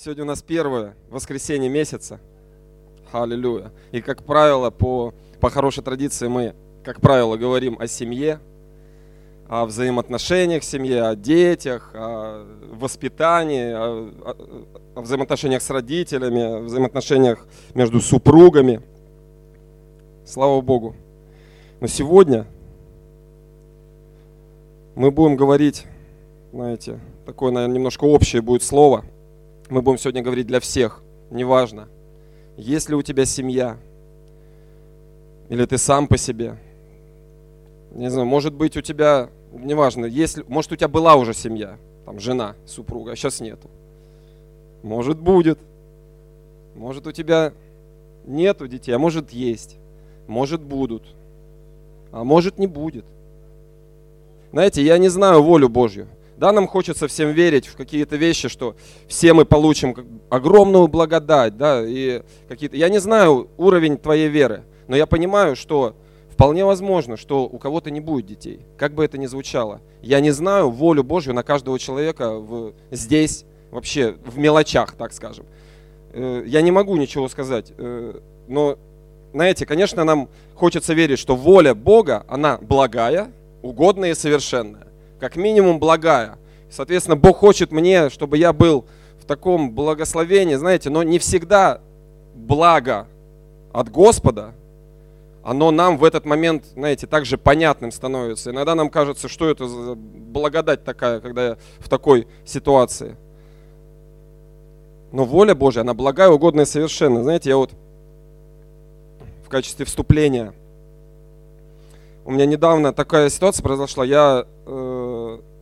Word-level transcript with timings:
Сегодня 0.00 0.22
у 0.22 0.26
нас 0.28 0.42
первое 0.42 0.94
воскресенье 1.10 1.68
месяца. 1.68 2.20
Аллилуйя. 3.10 3.72
И 3.90 4.00
как 4.00 4.22
правило, 4.22 4.70
по, 4.70 5.12
по 5.40 5.50
хорошей 5.50 5.82
традиции 5.82 6.28
мы, 6.28 6.54
как 6.84 7.00
правило, 7.00 7.36
говорим 7.36 7.76
о 7.80 7.88
семье, 7.88 8.38
о 9.48 9.66
взаимоотношениях 9.66 10.62
в 10.62 10.66
семье, 10.66 11.02
о 11.02 11.16
детях, 11.16 11.90
о 11.94 12.46
воспитании, 12.74 13.72
о, 13.72 14.08
о, 14.22 14.36
о 14.94 15.00
взаимоотношениях 15.00 15.62
с 15.62 15.68
родителями, 15.68 16.42
о 16.42 16.60
взаимоотношениях 16.60 17.44
между 17.74 18.00
супругами. 18.00 18.80
Слава 20.24 20.60
Богу. 20.60 20.94
Но 21.80 21.88
сегодня 21.88 22.46
мы 24.94 25.10
будем 25.10 25.34
говорить, 25.34 25.86
знаете, 26.52 27.00
такое, 27.26 27.50
наверное, 27.50 27.74
немножко 27.74 28.04
общее 28.04 28.42
будет 28.42 28.62
слово– 28.62 29.04
мы 29.70 29.82
будем 29.82 29.98
сегодня 29.98 30.22
говорить 30.22 30.46
для 30.46 30.60
всех, 30.60 31.02
неважно, 31.30 31.88
есть 32.56 32.88
ли 32.88 32.94
у 32.94 33.02
тебя 33.02 33.24
семья, 33.24 33.76
или 35.48 35.64
ты 35.64 35.78
сам 35.78 36.06
по 36.06 36.16
себе. 36.16 36.56
Не 37.92 38.10
знаю, 38.10 38.26
может 38.26 38.54
быть 38.54 38.76
у 38.76 38.80
тебя, 38.80 39.30
неважно, 39.52 40.06
если, 40.06 40.44
может 40.48 40.72
у 40.72 40.76
тебя 40.76 40.88
была 40.88 41.14
уже 41.14 41.34
семья, 41.34 41.78
там 42.04 42.20
жена, 42.20 42.54
супруга, 42.66 43.12
а 43.12 43.16
сейчас 43.16 43.40
нету. 43.40 43.68
Может 44.82 45.18
будет. 45.18 45.58
Может 46.74 47.06
у 47.06 47.12
тебя 47.12 47.52
нету 48.24 48.68
детей, 48.68 48.92
а 48.92 48.98
может 48.98 49.30
есть. 49.30 49.76
Может 50.26 50.60
будут. 50.60 51.02
А 52.12 52.24
может 52.24 52.58
не 52.58 52.66
будет. 52.66 53.04
Знаете, 54.52 54.82
я 54.82 54.98
не 54.98 55.08
знаю 55.08 55.42
волю 55.42 55.68
Божью. 55.68 56.06
Да, 56.38 56.52
нам 56.52 56.68
хочется 56.68 57.08
всем 57.08 57.32
верить 57.32 57.66
в 57.66 57.76
какие-то 57.76 58.14
вещи, 58.14 58.48
что 58.48 58.76
все 59.08 59.32
мы 59.32 59.44
получим 59.44 60.22
огромную 60.30 60.86
благодать, 60.86 61.56
да, 61.56 61.82
и 61.84 62.22
какие-то... 62.48 62.76
Я 62.76 62.88
не 62.88 62.98
знаю 62.98 63.48
уровень 63.56 63.98
твоей 63.98 64.28
веры, 64.28 64.62
но 64.86 64.94
я 64.94 65.06
понимаю, 65.06 65.56
что 65.56 65.96
вполне 66.30 66.64
возможно, 66.64 67.16
что 67.16 67.46
у 67.46 67.58
кого-то 67.58 67.90
не 67.90 67.98
будет 67.98 68.26
детей, 68.26 68.60
как 68.76 68.94
бы 68.94 69.04
это 69.04 69.18
ни 69.18 69.26
звучало. 69.26 69.80
Я 70.00 70.20
не 70.20 70.30
знаю 70.30 70.70
волю 70.70 71.02
Божью 71.02 71.34
на 71.34 71.42
каждого 71.42 71.76
человека 71.76 72.34
в, 72.34 72.72
здесь, 72.92 73.44
вообще 73.72 74.14
в 74.24 74.38
мелочах, 74.38 74.92
так 74.92 75.12
скажем. 75.12 75.44
Э, 76.12 76.44
я 76.46 76.62
не 76.62 76.70
могу 76.70 76.94
ничего 76.94 77.28
сказать, 77.28 77.72
э, 77.76 78.20
но, 78.46 78.78
знаете, 79.32 79.66
конечно, 79.66 80.04
нам 80.04 80.28
хочется 80.54 80.94
верить, 80.94 81.18
что 81.18 81.34
воля 81.34 81.74
Бога, 81.74 82.24
она 82.28 82.58
благая, 82.58 83.32
угодная 83.60 84.12
и 84.12 84.14
совершенная 84.14 84.87
как 85.18 85.36
минимум 85.36 85.78
благая. 85.78 86.38
Соответственно, 86.70 87.16
Бог 87.16 87.38
хочет 87.38 87.72
мне, 87.72 88.10
чтобы 88.10 88.38
я 88.38 88.52
был 88.52 88.86
в 89.20 89.24
таком 89.24 89.72
благословении, 89.72 90.54
знаете, 90.54 90.90
но 90.90 91.02
не 91.02 91.18
всегда 91.18 91.80
благо 92.34 93.06
от 93.72 93.90
Господа, 93.90 94.54
оно 95.42 95.70
нам 95.70 95.96
в 95.96 96.04
этот 96.04 96.24
момент, 96.24 96.64
знаете, 96.74 97.06
также 97.06 97.38
понятным 97.38 97.90
становится. 97.90 98.50
Иногда 98.50 98.74
нам 98.74 98.90
кажется, 98.90 99.28
что 99.28 99.48
это 99.48 99.66
за 99.66 99.94
благодать 99.94 100.84
такая, 100.84 101.20
когда 101.20 101.46
я 101.46 101.58
в 101.78 101.88
такой 101.88 102.28
ситуации. 102.44 103.16
Но 105.10 105.24
воля 105.24 105.54
Божья, 105.54 105.80
она 105.80 105.94
благая, 105.94 106.28
угодная 106.28 106.64
и 106.64 106.68
совершенная. 106.68 107.22
Знаете, 107.22 107.48
я 107.48 107.56
вот 107.56 107.70
в 109.44 109.48
качестве 109.48 109.86
вступления– 109.86 110.52
у 112.28 112.30
меня 112.30 112.44
недавно 112.44 112.92
такая 112.92 113.30
ситуация 113.30 113.62
произошла. 113.62 114.04
Я, 114.04 114.44
э, 114.66 114.97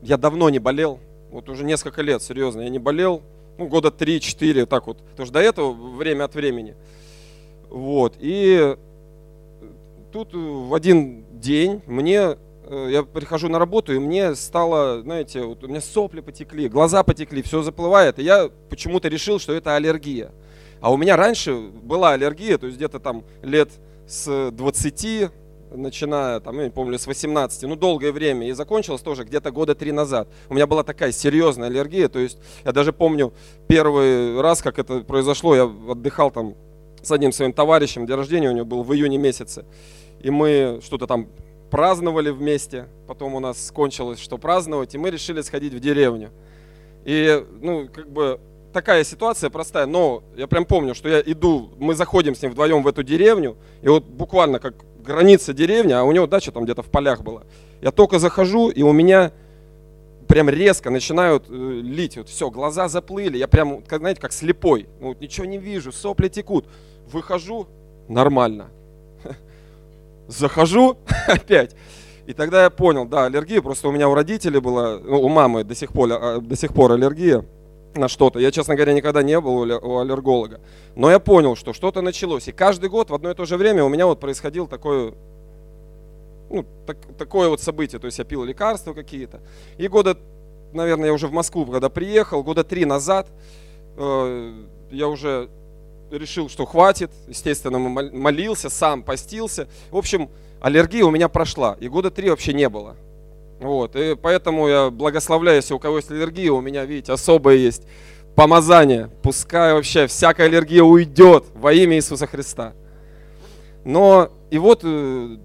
я 0.06 0.16
давно 0.16 0.48
не 0.50 0.58
болел. 0.58 1.00
Вот 1.30 1.48
уже 1.48 1.64
несколько 1.64 2.00
лет, 2.00 2.22
серьезно, 2.22 2.60
я 2.62 2.68
не 2.68 2.78
болел. 2.78 3.22
Ну, 3.58 3.66
года 3.66 3.88
3-4, 3.88 4.66
так 4.66 4.86
вот. 4.86 4.98
Потому 4.98 5.26
что 5.26 5.34
до 5.34 5.40
этого 5.40 5.72
время 5.72 6.24
от 6.24 6.34
времени. 6.34 6.76
Вот. 7.68 8.14
И 8.20 8.76
тут 10.12 10.32
в 10.32 10.72
один 10.74 11.24
день 11.32 11.82
мне 11.86 12.36
э, 12.66 12.88
я 12.90 13.02
прихожу 13.02 13.48
на 13.48 13.58
работу, 13.58 13.92
и 13.92 13.98
мне 13.98 14.34
стало, 14.36 15.02
знаете, 15.02 15.42
вот 15.42 15.64
у 15.64 15.68
меня 15.68 15.80
сопли 15.80 16.20
потекли, 16.20 16.68
глаза 16.68 17.02
потекли, 17.02 17.42
все 17.42 17.62
заплывает, 17.62 18.18
и 18.18 18.22
я 18.22 18.48
почему-то 18.70 19.08
решил, 19.08 19.40
что 19.40 19.52
это 19.52 19.74
аллергия. 19.74 20.30
А 20.80 20.92
у 20.92 20.96
меня 20.96 21.16
раньше 21.16 21.56
была 21.56 22.12
аллергия, 22.12 22.58
то 22.58 22.66
есть 22.66 22.76
где-то 22.78 23.00
там 23.00 23.24
лет 23.42 23.70
с 24.06 24.50
20 24.52 25.30
начиная, 25.70 26.40
там, 26.40 26.58
я 26.58 26.64
не 26.64 26.70
помню, 26.70 26.98
с 26.98 27.06
18, 27.06 27.62
ну, 27.62 27.76
долгое 27.76 28.12
время, 28.12 28.48
и 28.48 28.52
закончилось 28.52 29.02
тоже 29.02 29.24
где-то 29.24 29.50
года 29.50 29.74
три 29.74 29.92
назад. 29.92 30.28
У 30.48 30.54
меня 30.54 30.66
была 30.66 30.82
такая 30.82 31.12
серьезная 31.12 31.68
аллергия, 31.68 32.08
то 32.08 32.18
есть 32.18 32.38
я 32.64 32.72
даже 32.72 32.92
помню 32.92 33.32
первый 33.68 34.40
раз, 34.40 34.62
как 34.62 34.78
это 34.78 35.00
произошло, 35.00 35.54
я 35.54 35.64
отдыхал 35.64 36.30
там 36.30 36.54
с 37.02 37.10
одним 37.10 37.32
своим 37.32 37.52
товарищем, 37.52 38.06
день 38.06 38.16
рождения 38.16 38.48
у 38.48 38.52
него 38.52 38.66
был 38.66 38.82
в 38.82 38.92
июне 38.92 39.18
месяце, 39.18 39.64
и 40.20 40.30
мы 40.30 40.80
что-то 40.82 41.06
там 41.06 41.28
праздновали 41.70 42.30
вместе, 42.30 42.88
потом 43.06 43.34
у 43.34 43.40
нас 43.40 43.70
кончилось, 43.70 44.18
что 44.18 44.38
праздновать, 44.38 44.94
и 44.94 44.98
мы 44.98 45.10
решили 45.10 45.40
сходить 45.40 45.74
в 45.74 45.80
деревню. 45.80 46.30
И, 47.04 47.44
ну, 47.60 47.88
как 47.92 48.10
бы, 48.10 48.40
такая 48.72 49.04
ситуация 49.04 49.48
простая, 49.48 49.86
но 49.86 50.22
я 50.36 50.46
прям 50.46 50.64
помню, 50.64 50.94
что 50.94 51.08
я 51.08 51.20
иду, 51.20 51.70
мы 51.78 51.94
заходим 51.94 52.34
с 52.34 52.42
ним 52.42 52.52
вдвоем 52.52 52.82
в 52.82 52.86
эту 52.86 53.02
деревню, 53.02 53.56
и 53.82 53.88
вот 53.88 54.04
буквально 54.04 54.58
как 54.58 54.84
граница 55.06 55.54
деревни, 55.54 55.92
а 55.92 56.04
у 56.04 56.12
него 56.12 56.26
дача 56.26 56.52
там 56.52 56.64
где-то 56.64 56.82
в 56.82 56.90
полях 56.90 57.22
была. 57.22 57.44
Я 57.80 57.92
только 57.92 58.18
захожу, 58.18 58.68
и 58.68 58.82
у 58.82 58.92
меня 58.92 59.32
прям 60.28 60.50
резко 60.50 60.90
начинают 60.90 61.46
э, 61.48 61.52
лить. 61.52 62.16
Вот 62.16 62.28
все, 62.28 62.50
глаза 62.50 62.88
заплыли. 62.88 63.38
Я 63.38 63.48
прям, 63.48 63.82
как, 63.82 64.00
знаете, 64.00 64.20
как 64.20 64.32
слепой. 64.32 64.88
Ну, 65.00 65.08
вот 65.08 65.20
ничего 65.20 65.46
не 65.46 65.58
вижу, 65.58 65.92
сопли 65.92 66.28
текут. 66.28 66.66
Выхожу, 67.10 67.68
нормально. 68.08 68.68
Захожу 70.28 70.98
опять. 71.28 71.74
И 72.26 72.32
тогда 72.32 72.64
я 72.64 72.70
понял, 72.70 73.06
да, 73.06 73.26
аллергия, 73.26 73.62
просто 73.62 73.88
у 73.88 73.92
меня 73.92 74.08
у 74.08 74.14
родителей 74.14 74.60
была, 74.60 74.98
ну, 74.98 75.22
у 75.22 75.28
мамы 75.28 75.62
до 75.62 75.76
сих 75.76 75.92
пор, 75.92 76.10
а, 76.12 76.40
до 76.40 76.56
сих 76.56 76.74
пор 76.74 76.92
аллергия 76.92 77.44
на 77.96 78.08
что-то. 78.08 78.38
Я, 78.38 78.50
честно 78.50 78.74
говоря, 78.74 78.92
никогда 78.92 79.22
не 79.22 79.40
был 79.40 79.56
у 79.58 79.98
аллерголога. 79.98 80.60
Но 80.94 81.10
я 81.10 81.18
понял, 81.18 81.56
что 81.56 81.72
что-то 81.72 82.02
началось. 82.02 82.48
И 82.48 82.52
каждый 82.52 82.88
год 82.88 83.10
в 83.10 83.14
одно 83.14 83.30
и 83.30 83.34
то 83.34 83.44
же 83.44 83.56
время 83.56 83.84
у 83.84 83.88
меня 83.88 84.06
вот 84.06 84.20
происходило 84.20 84.68
такое, 84.68 85.14
ну, 86.50 86.64
так, 86.86 86.98
такое 87.18 87.48
вот 87.48 87.60
событие. 87.60 87.98
То 87.98 88.06
есть 88.06 88.18
я 88.18 88.24
пил 88.24 88.44
лекарства 88.44 88.92
какие-то. 88.92 89.40
И 89.78 89.88
года, 89.88 90.18
наверное, 90.72 91.06
я 91.06 91.12
уже 91.12 91.26
в 91.28 91.32
Москву, 91.32 91.66
когда 91.66 91.88
приехал, 91.88 92.42
года 92.42 92.64
три 92.64 92.84
назад, 92.84 93.28
э, 93.96 94.52
я 94.90 95.08
уже 95.08 95.48
решил, 96.10 96.48
что 96.48 96.66
хватит. 96.66 97.10
Естественно, 97.28 97.78
молился, 97.78 98.70
сам 98.70 99.02
постился. 99.02 99.68
В 99.90 99.96
общем, 99.96 100.30
аллергия 100.60 101.04
у 101.04 101.10
меня 101.10 101.28
прошла. 101.28 101.76
И 101.80 101.88
года 101.88 102.10
три 102.10 102.30
вообще 102.30 102.52
не 102.52 102.68
было. 102.68 102.96
Вот, 103.60 103.96
и 103.96 104.14
поэтому 104.14 104.68
я 104.68 104.90
благословляю, 104.90 105.56
если 105.56 105.72
у 105.72 105.78
кого 105.78 105.96
есть 105.96 106.10
аллергия, 106.10 106.52
у 106.52 106.60
меня, 106.60 106.84
видите, 106.84 107.12
особое 107.12 107.56
есть 107.56 107.84
помазание. 108.34 109.08
Пускай 109.22 109.72
вообще 109.72 110.06
всякая 110.06 110.48
аллергия 110.48 110.82
уйдет 110.82 111.44
во 111.54 111.72
имя 111.72 111.96
Иисуса 111.96 112.26
Христа. 112.26 112.74
Но 113.84 114.28
и 114.50 114.58
вот 114.58 114.80
э, 114.84 115.36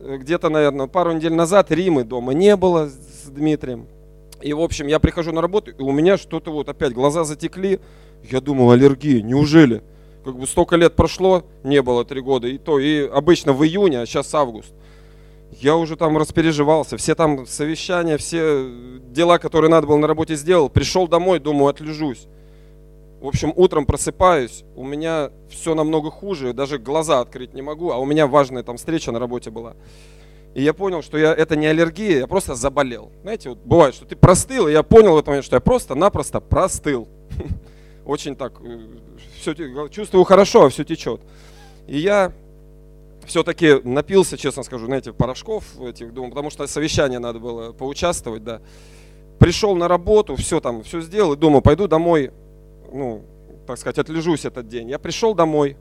где-то, 0.00 0.48
наверное, 0.48 0.88
пару 0.88 1.12
недель 1.12 1.34
назад 1.34 1.70
Римы 1.70 2.02
дома 2.02 2.32
не 2.32 2.56
было 2.56 2.88
с 2.88 3.28
Дмитрием. 3.28 3.86
И, 4.40 4.52
в 4.52 4.60
общем, 4.60 4.88
я 4.88 4.98
прихожу 4.98 5.30
на 5.30 5.40
работу, 5.40 5.70
и 5.70 5.82
у 5.82 5.92
меня 5.92 6.16
что-то 6.16 6.50
вот 6.50 6.68
опять 6.68 6.92
глаза 6.92 7.22
затекли. 7.22 7.78
Я 8.28 8.40
думал, 8.40 8.72
аллергия, 8.72 9.22
неужели? 9.22 9.84
Как 10.24 10.36
бы 10.36 10.46
столько 10.48 10.74
лет 10.74 10.96
прошло, 10.96 11.44
не 11.62 11.80
было 11.80 12.04
три 12.04 12.20
года, 12.20 12.48
и 12.48 12.58
то, 12.58 12.80
и 12.80 13.06
обычно 13.06 13.52
в 13.52 13.64
июне, 13.64 14.00
а 14.00 14.06
сейчас 14.06 14.34
август 14.34 14.72
я 15.60 15.76
уже 15.76 15.96
там 15.96 16.16
распереживался, 16.16 16.96
все 16.96 17.14
там 17.14 17.46
совещания, 17.46 18.16
все 18.16 18.68
дела, 19.10 19.38
которые 19.38 19.70
надо 19.70 19.86
было 19.86 19.96
на 19.96 20.06
работе 20.06 20.34
сделал. 20.34 20.68
Пришел 20.68 21.06
домой, 21.06 21.38
думаю, 21.38 21.68
отлежусь. 21.68 22.26
В 23.20 23.28
общем, 23.28 23.52
утром 23.54 23.86
просыпаюсь, 23.86 24.64
у 24.74 24.84
меня 24.84 25.30
все 25.48 25.74
намного 25.74 26.10
хуже, 26.10 26.52
даже 26.52 26.78
глаза 26.78 27.20
открыть 27.20 27.54
не 27.54 27.62
могу, 27.62 27.92
а 27.92 27.98
у 27.98 28.04
меня 28.04 28.26
важная 28.26 28.64
там 28.64 28.78
встреча 28.78 29.12
на 29.12 29.20
работе 29.20 29.50
была. 29.50 29.74
И 30.54 30.62
я 30.62 30.74
понял, 30.74 31.02
что 31.02 31.16
я, 31.16 31.32
это 31.32 31.54
не 31.54 31.66
аллергия, 31.66 32.18
я 32.18 32.26
просто 32.26 32.54
заболел. 32.56 33.12
Знаете, 33.22 33.50
вот 33.50 33.58
бывает, 33.58 33.94
что 33.94 34.04
ты 34.06 34.16
простыл, 34.16 34.66
и 34.66 34.72
я 34.72 34.82
понял 34.82 35.14
в 35.14 35.18
этот 35.18 35.28
момент, 35.28 35.44
что 35.44 35.56
я 35.56 35.60
просто-напросто 35.60 36.40
простыл. 36.40 37.08
Очень 38.04 38.34
так, 38.34 38.54
э, 38.60 38.80
все, 39.40 39.54
чувствую 39.88 40.24
хорошо, 40.24 40.64
а 40.64 40.68
все 40.68 40.84
течет. 40.84 41.20
И 41.86 41.98
я 41.98 42.32
все-таки 43.26 43.80
напился, 43.84 44.36
честно 44.36 44.62
скажу, 44.62 44.86
знаете, 44.86 45.12
порошков 45.12 45.64
этих, 45.80 46.12
думаю, 46.12 46.30
потому 46.30 46.50
что 46.50 46.66
совещание 46.66 47.18
надо 47.18 47.38
было 47.38 47.72
поучаствовать, 47.72 48.44
да. 48.44 48.60
Пришел 49.38 49.74
на 49.74 49.88
работу, 49.88 50.36
все 50.36 50.60
там, 50.60 50.82
все 50.82 51.00
сделал, 51.00 51.32
и 51.32 51.36
думаю, 51.36 51.62
пойду 51.62 51.88
домой, 51.88 52.32
ну, 52.92 53.22
так 53.66 53.78
сказать, 53.78 53.98
отлежусь 53.98 54.44
этот 54.44 54.68
день. 54.68 54.88
Я 54.88 54.98
пришел 54.98 55.34
домой, 55.34 55.76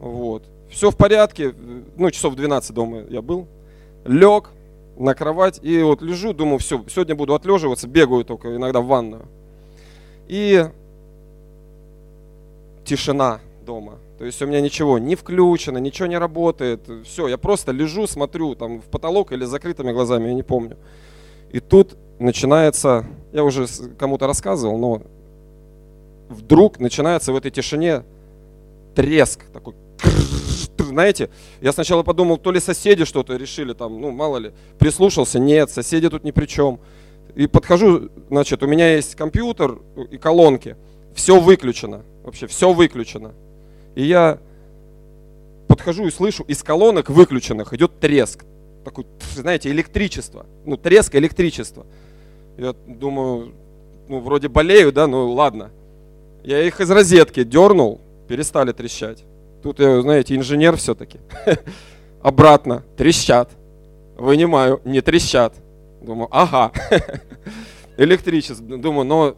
вот, 0.00 0.44
все 0.70 0.90
в 0.90 0.96
порядке, 0.96 1.54
ну, 1.96 2.10
часов 2.10 2.34
12 2.34 2.74
дома 2.74 3.04
я 3.08 3.22
был, 3.22 3.46
лег 4.04 4.50
на 4.96 5.14
кровать, 5.14 5.58
и 5.62 5.82
вот 5.82 6.02
лежу, 6.02 6.32
думаю, 6.32 6.58
все, 6.58 6.84
сегодня 6.88 7.14
буду 7.14 7.34
отлеживаться, 7.34 7.88
бегаю 7.88 8.24
только 8.24 8.54
иногда 8.56 8.80
в 8.80 8.86
ванную. 8.86 9.26
И 10.28 10.66
тишина 12.84 13.40
дома. 13.64 13.98
То 14.24 14.26
есть 14.26 14.40
у 14.40 14.46
меня 14.46 14.62
ничего 14.62 14.98
не 14.98 15.16
включено, 15.16 15.76
ничего 15.76 16.06
не 16.06 16.16
работает. 16.16 16.88
Все, 17.04 17.28
я 17.28 17.36
просто 17.36 17.72
лежу, 17.72 18.06
смотрю 18.06 18.54
там 18.54 18.80
в 18.80 18.86
потолок 18.86 19.32
или 19.32 19.44
с 19.44 19.50
закрытыми 19.50 19.92
глазами, 19.92 20.28
я 20.28 20.32
не 20.32 20.42
помню. 20.42 20.78
И 21.50 21.60
тут 21.60 21.94
начинается, 22.18 23.04
я 23.34 23.44
уже 23.44 23.66
кому-то 23.98 24.26
рассказывал, 24.26 24.78
но 24.78 25.02
вдруг 26.30 26.80
начинается 26.80 27.34
в 27.34 27.36
этой 27.36 27.50
тишине 27.50 28.04
треск 28.94 29.44
такой. 29.52 29.74
Знаете, 30.78 31.28
я 31.60 31.74
сначала 31.74 32.02
подумал, 32.02 32.38
то 32.38 32.50
ли 32.50 32.60
соседи 32.60 33.04
что-то 33.04 33.36
решили 33.36 33.74
там, 33.74 34.00
ну 34.00 34.10
мало 34.10 34.38
ли, 34.38 34.52
прислушался, 34.78 35.38
нет, 35.38 35.68
соседи 35.68 36.08
тут 36.08 36.24
ни 36.24 36.30
при 36.30 36.46
чем. 36.46 36.80
И 37.34 37.46
подхожу, 37.46 38.08
значит, 38.30 38.62
у 38.62 38.66
меня 38.66 38.94
есть 38.94 39.16
компьютер 39.16 39.80
и 40.10 40.16
колонки, 40.16 40.78
все 41.14 41.38
выключено, 41.38 42.04
вообще 42.22 42.46
все 42.46 42.72
выключено. 42.72 43.34
И 43.94 44.04
я 44.04 44.38
подхожу 45.68 46.06
и 46.06 46.10
слышу, 46.10 46.44
из 46.44 46.62
колонок 46.62 47.10
выключенных 47.10 47.72
идет 47.72 48.00
треск. 48.00 48.44
Такой, 48.84 49.06
знаете, 49.34 49.70
электричество. 49.70 50.46
Ну, 50.64 50.76
треск 50.76 51.14
электричества. 51.14 51.86
Я 52.56 52.74
думаю, 52.86 53.54
ну, 54.08 54.20
вроде 54.20 54.48
болею, 54.48 54.92
да, 54.92 55.06
ну 55.06 55.32
ладно. 55.32 55.70
Я 56.42 56.62
их 56.62 56.80
из 56.80 56.90
розетки 56.90 57.42
дернул, 57.42 58.00
перестали 58.28 58.72
трещать. 58.72 59.24
Тут 59.62 59.80
я, 59.80 60.02
знаете, 60.02 60.36
инженер 60.36 60.76
все-таки. 60.76 61.20
Обратно, 62.22 62.84
трещат. 62.96 63.50
Вынимаю, 64.16 64.80
не 64.84 65.00
трещат. 65.00 65.54
Думаю, 66.02 66.28
ага. 66.30 66.70
Электричество. 67.96 68.76
Думаю, 68.76 69.06
но 69.06 69.36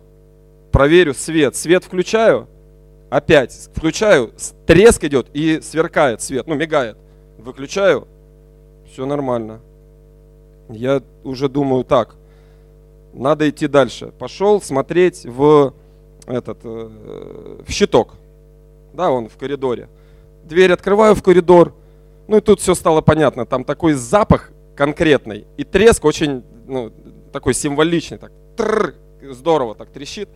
проверю 0.72 1.14
свет. 1.14 1.54
Свет 1.54 1.84
включаю, 1.84 2.48
опять 3.10 3.68
включаю, 3.74 4.32
треск 4.66 5.04
идет 5.04 5.28
и 5.32 5.60
сверкает 5.60 6.22
свет, 6.22 6.46
ну, 6.46 6.54
мигает. 6.54 6.96
Выключаю, 7.38 8.06
все 8.90 9.06
нормально. 9.06 9.60
Я 10.68 11.02
уже 11.22 11.48
думаю 11.48 11.84
так, 11.84 12.16
надо 13.12 13.48
идти 13.48 13.66
дальше. 13.66 14.12
Пошел 14.18 14.60
смотреть 14.60 15.24
в 15.24 15.74
этот, 16.26 16.58
э, 16.64 17.60
в 17.66 17.70
щиток. 17.70 18.14
Да, 18.92 19.10
он 19.10 19.28
в 19.28 19.36
коридоре. 19.36 19.88
Дверь 20.44 20.72
открываю 20.72 21.14
в 21.14 21.22
коридор. 21.22 21.74
Ну 22.28 22.38
и 22.38 22.40
тут 22.40 22.60
все 22.60 22.74
стало 22.74 23.00
понятно. 23.00 23.46
Там 23.46 23.64
такой 23.64 23.94
запах 23.94 24.50
конкретный. 24.74 25.46
И 25.56 25.64
треск 25.64 26.04
очень, 26.04 26.42
ну, 26.66 26.92
такой 27.32 27.54
символичный. 27.54 28.18
Так, 28.18 28.32
тррр, 28.56 28.94
здорово 29.22 29.74
так 29.74 29.90
трещит. 29.90 30.28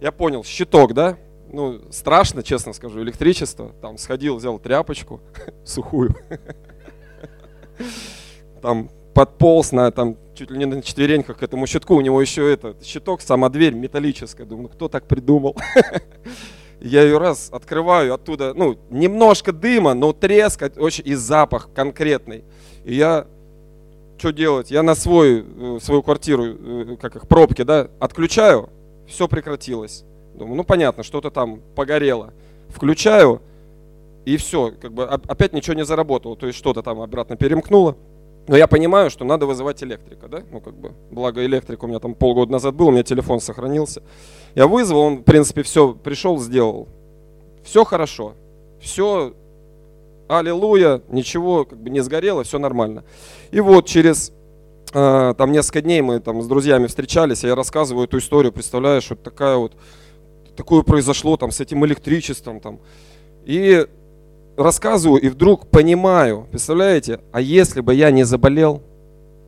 Я 0.00 0.12
понял, 0.12 0.44
щиток, 0.44 0.94
да? 0.94 1.16
Ну, 1.52 1.80
страшно, 1.90 2.42
честно 2.42 2.72
скажу, 2.72 3.02
электричество. 3.02 3.72
Там 3.80 3.98
сходил, 3.98 4.36
взял 4.36 4.58
тряпочку 4.58 5.20
сухую. 5.64 6.14
Там 8.62 8.90
подполз 9.14 9.72
на 9.72 9.90
там 9.90 10.16
чуть 10.34 10.50
ли 10.50 10.58
не 10.58 10.64
на 10.64 10.82
четвереньках 10.82 11.38
к 11.38 11.42
этому 11.42 11.66
щитку. 11.66 11.96
У 11.96 12.00
него 12.00 12.20
еще 12.20 12.50
этот 12.52 12.84
щиток, 12.84 13.20
сама 13.20 13.48
дверь 13.48 13.74
металлическая. 13.74 14.46
Думаю, 14.46 14.64
ну 14.64 14.68
кто 14.68 14.88
так 14.88 15.06
придумал? 15.06 15.56
Я 16.80 17.02
ее 17.02 17.18
раз 17.18 17.50
открываю, 17.52 18.14
оттуда, 18.14 18.54
ну, 18.54 18.78
немножко 18.88 19.52
дыма, 19.52 19.92
но 19.92 20.14
треск 20.14 20.62
очень, 20.78 21.06
и 21.06 21.14
запах 21.14 21.68
конкретный. 21.74 22.42
И 22.86 22.94
я, 22.94 23.26
что 24.16 24.30
делать? 24.30 24.70
Я 24.70 24.82
на 24.82 24.94
свой, 24.94 25.44
э, 25.46 25.78
свою 25.82 26.02
квартиру, 26.02 26.44
э, 26.46 26.96
как 26.98 27.16
их, 27.16 27.28
пробки, 27.28 27.62
да, 27.62 27.90
отключаю, 28.00 28.70
все 29.06 29.28
прекратилось. 29.28 30.04
Думаю, 30.34 30.56
ну 30.56 30.64
понятно, 30.64 31.02
что-то 31.02 31.30
там 31.30 31.60
погорело. 31.74 32.32
Включаю, 32.68 33.40
и 34.24 34.36
все, 34.36 34.72
как 34.80 34.92
бы 34.92 35.04
опять 35.04 35.52
ничего 35.52 35.74
не 35.74 35.84
заработало, 35.84 36.36
то 36.36 36.46
есть 36.46 36.58
что-то 36.58 36.82
там 36.82 37.00
обратно 37.00 37.36
перемкнуло. 37.36 37.96
Но 38.48 38.56
я 38.56 38.66
понимаю, 38.66 39.10
что 39.10 39.24
надо 39.24 39.46
вызывать 39.46 39.82
электрика, 39.82 40.26
да? 40.26 40.42
Ну, 40.50 40.60
как 40.60 40.74
бы, 40.74 40.92
благо 41.10 41.44
электрик 41.44 41.82
у 41.82 41.86
меня 41.86 42.00
там 42.00 42.14
полгода 42.14 42.50
назад 42.52 42.74
был, 42.74 42.88
у 42.88 42.90
меня 42.90 43.02
телефон 43.02 43.40
сохранился. 43.40 44.02
Я 44.54 44.66
вызвал, 44.66 45.00
он, 45.00 45.18
в 45.18 45.22
принципе, 45.22 45.62
все 45.62 45.92
пришел, 45.94 46.38
сделал. 46.38 46.88
Все 47.62 47.84
хорошо. 47.84 48.34
Все, 48.80 49.34
аллилуйя, 50.28 51.02
ничего 51.08 51.64
как 51.64 51.78
бы 51.78 51.90
не 51.90 52.00
сгорело, 52.00 52.42
все 52.42 52.58
нормально. 52.58 53.04
И 53.50 53.60
вот 53.60 53.86
через 53.86 54.32
э, 54.92 55.34
там 55.36 55.52
несколько 55.52 55.82
дней 55.82 56.00
мы 56.00 56.18
там 56.20 56.42
с 56.42 56.46
друзьями 56.46 56.86
встречались, 56.86 57.44
я 57.44 57.54
рассказываю 57.54 58.06
эту 58.06 58.18
историю, 58.18 58.52
представляешь, 58.52 59.10
вот 59.10 59.22
такая 59.22 59.56
вот, 59.56 59.74
такое 60.56 60.82
произошло 60.82 61.36
там 61.36 61.50
с 61.50 61.60
этим 61.60 61.84
электричеством 61.86 62.60
там. 62.60 62.80
И 63.44 63.86
рассказываю 64.56 65.20
и 65.20 65.28
вдруг 65.28 65.68
понимаю, 65.68 66.46
представляете, 66.50 67.20
а 67.32 67.40
если 67.40 67.80
бы 67.80 67.94
я 67.94 68.10
не 68.10 68.24
заболел, 68.24 68.82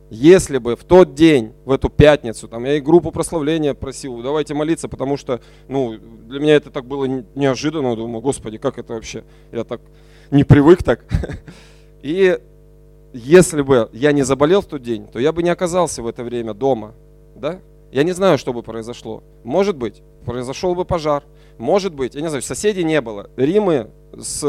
если 0.09 0.59
бы 0.59 0.75
в 0.75 0.83
тот 0.83 1.15
день, 1.15 1.53
в 1.65 1.71
эту 1.71 1.89
пятницу, 1.89 2.47
там 2.47 2.65
я 2.65 2.77
и 2.77 2.81
группу 2.81 3.11
прославления 3.11 3.73
просил, 3.73 4.21
давайте 4.21 4.53
молиться, 4.53 4.87
потому 4.87 5.17
что, 5.17 5.41
ну, 5.67 5.97
для 6.27 6.39
меня 6.39 6.55
это 6.55 6.69
так 6.69 6.85
было 6.85 7.05
неожиданно, 7.35 7.95
думаю, 7.95 8.21
господи, 8.21 8.57
как 8.57 8.77
это 8.77 8.93
вообще, 8.93 9.23
я 9.51 9.63
так 9.63 9.81
не 10.29 10.43
привык 10.43 10.83
так. 10.83 11.05
И 12.03 12.37
если 13.13 13.61
бы 13.61 13.89
я 13.93 14.11
не 14.11 14.23
заболел 14.23 14.61
в 14.61 14.65
тот 14.65 14.81
день, 14.81 15.07
то 15.07 15.19
я 15.19 15.31
бы 15.31 15.41
не 15.41 15.49
оказался 15.49 16.01
в 16.01 16.07
это 16.07 16.23
время 16.23 16.53
дома, 16.53 16.93
да? 17.35 17.59
Я 17.93 18.01
не 18.01 18.11
знаю, 18.11 18.39
что 18.39 18.53
бы 18.53 18.63
произошло. 18.63 19.21
Может 19.43 19.75
быть, 19.75 20.01
произошел 20.25 20.73
бы 20.73 20.83
пожар. 20.83 21.23
Может 21.59 21.93
быть, 21.93 22.15
я 22.15 22.21
не 22.21 22.27
знаю, 22.27 22.41
соседей 22.41 22.83
не 22.83 22.99
было. 23.01 23.29
Римы 23.37 23.91
с 24.17 24.39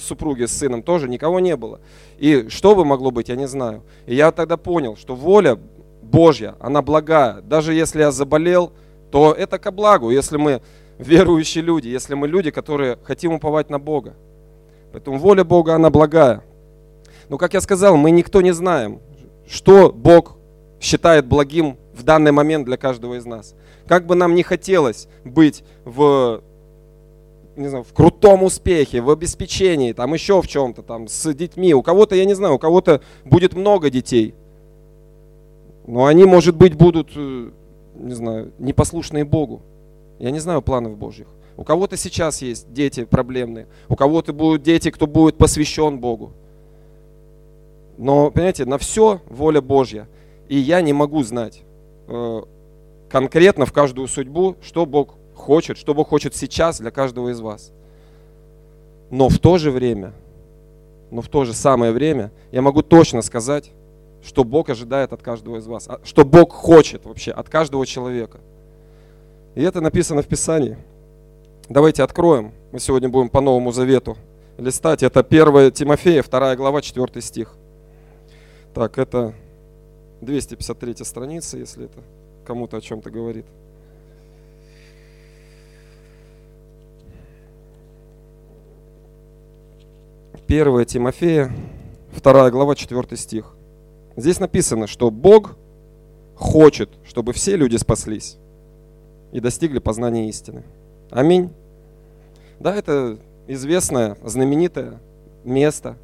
супруги, 0.00 0.46
с 0.46 0.56
сыном 0.56 0.82
тоже 0.82 1.06
никого 1.06 1.38
не 1.38 1.54
было. 1.54 1.80
И 2.16 2.48
что 2.48 2.74
бы 2.74 2.86
могло 2.86 3.10
быть, 3.10 3.28
я 3.28 3.36
не 3.36 3.46
знаю. 3.46 3.82
И 4.06 4.14
я 4.14 4.32
тогда 4.32 4.56
понял, 4.56 4.96
что 4.96 5.14
воля 5.14 5.58
Божья, 6.00 6.54
она 6.60 6.80
благая. 6.80 7.42
Даже 7.42 7.74
если 7.74 8.00
я 8.00 8.10
заболел, 8.10 8.72
то 9.10 9.34
это 9.34 9.58
ко 9.58 9.70
благу, 9.70 10.08
если 10.08 10.38
мы 10.38 10.62
верующие 10.96 11.62
люди, 11.62 11.88
если 11.88 12.14
мы 12.14 12.26
люди, 12.26 12.50
которые 12.50 12.96
хотим 13.04 13.34
уповать 13.34 13.68
на 13.68 13.78
Бога. 13.78 14.14
Поэтому 14.92 15.18
воля 15.18 15.44
Бога, 15.44 15.74
она 15.74 15.90
благая. 15.90 16.42
Но, 17.28 17.36
как 17.36 17.52
я 17.52 17.60
сказал, 17.60 17.98
мы 17.98 18.10
никто 18.12 18.40
не 18.40 18.52
знаем, 18.52 19.00
что 19.46 19.92
Бог 19.92 20.38
считает 20.80 21.26
благим 21.26 21.76
в 21.98 22.02
данный 22.04 22.32
момент 22.32 22.64
для 22.64 22.76
каждого 22.76 23.14
из 23.14 23.26
нас. 23.26 23.54
Как 23.86 24.06
бы 24.06 24.14
нам 24.14 24.34
не 24.34 24.42
хотелось 24.42 25.08
быть 25.24 25.64
в 25.84 26.42
не 27.56 27.66
знаю, 27.66 27.82
в 27.82 27.92
крутом 27.92 28.44
успехе, 28.44 29.00
в 29.00 29.10
обеспечении, 29.10 29.92
там 29.92 30.14
еще 30.14 30.40
в 30.40 30.46
чем-то, 30.46 30.82
там 30.82 31.08
с 31.08 31.34
детьми. 31.34 31.74
У 31.74 31.82
кого-то, 31.82 32.14
я 32.14 32.24
не 32.24 32.34
знаю, 32.34 32.54
у 32.54 32.58
кого-то 32.58 33.00
будет 33.24 33.54
много 33.54 33.90
детей. 33.90 34.34
Но 35.84 36.06
они, 36.06 36.24
может 36.24 36.56
быть, 36.56 36.74
будут, 36.76 37.10
э, 37.16 37.50
не 37.96 38.14
знаю, 38.14 38.52
непослушные 38.60 39.24
Богу. 39.24 39.62
Я 40.20 40.30
не 40.30 40.38
знаю 40.38 40.62
планов 40.62 40.96
Божьих. 40.96 41.26
У 41.56 41.64
кого-то 41.64 41.96
сейчас 41.96 42.42
есть 42.42 42.72
дети 42.72 43.04
проблемные, 43.04 43.66
у 43.88 43.96
кого-то 43.96 44.32
будут 44.32 44.62
дети, 44.62 44.92
кто 44.92 45.08
будет 45.08 45.36
посвящен 45.36 45.98
Богу. 45.98 46.32
Но, 47.96 48.30
понимаете, 48.30 48.66
на 48.66 48.78
все 48.78 49.20
воля 49.28 49.60
Божья. 49.60 50.08
И 50.48 50.56
я 50.56 50.80
не 50.80 50.92
могу 50.92 51.24
знать 51.24 51.62
конкретно 53.08 53.66
в 53.66 53.72
каждую 53.72 54.08
судьбу, 54.08 54.56
что 54.62 54.86
Бог 54.86 55.14
хочет, 55.34 55.78
что 55.78 55.94
Бог 55.94 56.08
хочет 56.08 56.34
сейчас 56.34 56.80
для 56.80 56.90
каждого 56.90 57.30
из 57.30 57.40
вас. 57.40 57.72
Но 59.10 59.28
в 59.28 59.38
то 59.38 59.58
же 59.58 59.70
время, 59.70 60.12
но 61.10 61.22
в 61.22 61.28
то 61.28 61.44
же 61.44 61.54
самое 61.54 61.92
время 61.92 62.30
я 62.52 62.60
могу 62.60 62.82
точно 62.82 63.22
сказать, 63.22 63.70
что 64.22 64.44
Бог 64.44 64.68
ожидает 64.68 65.12
от 65.12 65.22
каждого 65.22 65.56
из 65.56 65.66
вас, 65.66 65.88
а, 65.88 66.00
что 66.04 66.24
Бог 66.24 66.52
хочет 66.52 67.06
вообще 67.06 67.30
от 67.30 67.48
каждого 67.48 67.86
человека. 67.86 68.40
И 69.54 69.62
это 69.62 69.80
написано 69.80 70.22
в 70.22 70.26
Писании. 70.26 70.76
Давайте 71.68 72.02
откроем. 72.02 72.52
Мы 72.72 72.80
сегодня 72.80 73.08
будем 73.08 73.28
по 73.28 73.40
Новому 73.40 73.72
Завету 73.72 74.16
листать. 74.58 75.02
Это 75.02 75.22
1 75.22 75.72
Тимофея, 75.72 76.22
2 76.22 76.56
глава, 76.56 76.82
4 76.82 77.22
стих. 77.22 77.54
Так, 78.74 78.98
это 78.98 79.34
253 80.20 81.04
страница, 81.04 81.58
если 81.58 81.86
это 81.86 82.02
кому-то 82.44 82.76
о 82.76 82.80
чем-то 82.80 83.10
говорит. 83.10 83.46
1 90.48 90.86
Тимофея, 90.86 91.52
2 92.22 92.50
глава, 92.50 92.74
4 92.74 93.16
стих. 93.18 93.54
Здесь 94.16 94.40
написано, 94.40 94.86
что 94.86 95.10
Бог 95.10 95.56
хочет, 96.34 96.88
чтобы 97.04 97.34
все 97.34 97.54
люди 97.54 97.76
спаслись 97.76 98.38
и 99.30 99.40
достигли 99.40 99.78
познания 99.78 100.28
истины. 100.30 100.62
Аминь. 101.10 101.50
Да, 102.60 102.74
это 102.74 103.18
известное, 103.46 104.16
знаменитое 104.24 105.00
место. 105.44 105.96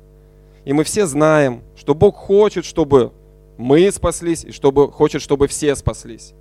И 0.67 0.75
мы 0.75 0.85
все 0.85 1.07
знаем, 1.07 1.63
что 1.75 1.95
Бог 1.95 2.15
хочет, 2.15 2.67
чтобы 2.67 3.13
мы 3.57 3.91
спаслись, 3.91 4.45
и 4.45 4.53
чтобы, 4.53 4.91
хочет, 4.91 5.23
чтобы 5.23 5.47
все 5.47 5.75
спаслись. 5.77 6.35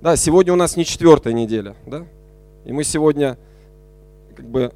Да, 0.00 0.16
сегодня 0.16 0.52
у 0.52 0.56
нас 0.56 0.76
не 0.76 0.84
четвертая 0.84 1.32
неделя, 1.32 1.74
да? 1.86 2.06
И 2.64 2.72
мы 2.72 2.84
сегодня 2.84 3.38
как 4.36 4.48
бы 4.48 4.72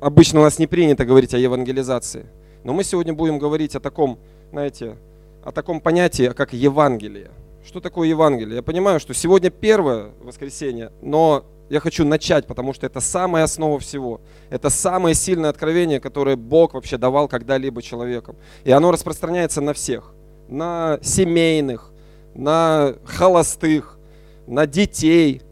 обычно 0.00 0.40
у 0.40 0.42
нас 0.42 0.58
не 0.58 0.66
принято 0.66 1.04
говорить 1.04 1.34
о 1.34 1.38
евангелизации. 1.38 2.26
Но 2.62 2.72
мы 2.72 2.84
сегодня 2.84 3.12
будем 3.12 3.38
говорить 3.38 3.76
о 3.76 3.80
таком, 3.80 4.18
знаете, 4.50 4.96
о 5.44 5.52
таком 5.52 5.80
понятии, 5.80 6.32
как 6.34 6.52
Евангелие. 6.52 7.30
Что 7.66 7.80
такое 7.80 8.08
Евангелие? 8.08 8.56
Я 8.56 8.62
понимаю, 8.62 9.00
что 9.00 9.14
сегодня 9.14 9.50
первое 9.50 10.12
воскресенье, 10.22 10.92
но 11.02 11.44
я 11.68 11.80
хочу 11.80 12.04
начать, 12.04 12.46
потому 12.46 12.72
что 12.72 12.86
это 12.86 13.00
самая 13.00 13.44
основа 13.44 13.78
всего. 13.78 14.20
Это 14.50 14.70
самое 14.70 15.14
сильное 15.14 15.50
откровение, 15.50 16.00
которое 16.00 16.36
Бог 16.36 16.74
вообще 16.74 16.98
давал 16.98 17.28
когда-либо 17.28 17.82
человеком. 17.82 18.36
И 18.64 18.70
оно 18.70 18.90
распространяется 18.90 19.60
на 19.60 19.72
всех. 19.72 20.13
На 20.48 20.98
семейных, 21.02 21.90
на 22.34 22.94
холостых, 23.04 23.98
на 24.46 24.66
детей. 24.66 25.42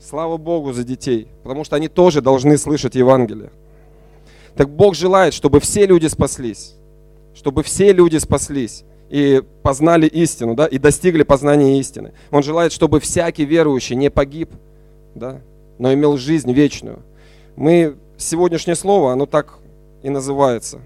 Слава 0.00 0.36
Богу 0.36 0.72
за 0.72 0.84
детей, 0.84 1.28
потому 1.42 1.64
что 1.64 1.76
они 1.76 1.88
тоже 1.88 2.20
должны 2.20 2.58
слышать 2.58 2.94
Евангелие. 2.94 3.50
Так 4.54 4.68
Бог 4.68 4.94
желает, 4.94 5.34
чтобы 5.34 5.60
все 5.60 5.86
люди 5.86 6.06
спаслись. 6.06 6.74
Чтобы 7.34 7.62
все 7.62 7.92
люди 7.92 8.18
спаслись 8.18 8.84
и 9.10 9.42
познали 9.62 10.06
истину, 10.06 10.54
да, 10.54 10.66
и 10.66 10.78
достигли 10.78 11.22
познания 11.22 11.78
истины. 11.78 12.12
Он 12.30 12.42
желает, 12.42 12.72
чтобы 12.72 13.00
всякий 13.00 13.44
верующий 13.44 13.96
не 13.96 14.10
погиб, 14.10 14.50
да, 15.14 15.40
но 15.78 15.92
имел 15.92 16.16
жизнь 16.16 16.52
вечную. 16.52 17.00
Мы, 17.56 17.96
сегодняшнее 18.16 18.76
слово, 18.76 19.12
оно 19.12 19.26
так 19.26 19.58
и 20.02 20.10
называется. 20.10 20.80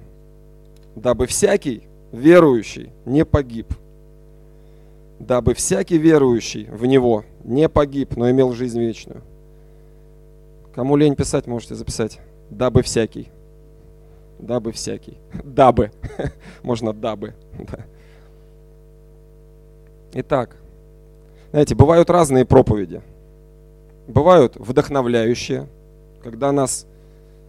Дабы 0.95 1.27
всякий 1.27 1.83
верующий 2.13 2.93
не 3.05 3.25
погиб. 3.25 3.73
Дабы 5.19 5.55
всякий 5.55 5.99
верующий 5.99 6.65
в 6.65 6.87
Него 6.87 7.25
не 7.45 7.69
погиб, 7.69 8.17
но 8.17 8.31
имел 8.31 8.53
жизнь 8.53 8.79
вечную. 8.79 9.23
Кому 10.75 10.97
лень 10.97 11.17
писать, 11.17 11.47
можете 11.47 11.75
записать. 11.75 12.21
Дабы 12.51 12.83
всякий. 12.83 13.29
Дабы 14.39 14.73
всякий. 14.73 15.19
Дабы. 15.45 15.91
Можно 16.63 16.93
дабы. 16.93 17.35
Итак, 20.13 20.57
знаете, 21.51 21.75
бывают 21.75 22.11
разные 22.11 22.45
проповеди– 22.45 23.03
бывают 24.09 24.57
вдохновляющие, 24.57 25.69
когда 26.23 26.51
нас 26.51 26.87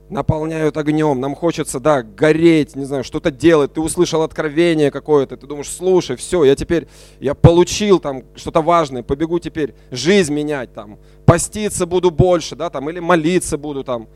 наполняют 0.09 0.75
огнем, 0.77 1.19
нам 1.19 1.35
хочется, 1.35 1.79
да, 1.79 2.01
гореть, 2.03 2.75
не 2.75 2.85
знаю, 2.85 3.03
что-то 3.03 3.31
делать, 3.31 3.73
ты 3.73 3.81
услышал 3.81 4.23
откровение 4.23 4.91
какое-то, 4.91 5.37
ты 5.37 5.45
думаешь, 5.45 5.69
слушай, 5.69 6.15
все, 6.15 6.43
я 6.43 6.55
теперь, 6.55 6.87
я 7.19 7.35
получил 7.35 7.99
там 7.99 8.23
что-то 8.35 8.61
важное, 8.61 9.03
побегу 9.03 9.39
теперь 9.39 9.75
жизнь 9.91 10.33
менять 10.33 10.73
там, 10.73 10.97
поститься 11.25 11.85
буду 11.85 12.11
больше, 12.11 12.55
да, 12.55 12.69
там, 12.69 12.89
или 12.89 12.99
молиться 12.99 13.57
буду 13.57 13.83
там 13.83 14.07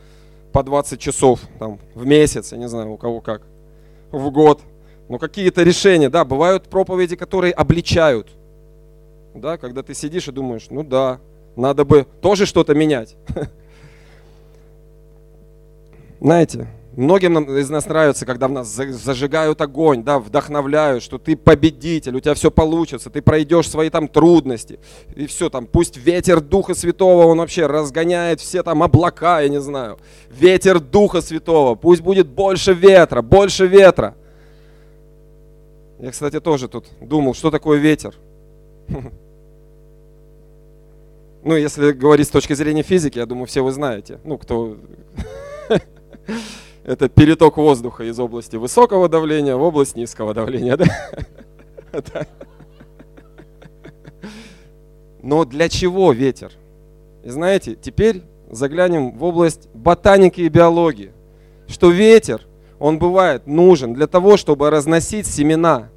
по 0.51 0.63
20 0.63 0.99
часов 0.99 1.41
там 1.59 1.79
в 1.93 2.05
месяц, 2.05 2.51
я 2.51 2.57
не 2.57 2.67
знаю, 2.67 2.91
у 2.91 2.97
кого 2.97 3.21
как, 3.21 3.43
в 4.11 4.29
год. 4.31 4.61
Но 5.09 5.19
какие-то 5.19 5.63
решения, 5.63 6.09
да, 6.09 6.23
бывают 6.25 6.69
проповеди, 6.69 7.15
которые 7.15 7.53
обличают, 7.53 8.29
да, 9.35 9.57
когда 9.57 9.83
ты 9.83 9.93
сидишь 9.93 10.27
и 10.27 10.31
думаешь, 10.31 10.67
ну 10.69 10.83
да, 10.83 11.19
надо 11.55 11.85
бы 11.85 12.07
тоже 12.21 12.45
что-то 12.45 12.73
менять. 12.73 13.15
Знаете, 16.23 16.67
многим 16.95 17.37
из 17.57 17.69
нас 17.69 17.85
нравится, 17.85 18.25
когда 18.25 18.47
в 18.47 18.51
нас 18.53 18.69
зажигают 18.69 19.59
огонь, 19.59 20.05
да, 20.05 20.19
вдохновляют, 20.19 21.03
что 21.03 21.17
ты 21.17 21.35
победитель, 21.35 22.15
у 22.15 22.21
тебя 22.21 22.33
все 22.33 22.49
получится, 22.49 23.09
ты 23.09 23.21
пройдешь 23.21 23.69
свои 23.69 23.89
там 23.89 24.07
трудности. 24.07 24.79
И 25.17 25.27
все 25.27 25.49
там, 25.49 25.65
пусть 25.65 25.97
ветер 25.97 26.39
Духа 26.39 26.75
Святого, 26.75 27.25
он 27.25 27.39
вообще 27.39 27.65
разгоняет 27.65 28.39
все 28.39 28.63
там 28.63 28.83
облака, 28.83 29.41
я 29.41 29.49
не 29.49 29.59
знаю. 29.59 29.99
Ветер 30.29 30.79
Духа 30.79 31.19
Святого, 31.19 31.75
пусть 31.75 32.01
будет 32.01 32.29
больше 32.29 32.71
ветра, 32.71 33.21
больше 33.21 33.67
ветра. 33.67 34.15
Я, 35.99 36.11
кстати, 36.11 36.39
тоже 36.39 36.69
тут 36.69 36.85
думал, 37.01 37.33
что 37.33 37.51
такое 37.51 37.79
ветер. 37.79 38.15
Ну, 41.45 41.57
если 41.57 41.91
говорить 41.91 42.27
с 42.27 42.31
точки 42.31 42.53
зрения 42.53 42.83
физики, 42.83 43.17
я 43.17 43.25
думаю, 43.25 43.47
все 43.47 43.61
вы 43.61 43.73
знаете. 43.73 44.17
Ну, 44.23 44.37
кто... 44.37 44.77
Это 46.83 47.09
переток 47.09 47.57
воздуха 47.57 48.03
из 48.03 48.19
области 48.19 48.55
высокого 48.55 49.07
давления 49.07 49.55
в 49.55 49.61
область 49.61 49.95
низкого 49.95 50.33
давления, 50.33 50.77
да? 51.91 52.27
Но 55.21 55.45
для 55.45 55.69
чего 55.69 56.11
ветер? 56.11 56.51
И 57.23 57.29
знаете, 57.29 57.75
теперь 57.75 58.23
заглянем 58.51 59.17
в 59.17 59.23
область 59.23 59.69
ботаники 59.73 60.41
и 60.41 60.49
биологии. 60.49 61.13
Что 61.67 61.89
ветер, 61.89 62.45
он 62.77 62.99
бывает 62.99 63.47
нужен 63.47 63.93
для 63.93 64.07
того, 64.07 64.35
чтобы 64.35 64.69
разносить 64.69 65.25
семена. 65.25 65.89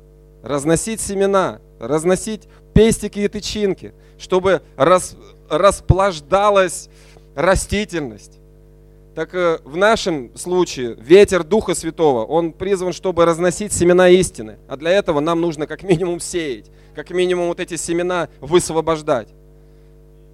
Разносить 0.45 1.01
семена, 1.01 1.59
разносить 1.81 2.49
пестики 2.73 3.21
и 3.21 3.29
тычинки, 3.29 3.95
чтобы 4.17 4.63
рас, 4.77 5.17
расплаждалась 5.51 6.89
растительность. 7.35 8.39
Так 9.17 9.35
э, 9.35 9.61
в 9.65 9.79
нашем 9.79 10.37
случае 10.37 10.95
ветер 11.01 11.43
Духа 11.43 11.75
Святого, 11.75 12.27
он 12.27 12.53
призван, 12.53 12.93
чтобы 12.93 13.25
разносить 13.25 13.73
семена 13.73 14.11
истины. 14.11 14.59
А 14.69 14.77
для 14.77 14.91
этого 14.91 15.21
нам 15.21 15.41
нужно 15.41 15.67
как 15.67 15.83
минимум 15.83 16.21
сеять, 16.21 16.71
как 16.95 17.09
минимум 17.09 17.49
вот 17.49 17.59
эти 17.59 17.77
семена 17.77 18.29
высвобождать. 18.41 19.29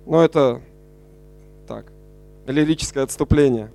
Но 0.04 0.24
это 0.24 0.60
так, 1.68 1.92
лирическое 2.44 3.04
отступление. 3.04 3.70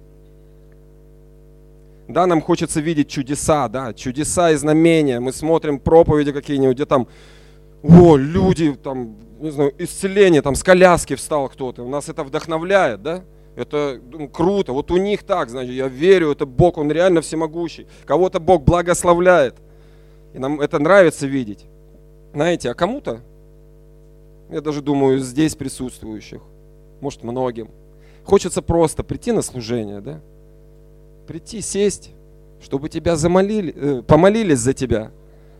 Да, 2.10 2.28
нам 2.28 2.42
хочется 2.42 2.82
видеть 2.82 3.10
чудеса, 3.10 3.70
да, 3.70 3.94
чудеса 3.94 4.52
и 4.52 4.56
знамения. 4.56 5.22
Мы 5.22 5.32
смотрим 5.32 5.80
проповеди 5.80 6.34
какие-нибудь, 6.34 6.76
где 6.76 6.86
там, 6.86 7.08
о, 7.82 8.18
люди 8.18 8.74
там 8.76 9.16
не 9.40 9.52
знаю, 9.52 9.74
исцеление, 9.78 10.42
там 10.42 10.56
с 10.56 10.64
коляски 10.64 11.16
встал 11.16 11.48
кто-то. 11.48 11.84
У 11.84 11.90
нас 11.90 12.10
это 12.10 12.26
вдохновляет, 12.26 13.02
да? 13.02 13.24
Это 13.58 14.00
ну, 14.12 14.30
круто. 14.30 14.72
Вот 14.72 14.92
у 14.92 14.98
них 14.98 15.24
так, 15.24 15.50
значит, 15.50 15.74
я 15.74 15.88
верю, 15.88 16.32
это 16.32 16.46
Бог, 16.46 16.78
Он 16.78 16.92
реально 16.92 17.22
всемогущий. 17.22 17.88
Кого-то 18.06 18.40
Бог 18.40 18.64
благословляет. 18.64 19.56
И 20.36 20.38
нам 20.38 20.62
это 20.62 20.78
нравится 20.78 21.26
видеть. 21.26 21.66
Знаете, 22.34 22.70
а 22.70 22.76
кому-то, 22.76 23.22
я 24.52 24.62
даже 24.62 24.84
думаю, 24.84 25.18
здесь 25.18 25.56
присутствующих, 25.56 26.40
может 27.02 27.24
многим, 27.24 27.70
хочется 28.24 28.62
просто 28.62 29.04
прийти 29.04 29.32
на 29.32 29.42
служение, 29.42 30.02
да? 30.02 30.22
Прийти, 31.26 31.62
сесть, 31.62 32.12
чтобы 32.62 32.90
тебя 32.90 33.16
замолили, 33.16 33.74
э, 33.76 34.02
помолились 34.04 34.60
за 34.60 34.74
тебя, 34.74 35.10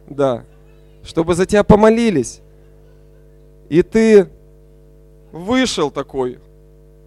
да, 0.08 0.44
чтобы 1.04 1.34
за 1.34 1.48
тебя 1.48 1.64
помолились, 1.64 2.42
и 3.70 3.82
ты 3.82 4.28
вышел 5.32 5.90
такой, 5.90 6.38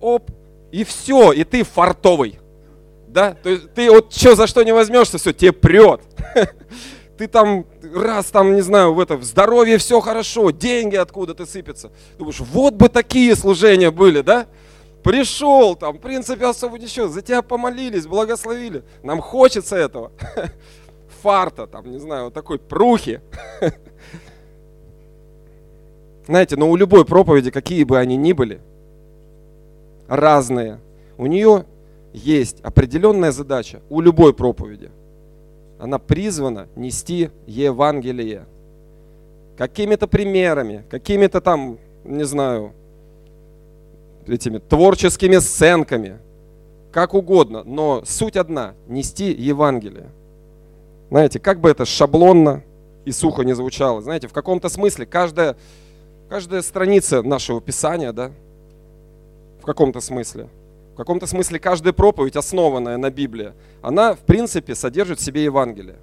оп, 0.00 0.30
и 0.72 0.84
все, 0.84 1.32
и 1.32 1.44
ты 1.44 1.62
фартовый. 1.64 2.38
Да? 3.08 3.34
То 3.34 3.48
есть 3.48 3.74
ты 3.74 3.90
вот 3.90 4.12
что 4.12 4.36
за 4.36 4.46
что 4.46 4.62
не 4.62 4.72
возьмешься, 4.72 5.18
все, 5.18 5.32
тебе 5.32 5.52
прет. 5.52 6.00
Ты 7.18 7.28
там, 7.28 7.66
раз 7.94 8.26
там, 8.26 8.54
не 8.54 8.62
знаю, 8.62 8.94
в 8.94 9.00
это, 9.00 9.18
в 9.18 9.24
здоровье 9.24 9.76
все 9.76 10.00
хорошо, 10.00 10.52
деньги 10.52 10.96
откуда-то 10.96 11.44
сыпятся. 11.44 11.92
Думаешь, 12.16 12.40
вот 12.40 12.72
бы 12.72 12.88
такие 12.88 13.36
служения 13.36 13.90
были, 13.90 14.22
да? 14.22 14.46
Пришел 15.02 15.76
там, 15.76 15.98
в 15.98 16.00
принципе, 16.00 16.46
особо 16.46 16.78
ничего, 16.78 17.08
за 17.08 17.20
тебя 17.20 17.42
помолились, 17.42 18.06
благословили. 18.06 18.84
Нам 19.02 19.20
хочется 19.20 19.76
этого. 19.76 20.12
Фарта, 21.22 21.66
там, 21.66 21.90
не 21.90 21.98
знаю, 21.98 22.24
вот 22.24 22.32
такой 22.32 22.58
прухи. 22.58 23.20
Знаете, 26.26 26.56
но 26.56 26.70
у 26.70 26.76
любой 26.76 27.04
проповеди, 27.04 27.50
какие 27.50 27.84
бы 27.84 27.98
они 27.98 28.16
ни 28.16 28.32
были, 28.32 28.62
разные, 30.10 30.78
у 31.16 31.26
нее 31.26 31.64
есть 32.12 32.60
определенная 32.60 33.32
задача 33.32 33.80
у 33.88 34.00
любой 34.00 34.34
проповеди. 34.34 34.90
Она 35.78 35.98
призвана 35.98 36.68
нести 36.76 37.30
Евангелие. 37.46 38.44
Какими-то 39.56 40.06
примерами, 40.06 40.84
какими-то 40.90 41.40
там, 41.40 41.78
не 42.04 42.24
знаю, 42.24 42.72
этими 44.26 44.58
творческими 44.58 45.38
сценками, 45.38 46.18
как 46.92 47.14
угодно, 47.14 47.62
но 47.64 48.02
суть 48.04 48.36
одна– 48.36 48.74
нести 48.88 49.32
Евангелие. 49.32 50.08
Знаете, 51.08 51.38
как 51.38 51.60
бы 51.60 51.70
это 51.70 51.84
шаблонно 51.84 52.62
и 53.04 53.12
сухо 53.12 53.42
не 53.42 53.54
звучало, 53.54 54.02
знаете, 54.02 54.28
в 54.28 54.32
каком-то 54.32 54.68
смысле 54.68 55.06
каждая 55.06 55.56
Каждая 56.30 56.62
страница 56.62 57.24
нашего 57.24 57.60
Писания, 57.60 58.12
да, 58.12 58.30
в 59.60 59.64
каком-то 59.64 60.00
смысле, 60.00 60.48
в 60.94 60.96
каком-то 60.96 61.26
смысле 61.26 61.58
каждая 61.58 61.92
проповедь, 61.92 62.36
основанная 62.36 62.96
на 62.96 63.10
Библии, 63.10 63.52
она, 63.82 64.14
в 64.14 64.20
принципе, 64.20 64.74
содержит 64.74 65.20
в 65.20 65.22
себе 65.22 65.44
Евангелие. 65.44 65.98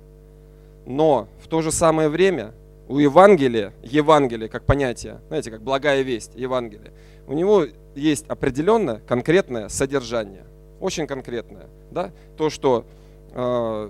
Но 0.86 1.28
в 1.44 1.48
то 1.48 1.62
же 1.62 1.72
самое 1.72 2.10
время 2.10 2.54
у 2.88 3.00
Евангелия, 3.00 3.74
Евангелие 3.84 4.48
как 4.50 4.66
понятие, 4.66 5.20
знаете, 5.28 5.52
как 5.52 5.62
благая 5.62 6.02
весть, 6.02 6.32
Евангелие, 6.36 6.94
у 7.28 7.34
него 7.34 7.66
есть 7.96 8.26
определенное 8.28 9.02
конкретное 9.06 9.70
содержание. 9.70 10.46
очень 10.80 11.08
конкретное. 11.08 11.68
Да? 11.92 12.12
То, 12.38 12.50
что 12.50 12.86
э, 13.34 13.90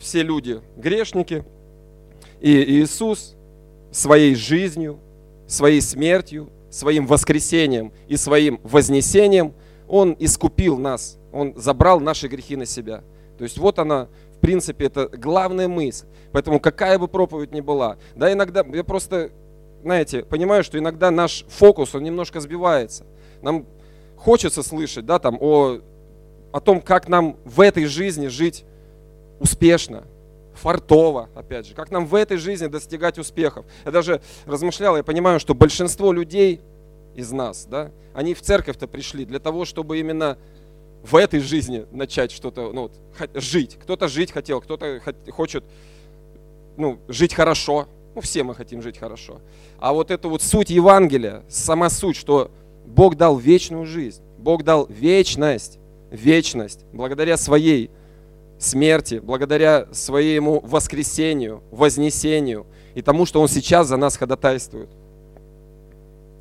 все 0.00 0.22
люди 0.22 0.60
грешники, 0.76 1.44
и 2.40 2.80
Иисус 2.80 3.36
своей 3.92 4.34
жизнью, 4.34 4.98
своей 5.46 5.82
смертью, 5.82 6.48
своим 6.70 7.06
воскресением 7.06 7.92
и 8.08 8.16
своим 8.16 8.60
вознесением, 8.62 9.54
Он 9.88 10.16
искупил 10.18 10.78
нас, 10.78 11.18
Он 11.32 11.54
забрал 11.56 12.00
наши 12.00 12.28
грехи 12.28 12.56
на 12.56 12.66
себя. 12.66 13.02
То 13.38 13.44
есть 13.44 13.58
вот 13.58 13.78
она, 13.78 14.08
в 14.36 14.40
принципе, 14.40 14.86
это 14.86 15.08
главная 15.08 15.68
мысль. 15.68 16.06
Поэтому 16.32 16.60
какая 16.60 16.98
бы 16.98 17.08
проповедь 17.08 17.52
ни 17.52 17.60
была, 17.60 17.96
да, 18.14 18.32
иногда, 18.32 18.64
я 18.72 18.84
просто, 18.84 19.30
знаете, 19.82 20.22
понимаю, 20.22 20.62
что 20.62 20.78
иногда 20.78 21.10
наш 21.10 21.44
фокус, 21.48 21.94
он 21.94 22.04
немножко 22.04 22.40
сбивается. 22.40 23.04
Нам 23.42 23.66
хочется 24.16 24.62
слышать, 24.62 25.06
да, 25.06 25.18
там, 25.18 25.38
о, 25.40 25.80
о 26.52 26.60
том, 26.60 26.80
как 26.80 27.08
нам 27.08 27.36
в 27.44 27.60
этой 27.60 27.86
жизни 27.86 28.28
жить 28.28 28.64
успешно, 29.40 30.04
фартово, 30.60 31.30
опять 31.34 31.66
же, 31.66 31.74
как 31.74 31.90
нам 31.90 32.06
в 32.06 32.14
этой 32.14 32.36
жизни 32.36 32.66
достигать 32.66 33.18
успехов. 33.18 33.64
Я 33.84 33.90
даже 33.90 34.20
размышлял, 34.46 34.96
я 34.96 35.02
понимаю, 35.02 35.40
что 35.40 35.54
большинство 35.54 36.12
людей 36.12 36.60
из 37.14 37.32
нас, 37.32 37.66
да, 37.68 37.90
они 38.14 38.34
в 38.34 38.42
церковь-то 38.42 38.86
пришли 38.86 39.24
для 39.24 39.38
того, 39.38 39.64
чтобы 39.64 39.98
именно 39.98 40.38
в 41.02 41.16
этой 41.16 41.40
жизни 41.40 41.86
начать 41.90 42.30
что-то, 42.30 42.72
ну, 42.72 42.90
жить. 43.34 43.78
Кто-то 43.82 44.06
жить 44.06 44.32
хотел, 44.32 44.60
кто-то 44.60 45.00
хочет, 45.30 45.64
ну, 46.76 46.98
жить 47.08 47.34
хорошо. 47.34 47.88
Ну, 48.14 48.20
все 48.20 48.42
мы 48.42 48.54
хотим 48.54 48.82
жить 48.82 48.98
хорошо. 48.98 49.40
А 49.78 49.92
вот 49.92 50.10
это 50.10 50.28
вот 50.28 50.42
суть 50.42 50.68
Евангелия, 50.68 51.42
сама 51.48 51.88
суть, 51.88 52.16
что 52.16 52.50
Бог 52.86 53.16
дал 53.16 53.36
вечную 53.36 53.86
жизнь, 53.86 54.22
Бог 54.38 54.64
дал 54.64 54.86
вечность, 54.88 55.78
вечность, 56.10 56.84
благодаря 56.92 57.36
своей 57.36 57.90
смерти, 58.60 59.20
благодаря 59.22 59.88
своему 59.90 60.60
воскресению, 60.60 61.62
вознесению 61.72 62.66
и 62.94 63.02
тому, 63.02 63.26
что 63.26 63.40
Он 63.40 63.48
сейчас 63.48 63.88
за 63.88 63.96
нас 63.96 64.16
ходатайствует. 64.16 64.90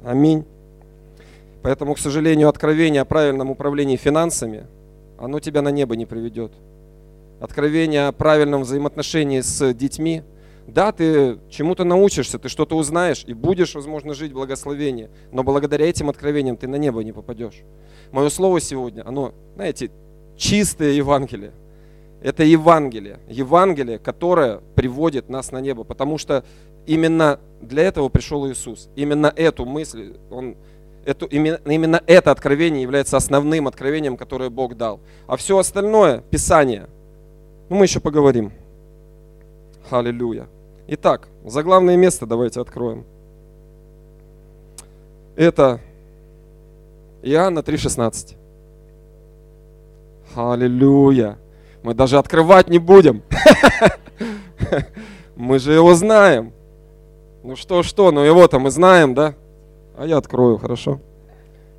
Аминь. 0.03 0.45
Поэтому, 1.61 1.95
к 1.95 1.99
сожалению, 1.99 2.49
откровение 2.49 3.01
о 3.01 3.05
правильном 3.05 3.49
управлении 3.49 3.95
финансами, 3.95 4.67
оно 5.17 5.39
тебя 5.39 5.61
на 5.61 5.69
небо 5.69 5.95
не 5.95 6.05
приведет. 6.05 6.51
Откровение 7.39 8.07
о 8.07 8.11
правильном 8.11 8.63
взаимоотношении 8.63 9.39
с 9.41 9.73
детьми, 9.73 10.23
да, 10.67 10.91
ты 10.91 11.39
чему-то 11.49 11.83
научишься, 11.83 12.37
ты 12.37 12.49
что-то 12.49 12.75
узнаешь 12.75 13.23
и 13.25 13.33
будешь, 13.33 13.75
возможно, 13.75 14.13
жить 14.13 14.31
в 14.31 14.35
благословении, 14.35 15.09
но 15.31 15.43
благодаря 15.43 15.87
этим 15.87 16.09
откровениям 16.09 16.57
ты 16.57 16.67
на 16.67 16.75
небо 16.75 17.03
не 17.03 17.11
попадешь. 17.11 17.61
Мое 18.11 18.29
слово 18.29 18.59
сегодня, 18.59 19.07
оно, 19.07 19.33
знаете, 19.55 19.89
чистое 20.37 20.91
Евангелие. 20.91 21.51
Это 22.21 22.43
Евангелие. 22.43 23.19
Евангелие, 23.27 23.97
которое 23.97 24.59
приводит 24.75 25.29
нас 25.29 25.51
на 25.51 25.61
небо. 25.61 25.83
Потому 25.83 26.17
что 26.17 26.43
именно 26.85 27.39
для 27.61 27.83
этого 27.83 28.09
пришел 28.09 28.49
Иисус. 28.49 28.89
Именно 28.95 29.31
эту 29.35 29.65
мысль, 29.65 30.17
он, 30.29 30.55
эту, 31.05 31.25
именно, 31.27 31.59
именно 31.65 32.01
это 32.07 32.31
откровение 32.31 32.81
является 32.81 33.17
основным 33.17 33.67
откровением, 33.67 34.17
которое 34.17 34.49
Бог 34.49 34.75
дал. 34.75 34.99
А 35.27 35.37
все 35.37 35.57
остальное, 35.57 36.21
Писание, 36.29 36.87
ну 37.69 37.77
мы 37.77 37.85
еще 37.85 37.99
поговорим. 37.99 38.51
Аллилуйя. 39.89 40.47
Итак, 40.87 41.27
заглавное 41.45 41.95
место 41.95 42.25
давайте 42.25 42.59
откроем. 42.59 43.05
Это 45.35 45.79
Иоанна 47.21 47.59
3,16. 47.59 48.35
Аллилуйя. 50.35 51.37
Мы 51.83 51.93
даже 51.93 52.17
открывать 52.17 52.69
не 52.69 52.79
будем. 52.79 53.23
Мы 55.35 55.59
же 55.59 55.73
его 55.73 55.93
знаем. 55.93 56.51
Ну 57.43 57.55
что, 57.55 57.83
что, 57.83 58.11
ну 58.11 58.21
его-то 58.21 58.59
мы 58.59 58.69
знаем, 58.69 59.13
да? 59.13 59.33
А 59.97 60.05
я 60.05 60.17
открою, 60.17 60.57
хорошо. 60.57 60.99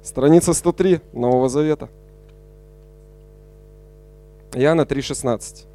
Страница 0.03 0.55
103 0.55 1.01
Нового 1.13 1.51
Завета. 1.51 1.91
Иоанна 4.55 4.83
3,16. 4.83 5.67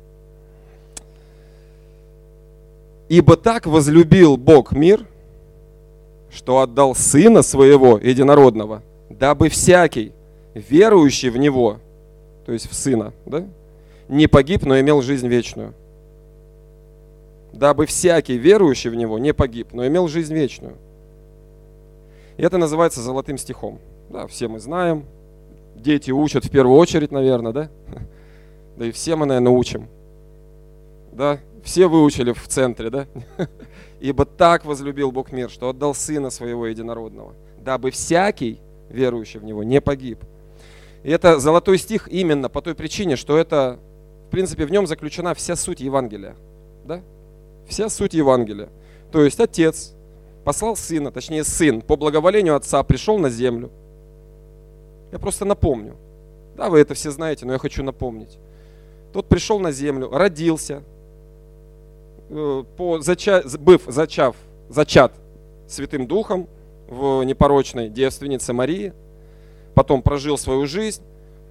Ибо 3.08 3.38
так 3.38 3.68
возлюбил 3.68 4.36
Бог 4.36 4.72
мир, 4.72 5.06
что 6.32 6.60
отдал 6.60 6.96
Сына 6.96 7.44
Своего 7.44 7.98
Единородного, 7.98 8.82
дабы 9.10 9.50
всякий, 9.50 10.12
верующий 10.56 11.30
в 11.30 11.38
Него, 11.38 11.78
то 12.46 12.52
есть 12.52 12.70
в 12.70 12.74
Сына, 12.74 13.14
да, 13.26 13.46
не 14.08 14.28
погиб, 14.28 14.64
но 14.64 14.80
имел 14.80 15.02
жизнь 15.02 15.28
вечную. 15.28 15.74
Дабы 17.54 17.86
всякий 17.86 18.38
верующий 18.38 18.90
в 18.90 18.96
Него 18.96 19.18
не 19.18 19.34
погиб, 19.34 19.70
но 19.74 19.88
имел 19.88 20.08
жизнь 20.08 20.34
вечную. 20.34 20.76
И 22.38 22.44
это 22.44 22.58
называется 22.58 23.02
золотым 23.02 23.38
стихом. 23.38 23.80
Да, 24.10 24.28
все 24.28 24.48
мы 24.48 24.60
знаем. 24.60 25.06
Дети 25.76 26.12
учат 26.12 26.46
в 26.46 26.50
первую 26.50 26.78
очередь, 26.78 27.12
наверное, 27.12 27.52
да? 27.52 27.70
Да 28.78 28.86
и 28.86 28.92
все 28.92 29.16
мы, 29.16 29.26
наверное, 29.26 29.54
учим. 29.54 29.88
Да, 31.14 31.40
все 31.64 31.88
выучили 31.88 32.34
в 32.34 32.46
центре, 32.48 32.90
да? 32.90 33.08
Ибо 34.02 34.26
так 34.26 34.66
возлюбил 34.66 35.14
Бог 35.14 35.32
мир, 35.32 35.50
что 35.50 35.70
отдал 35.70 35.96
Сына 35.96 36.30
Своего 36.30 36.68
Единородного, 36.68 37.34
дабы 37.58 37.92
всякий 37.92 38.60
верующий 38.90 39.40
в 39.40 39.46
Него 39.46 39.64
не 39.64 39.80
погиб. 39.80 40.20
И 41.04 41.10
это 41.10 41.40
золотой 41.40 41.78
стих 41.78 42.10
именно 42.10 42.50
по 42.50 42.62
той 42.62 42.76
причине, 42.76 43.16
что 43.16 43.38
это 43.38 43.80
принципе, 44.36 44.66
в 44.66 44.72
нем 44.72 44.86
заключена 44.86 45.34
вся 45.34 45.56
суть 45.56 45.80
Евангелия. 45.80 46.36
Да? 46.84 47.02
Вся 47.70 47.88
суть 47.88 48.14
Евангелия. 48.14 48.68
То 49.10 49.24
есть 49.24 49.40
отец 49.40 49.94
послал 50.44 50.76
сына, 50.76 51.10
точнее 51.10 51.46
сын, 51.46 51.82
по 51.82 51.96
благоволению 51.96 52.58
отца 52.58 52.84
пришел 52.84 53.18
на 53.18 53.30
землю. 53.30 53.72
Я 55.14 55.20
просто 55.20 55.46
напомню. 55.46 55.96
Да, 56.58 56.70
вы 56.70 56.80
это 56.80 56.96
все 56.96 57.12
знаете, 57.12 57.46
но 57.46 57.54
я 57.54 57.60
хочу 57.60 57.82
напомнить. 57.82 58.38
Тот 59.14 59.30
пришел 59.30 59.58
на 59.62 59.72
землю, 59.72 60.10
родился, 60.12 60.84
э, 62.30 62.64
по 62.76 63.00
зача... 63.00 63.42
быв 63.58 63.84
зачав, 63.88 64.36
зачат 64.68 65.14
Святым 65.66 66.08
Духом 66.08 66.50
в 66.90 67.24
непорочной 67.24 67.88
девственнице 67.88 68.52
Марии, 68.52 68.92
потом 69.76 70.02
прожил 70.02 70.38
свою 70.38 70.66
жизнь, 70.66 71.02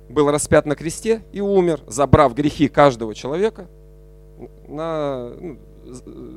был 0.08 0.30
распят 0.30 0.66
на 0.66 0.76
кресте 0.76 1.22
и 1.32 1.40
умер, 1.40 1.80
забрав 1.86 2.34
грехи 2.34 2.68
каждого 2.68 3.14
человека 3.14 3.68
на 4.68 5.30
ну, 5.40 5.58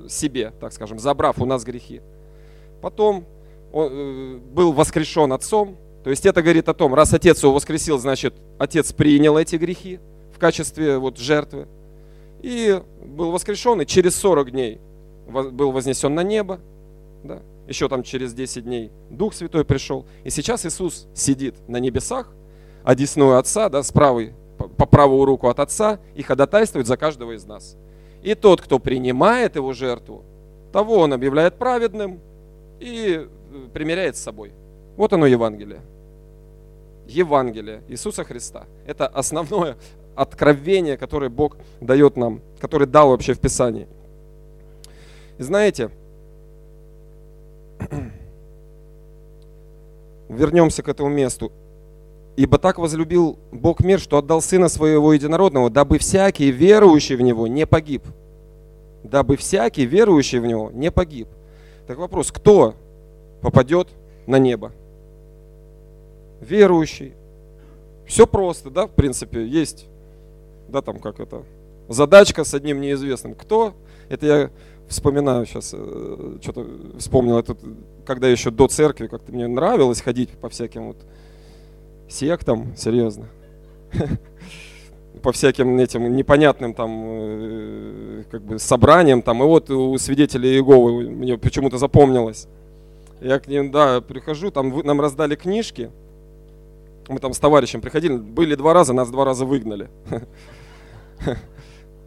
себе, 0.10 0.54
так 0.60 0.74
скажем, 0.74 1.00
забрав 1.00 1.40
у 1.40 1.46
нас 1.46 1.64
грехи. 1.64 2.02
Потом 2.82 3.26
он 3.72 3.92
э, 3.92 4.38
был 4.38 4.72
воскрешен 4.72 5.34
отцом, 5.34 5.78
то 6.04 6.10
есть 6.10 6.26
это 6.26 6.42
говорит 6.42 6.70
о 6.70 6.74
том, 6.74 6.94
раз 6.94 7.14
отец 7.14 7.44
его 7.44 7.54
воскресил, 7.54 7.98
значит, 7.98 8.34
отец 8.60 8.94
принял 8.94 9.38
эти 9.38 9.56
грехи 9.58 10.00
в 10.34 10.40
качестве 10.40 10.98
вот 10.98 11.18
жертвы. 11.18 11.68
И 12.42 12.82
был 13.04 13.32
воскрешен, 13.32 13.82
и 13.82 13.86
через 13.86 14.16
40 14.16 14.52
дней 14.52 14.80
был 15.28 15.72
вознесен 15.72 16.14
на 16.14 16.24
небо. 16.24 16.60
Да? 17.24 17.42
Еще 17.68 17.90
там 17.90 18.04
через 18.04 18.34
10 18.34 18.64
дней 18.64 18.92
Дух 19.10 19.34
Святой 19.34 19.66
пришел. 19.66 20.06
И 20.24 20.30
сейчас 20.30 20.66
Иисус 20.66 21.08
сидит 21.14 21.56
на 21.68 21.78
небесах, 21.78 22.32
одесную 22.88 23.38
Отца, 23.38 23.68
да, 23.68 23.84
с 23.84 23.92
правой, 23.92 24.34
по 24.58 24.86
правую 24.86 25.26
руку 25.26 25.50
от 25.50 25.60
Отца 25.60 26.00
и 26.16 26.24
ходатайствует 26.24 26.88
за 26.88 26.96
каждого 26.96 27.34
из 27.34 27.44
нас. 27.46 27.76
И 28.24 28.34
тот, 28.34 28.62
кто 28.62 28.80
принимает 28.80 29.58
его 29.58 29.74
жертву, 29.74 30.24
того 30.72 31.00
он 31.00 31.12
объявляет 31.12 31.56
праведным 31.56 32.22
и 32.80 33.28
э, 33.28 33.28
примеряет 33.74 34.16
с 34.16 34.22
собой. 34.22 34.54
Вот 34.96 35.12
оно 35.12 35.26
Евангелие. 35.26 35.82
Евангелие 37.08 37.84
Иисуса 37.90 38.24
Христа. 38.24 38.68
Это 38.86 39.06
основное 39.06 39.76
откровение, 40.16 40.96
которое 40.96 41.30
Бог 41.30 41.58
дает 41.82 42.16
нам, 42.16 42.40
которое 42.58 42.86
дал 42.86 43.10
вообще 43.10 43.34
в 43.34 43.40
Писании. 43.42 43.90
И 45.38 45.44
знаете, 45.44 45.92
вернемся 50.30 50.84
к 50.84 50.88
этому 50.88 51.10
месту. 51.10 51.52
Ибо 52.38 52.60
так 52.60 52.78
возлюбил 52.78 53.40
Бог 53.52 53.80
мир, 53.80 54.00
что 54.00 54.20
отдал 54.20 54.42
Сына 54.42 54.70
Своего 54.70 55.12
Единородного, 55.12 55.72
дабы 55.72 55.98
всякий 55.98 56.52
верующий 56.52 57.16
в 57.16 57.22
Него 57.22 57.48
не 57.48 57.66
погиб. 57.66 58.04
Дабы 59.04 59.38
всякий 59.38 59.88
верующий 59.88 60.38
в 60.38 60.46
Него 60.46 60.70
не 60.72 60.92
погиб. 60.92 61.28
Так 61.88 61.98
вопрос, 61.98 62.32
кто 62.32 62.76
попадет 63.42 63.88
на 64.28 64.38
небо? 64.38 64.72
Верующий. 66.40 67.14
Все 68.06 68.28
просто, 68.28 68.70
да, 68.70 68.86
в 68.86 68.92
принципе, 68.92 69.44
есть, 69.44 69.88
да, 70.70 70.84
там 70.84 71.00
как 71.00 71.20
это, 71.20 71.42
задачка 71.90 72.44
с 72.44 72.54
одним 72.54 72.82
неизвестным. 72.82 73.34
Кто? 73.34 73.74
Это 74.10 74.26
я 74.28 74.50
вспоминаю 74.88 75.48
сейчас, 75.48 75.72
э, 75.74 76.38
что-то 76.44 76.68
вспомнил, 77.00 77.40
это 77.40 77.58
когда 78.06 78.28
еще 78.28 78.52
до 78.52 78.68
церкви 78.68 79.08
как-то 79.08 79.32
мне 79.32 79.48
нравилось 79.48 80.02
ходить 80.02 80.30
по 80.30 80.50
всяким 80.50 80.90
вот 80.90 80.98
сектам, 82.08 82.76
серьезно. 82.76 83.28
по 85.22 85.32
всяким 85.32 85.78
этим 85.78 86.16
непонятным 86.16 86.74
там 86.74 87.04
э, 87.06 88.24
как 88.32 88.42
бы 88.44 88.60
собраниям 88.60 89.22
там. 89.22 89.44
И 89.44 89.46
вот 89.46 89.70
у 89.70 89.98
свидетелей 89.98 90.56
Иеговы 90.56 91.10
мне 91.10 91.38
почему-то 91.38 91.78
запомнилось. 91.78 92.48
Я 93.20 93.40
к 93.40 93.48
ним 93.48 93.72
да 93.72 94.02
прихожу 94.02 94.52
там 94.52 94.80
нам 94.86 95.02
раздали 95.02 95.36
книжки. 95.36 95.92
Мы 97.08 97.20
там 97.20 97.34
с 97.34 97.40
товарищем 97.40 97.82
приходили 97.82 98.18
были 98.18 98.56
два 98.56 98.74
раза 98.74 98.94
нас 98.94 99.10
два 99.10 99.26
раза 99.26 99.46
выгнали. 99.46 99.90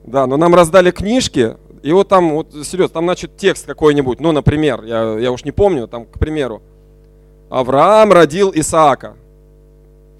Да 0.02 0.26
но 0.26 0.38
нам 0.38 0.54
раздали 0.54 0.90
книжки 0.90 1.56
и 1.82 1.92
вот 1.92 2.08
там 2.08 2.32
вот 2.32 2.52
серьезно 2.64 2.94
там 2.94 3.04
значит 3.04 3.36
текст 3.36 3.66
какой-нибудь. 3.66 4.18
Ну 4.18 4.32
например 4.32 4.82
я 4.84 5.18
я 5.18 5.30
уж 5.30 5.44
не 5.44 5.52
помню 5.52 5.88
там 5.88 6.06
к 6.06 6.18
примеру. 6.18 6.62
Авраам 7.50 8.12
родил 8.12 8.50
Исаака 8.54 9.16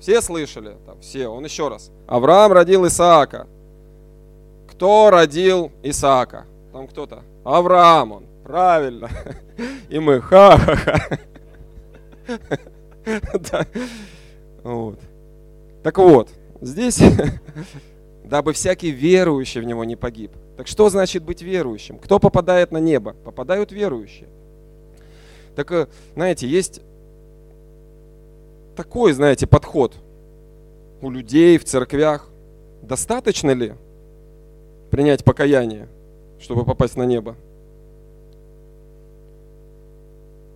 все 0.01 0.23
слышали? 0.23 0.77
Там, 0.87 1.01
все. 1.01 1.29
Он 1.29 1.45
еще 1.45 1.69
раз. 1.69 1.91
Авраам 2.07 2.53
родил 2.53 2.87
Исаака. 2.87 3.47
Кто 4.73 5.11
родил 5.11 5.71
Исаака? 5.83 6.47
Там 6.73 6.89
кто-то. 6.89 7.23
Авраам 7.45 8.13
он. 8.13 8.27
Правильно. 8.43 9.11
И 9.91 9.99
мы 9.99 10.21
ха-ха-ха. 10.21 11.19
Да. 13.51 13.67
Вот. 14.63 15.01
Так 15.83 15.99
вот, 15.99 16.29
здесь, 16.61 17.01
дабы 18.25 18.53
всякий 18.53 18.91
верующий 18.91 19.61
в 19.61 19.65
него 19.65 19.85
не 19.85 19.97
погиб. 19.97 20.33
Так 20.57 20.69
что 20.69 20.91
значит 20.91 21.25
быть 21.25 21.43
верующим? 21.43 21.99
Кто 21.99 22.19
попадает 22.19 22.71
на 22.71 22.79
небо? 22.79 23.15
Попадают 23.25 23.73
верующие. 23.73 24.29
Так, 25.57 25.73
э, 25.73 25.89
знаете, 26.15 26.47
есть 26.47 26.83
такой, 28.77 29.13
знаете, 29.13 29.47
подход 29.47 29.95
у 31.03 31.11
людей 31.11 31.59
в 31.59 31.65
церквях. 31.65 32.29
Достаточно 32.83 33.51
ли 33.51 33.75
принять 34.91 35.25
покаяние, 35.25 35.89
чтобы 36.41 36.65
попасть 36.65 36.97
на 36.97 37.05
небо? 37.05 37.37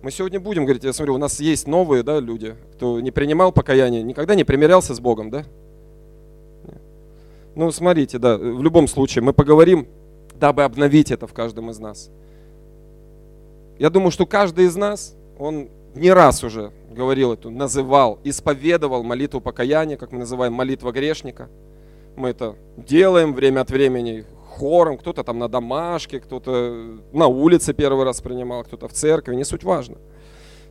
Мы 0.01 0.11
сегодня 0.11 0.39
будем 0.39 0.65
говорить, 0.65 0.83
я 0.83 0.93
смотрю, 0.93 1.15
у 1.15 1.17
нас 1.17 1.39
есть 1.39 1.67
новые 1.67 2.03
да, 2.03 2.19
люди, 2.19 2.55
кто 2.73 2.99
не 2.99 3.09
принимал 3.09 3.51
покаяние, 3.51 4.03
никогда 4.03 4.35
не 4.35 4.43
примирялся 4.43 4.93
с 4.93 4.99
Богом, 4.99 5.31
да? 5.31 5.45
Ну, 7.55 7.71
смотрите, 7.71 8.19
да, 8.19 8.37
в 8.37 8.61
любом 8.61 8.87
случае, 8.87 9.23
мы 9.23 9.33
поговорим, 9.33 9.87
дабы 10.39 10.63
обновить 10.63 11.09
это 11.09 11.25
в 11.25 11.33
каждом 11.33 11.71
из 11.71 11.79
нас. 11.79 12.11
Я 13.79 13.89
думаю, 13.89 14.11
что 14.11 14.25
каждый 14.25 14.65
из 14.65 14.75
нас, 14.75 15.15
он 15.39 15.69
не 15.95 16.11
раз 16.11 16.43
уже 16.43 16.71
говорил 16.91 17.33
эту, 17.33 17.49
называл, 17.49 18.19
исповедовал 18.23 19.03
молитву 19.03 19.41
покаяния, 19.41 19.97
как 19.97 20.11
мы 20.11 20.19
называем, 20.19 20.53
молитва 20.53 20.91
грешника. 20.91 21.49
Мы 22.15 22.29
это 22.29 22.55
делаем 22.77 23.33
время 23.33 23.61
от 23.61 23.71
времени 23.71 24.25
хором, 24.49 24.97
кто-то 24.97 25.23
там 25.23 25.39
на 25.39 25.47
домашке, 25.47 26.19
кто-то 26.19 26.99
на 27.11 27.27
улице 27.27 27.73
первый 27.73 28.05
раз 28.05 28.21
принимал, 28.21 28.63
кто-то 28.63 28.87
в 28.87 28.93
церкви, 28.93 29.35
не 29.35 29.43
суть 29.43 29.63
важно. 29.63 29.97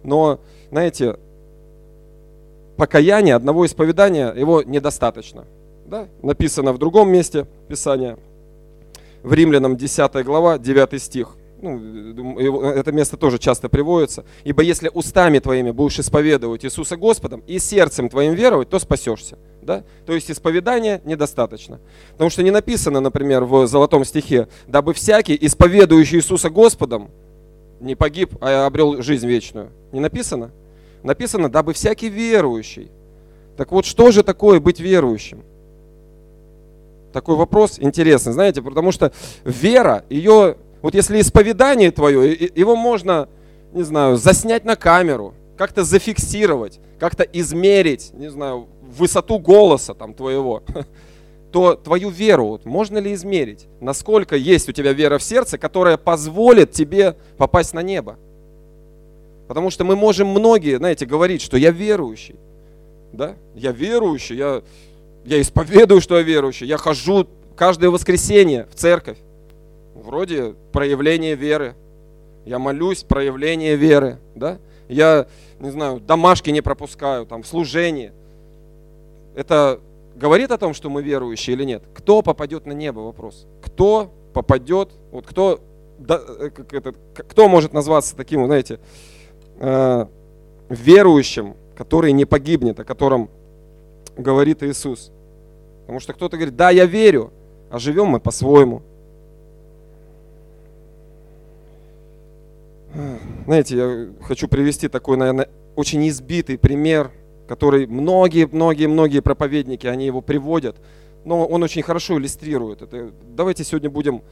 Но, 0.02 0.40
знаете, 0.70 1.18
покаяние, 2.76 3.34
одного 3.34 3.66
исповедания, 3.66 4.32
его 4.32 4.62
недостаточно. 4.62 5.44
Да? 5.86 6.08
Написано 6.22 6.72
в 6.72 6.78
другом 6.78 7.10
месте 7.10 7.46
Писания, 7.68 8.18
в 9.22 9.32
Римлянам 9.32 9.76
10 9.76 10.24
глава, 10.24 10.58
9 10.58 11.02
стих– 11.02 11.36
ну, 11.64 12.38
это 12.38 12.92
место 12.92 13.16
тоже 13.16 13.38
часто 13.38 13.68
приводится. 13.68 14.24
Ибо 14.44 14.62
если 14.62 14.90
устами 14.92 15.38
твоими 15.38 15.70
будешь 15.70 15.98
исповедовать 15.98 16.64
Иисуса 16.64 16.96
Господом 16.96 17.42
и 17.46 17.58
сердцем 17.58 18.08
твоим 18.08 18.34
веровать, 18.34 18.68
то 18.68 18.78
спасешься. 18.78 19.38
Да? 19.62 19.82
То 20.06 20.12
есть 20.12 20.30
исповедания 20.30 21.00
недостаточно. 21.04 21.80
Потому 22.12 22.30
что 22.30 22.42
не 22.42 22.50
написано, 22.50 23.00
например, 23.00 23.44
в 23.44 23.66
золотом 23.66 24.04
стихе, 24.04 24.48
дабы 24.66 24.92
всякий, 24.92 25.36
исповедующий 25.40 26.18
Иисуса 26.18 26.50
Господом, 26.50 27.10
не 27.80 27.94
погиб, 27.94 28.34
а 28.40 28.66
обрел 28.66 29.02
жизнь 29.02 29.26
вечную. 29.26 29.70
Не 29.92 30.00
написано? 30.00 30.50
Написано, 31.02 31.48
дабы 31.48 31.72
всякий 31.72 32.08
верующий. 32.08 32.90
Так 33.56 33.72
вот, 33.72 33.84
что 33.86 34.10
же 34.10 34.22
такое 34.22 34.60
быть 34.60 34.80
верующим? 34.80 35.42
Такой 37.12 37.36
вопрос 37.36 37.78
интересный, 37.78 38.32
знаете, 38.32 38.60
потому 38.60 38.90
что 38.90 39.12
вера, 39.44 40.04
ее 40.10 40.56
вот 40.84 40.94
если 40.94 41.18
исповедание 41.18 41.90
твое, 41.90 42.34
его 42.54 42.76
можно, 42.76 43.30
не 43.72 43.84
знаю, 43.84 44.18
заснять 44.18 44.66
на 44.66 44.76
камеру, 44.76 45.32
как-то 45.56 45.82
зафиксировать, 45.82 46.78
как-то 46.98 47.22
измерить, 47.22 48.12
не 48.12 48.30
знаю, 48.30 48.66
высоту 48.82 49.38
голоса 49.38 49.94
там 49.94 50.12
твоего, 50.12 50.62
то 51.52 51.74
твою 51.74 52.10
веру 52.10 52.48
вот, 52.48 52.66
можно 52.66 52.98
ли 52.98 53.14
измерить? 53.14 53.66
Насколько 53.80 54.36
есть 54.36 54.68
у 54.68 54.72
тебя 54.72 54.92
вера 54.92 55.16
в 55.16 55.22
сердце, 55.22 55.56
которая 55.56 55.96
позволит 55.96 56.72
тебе 56.72 57.16
попасть 57.38 57.72
на 57.72 57.80
небо? 57.80 58.18
Потому 59.48 59.70
что 59.70 59.84
мы 59.84 59.96
можем 59.96 60.28
многие, 60.28 60.76
знаете, 60.76 61.06
говорить, 61.06 61.40
что 61.40 61.56
я 61.56 61.70
верующий. 61.70 62.36
Да? 63.10 63.36
Я 63.54 63.72
верующий, 63.72 64.36
я, 64.36 64.60
я 65.24 65.40
исповедую, 65.40 66.02
что 66.02 66.18
я 66.18 66.22
верующий, 66.22 66.66
я 66.66 66.76
хожу 66.76 67.26
каждое 67.56 67.88
воскресенье 67.88 68.66
в 68.70 68.74
церковь 68.74 69.16
вроде 70.04 70.54
проявление 70.72 71.34
веры. 71.34 71.74
Я 72.44 72.58
молюсь, 72.58 73.02
проявление 73.02 73.76
веры, 73.76 74.18
да? 74.34 74.58
Я, 74.88 75.26
не 75.58 75.70
знаю, 75.70 75.98
домашки 75.98 76.50
не 76.50 76.60
пропускаю, 76.60 77.24
там, 77.26 77.42
в 77.42 77.46
служении. 77.46 78.12
Это 79.34 79.80
говорит 80.14 80.50
о 80.50 80.58
том, 80.58 80.74
что 80.74 80.90
мы 80.90 81.02
верующие 81.02 81.56
или 81.56 81.64
нет? 81.64 81.82
Кто 81.94 82.22
попадет 82.22 82.66
на 82.66 82.72
небо? 82.72 83.00
Вопрос. 83.00 83.46
Кто 83.62 84.12
попадет, 84.34 84.90
вот 85.10 85.26
кто, 85.26 85.60
да, 85.98 86.20
э, 86.38 86.50
как 86.50 86.72
это, 86.74 86.94
кто 87.14 87.48
может 87.48 87.72
назваться 87.72 88.14
таким, 88.14 88.44
знаете, 88.44 88.78
э, 89.58 90.06
верующим, 90.68 91.56
который 91.76 92.12
не 92.12 92.26
погибнет, 92.26 92.78
о 92.78 92.84
котором 92.84 93.30
говорит 94.16 94.62
Иисус? 94.62 95.10
Потому 95.82 96.00
что 96.00 96.12
кто-то 96.12 96.36
говорит, 96.36 96.56
да, 96.56 96.70
я 96.70 96.84
верю, 96.84 97.32
а 97.70 97.78
живем 97.78 98.06
мы 98.06 98.20
по-своему. 98.20 98.82
Знаете, 103.46 103.76
я 103.76 104.08
хочу 104.22 104.48
привести 104.48 104.88
такой, 104.88 105.16
наверное, 105.16 105.48
очень 105.76 106.06
избитый 106.08 106.58
пример, 106.58 107.10
который 107.48 107.86
многие-многие-многие 107.86 109.20
проповедники, 109.20 109.86
они 109.86 110.06
его 110.06 110.20
приводят, 110.20 110.76
но 111.24 111.46
он 111.46 111.62
очень 111.62 111.82
хорошо 111.82 112.18
иллюстрирует 112.18 112.82
это. 112.82 113.12
Давайте 113.28 113.64
сегодня 113.64 113.90
будем 113.90 114.22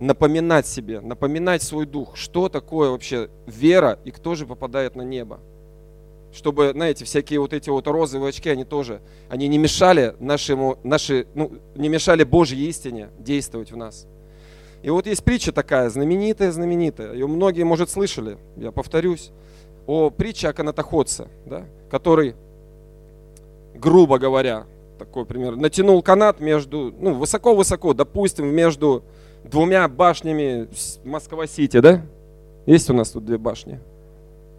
напоминать 0.00 0.66
себе, 0.66 1.00
напоминать 1.00 1.62
свой 1.62 1.86
дух, 1.86 2.16
что 2.16 2.48
такое 2.48 2.90
вообще 2.90 3.30
вера 3.46 3.98
и 4.04 4.10
кто 4.10 4.34
же 4.34 4.46
попадает 4.46 4.94
на 4.94 5.02
небо. 5.02 5.40
Чтобы, 6.32 6.70
знаете, 6.72 7.04
всякие 7.04 7.40
вот 7.40 7.52
эти 7.52 7.70
вот 7.70 7.86
розовые 7.86 8.28
очки, 8.28 8.48
они 8.50 8.64
тоже, 8.64 9.00
они 9.28 9.48
не 9.48 9.58
мешали 9.58 10.14
нашему, 10.20 10.78
наши, 10.84 11.26
ну, 11.34 11.52
не 11.74 11.88
мешали 11.88 12.22
Божьей 12.22 12.68
истине 12.68 13.08
действовать 13.18 13.72
в 13.72 13.76
нас. 13.76 14.06
И 14.82 14.90
вот 14.90 15.06
есть 15.06 15.24
притча 15.24 15.52
такая, 15.52 15.90
знаменитая, 15.90 16.52
знаменитая. 16.52 17.12
Ее 17.12 17.26
многие, 17.26 17.64
может, 17.64 17.90
слышали, 17.90 18.38
я 18.56 18.70
повторюсь, 18.70 19.30
о 19.86 20.10
притче 20.10 20.48
о 20.48 20.52
канатоходце, 20.52 21.28
да, 21.46 21.64
который, 21.90 22.36
грубо 23.74 24.18
говоря, 24.18 24.66
такой 24.98 25.24
пример, 25.24 25.56
натянул 25.56 26.02
канат 26.02 26.40
между, 26.40 26.94
ну, 27.00 27.14
высоко-высоко, 27.14 27.94
допустим, 27.94 28.46
между 28.46 29.02
двумя 29.44 29.88
башнями 29.88 30.68
Москва-Сити, 31.04 31.80
да? 31.80 32.02
Есть 32.66 32.90
у 32.90 32.92
нас 32.92 33.10
тут 33.10 33.24
две 33.24 33.38
башни. 33.38 33.80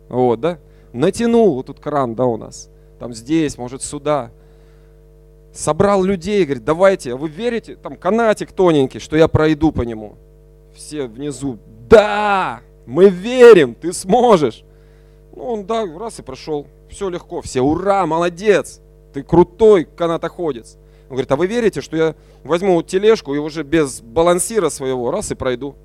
Вот, 0.09 0.39
да? 0.39 0.57
Натянул 0.93 1.53
вот 1.53 1.67
тут 1.67 1.79
кран, 1.79 2.15
да, 2.15 2.25
у 2.25 2.37
нас. 2.37 2.69
Там 2.99 3.13
здесь, 3.13 3.57
может, 3.57 3.83
сюда 3.83 4.31
собрал 5.53 6.03
людей, 6.03 6.45
говорит, 6.45 6.63
давайте, 6.63 7.13
а 7.13 7.17
вы 7.17 7.29
верите, 7.29 7.75
там 7.75 7.95
канатик 7.95 8.51
тоненький, 8.51 8.99
что 8.99 9.17
я 9.17 9.27
пройду 9.27 9.71
по 9.71 9.81
нему. 9.81 10.15
Все 10.75 11.07
внизу, 11.07 11.57
да, 11.89 12.61
мы 12.85 13.09
верим, 13.09 13.75
ты 13.75 13.93
сможешь. 13.93 14.63
Ну, 15.35 15.43
он, 15.43 15.65
да, 15.65 15.85
раз 15.97 16.19
и 16.19 16.23
прошел, 16.23 16.67
все 16.89 17.09
легко, 17.09 17.41
все, 17.41 17.61
ура, 17.61 18.05
молодец, 18.05 18.81
ты 19.13 19.23
крутой 19.23 19.85
канатоходец. 19.85 20.77
Он 21.09 21.15
говорит, 21.15 21.31
а 21.31 21.35
вы 21.35 21.47
верите, 21.47 21.81
что 21.81 21.97
я 21.97 22.15
возьму 22.43 22.81
тележку 22.83 23.33
и 23.33 23.39
уже 23.39 23.63
без 23.63 24.01
балансира 24.01 24.69
своего 24.69 25.09
раз 25.09 25.31
и 25.31 25.35
пройду? 25.35 25.75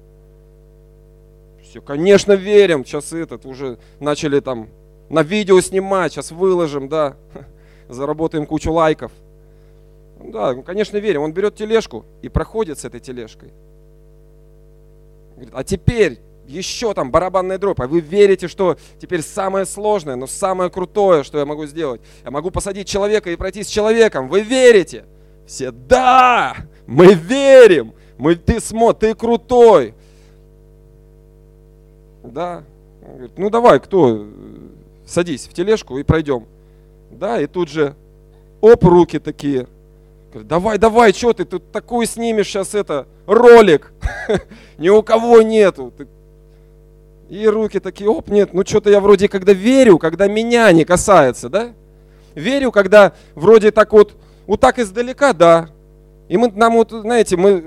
Все, 1.62 1.80
конечно, 1.80 2.32
верим, 2.32 2.84
сейчас 2.84 3.12
этот 3.12 3.46
уже 3.46 3.78
начали 4.00 4.40
там 4.40 4.68
на 5.08 5.22
видео 5.22 5.60
снимать, 5.60 6.12
сейчас 6.12 6.30
выложим, 6.30 6.88
да, 6.88 7.16
заработаем 7.88 8.46
кучу 8.46 8.70
лайков. 8.70 9.12
Да, 10.24 10.54
конечно, 10.54 10.96
верим. 10.96 11.22
Он 11.22 11.32
берет 11.32 11.54
тележку 11.54 12.04
и 12.22 12.28
проходит 12.28 12.78
с 12.78 12.84
этой 12.84 13.00
тележкой. 13.00 13.52
Говорит, 15.34 15.52
а 15.54 15.64
теперь 15.64 16.18
еще 16.46 16.94
там 16.94 17.10
барабанная 17.10 17.58
дробь, 17.58 17.80
а 17.80 17.86
вы 17.86 18.00
верите, 18.00 18.48
что 18.48 18.76
теперь 18.98 19.22
самое 19.22 19.66
сложное, 19.66 20.16
но 20.16 20.26
самое 20.26 20.70
крутое, 20.70 21.24
что 21.24 21.38
я 21.38 21.46
могу 21.46 21.66
сделать, 21.66 22.00
я 22.24 22.30
могу 22.30 22.50
посадить 22.50 22.88
человека 22.88 23.30
и 23.30 23.36
пройти 23.36 23.62
с 23.62 23.68
человеком, 23.68 24.28
вы 24.28 24.42
верите? 24.42 25.04
Все, 25.46 25.70
да, 25.70 26.56
мы 26.86 27.14
верим, 27.14 27.94
мы, 28.18 28.34
ты 28.34 28.60
смо, 28.60 28.92
ты 28.92 29.14
крутой. 29.14 29.94
Да, 32.22 32.64
говорит, 33.02 33.32
ну 33.36 33.50
давай, 33.50 33.80
кто, 33.80 34.26
садись 35.06 35.46
в 35.46 35.54
тележку 35.54 35.98
и 35.98 36.02
пройдем. 36.02 36.46
Да, 37.10 37.40
и 37.40 37.46
тут 37.46 37.68
же, 37.68 37.94
оп, 38.60 38.84
руки 38.84 39.18
такие. 39.18 39.66
Говорит, 40.34 40.48
давай, 40.48 40.78
давай, 40.78 41.12
что 41.12 41.32
ты 41.32 41.44
тут 41.44 41.70
такую 41.70 42.06
снимешь 42.06 42.48
сейчас 42.48 42.74
это, 42.74 43.06
ролик. 43.24 43.92
Ни 44.78 44.88
у 44.88 45.00
кого 45.00 45.42
нету. 45.42 45.92
И 47.30 47.46
руки 47.46 47.78
такие, 47.78 48.10
оп, 48.10 48.28
нет, 48.28 48.52
ну 48.52 48.66
что-то 48.66 48.90
я 48.90 48.98
вроде 48.98 49.28
когда 49.28 49.52
верю, 49.52 49.96
когда 49.98 50.26
меня 50.26 50.72
не 50.72 50.84
касается, 50.84 51.48
да? 51.48 51.70
Верю, 52.34 52.72
когда 52.72 53.12
вроде 53.36 53.70
так 53.70 53.92
вот, 53.92 54.16
вот 54.48 54.58
так 54.58 54.80
издалека, 54.80 55.34
да. 55.34 55.68
И 56.28 56.36
мы, 56.36 56.50
нам 56.50 56.74
вот, 56.74 56.90
знаете, 56.90 57.36
мы 57.36 57.64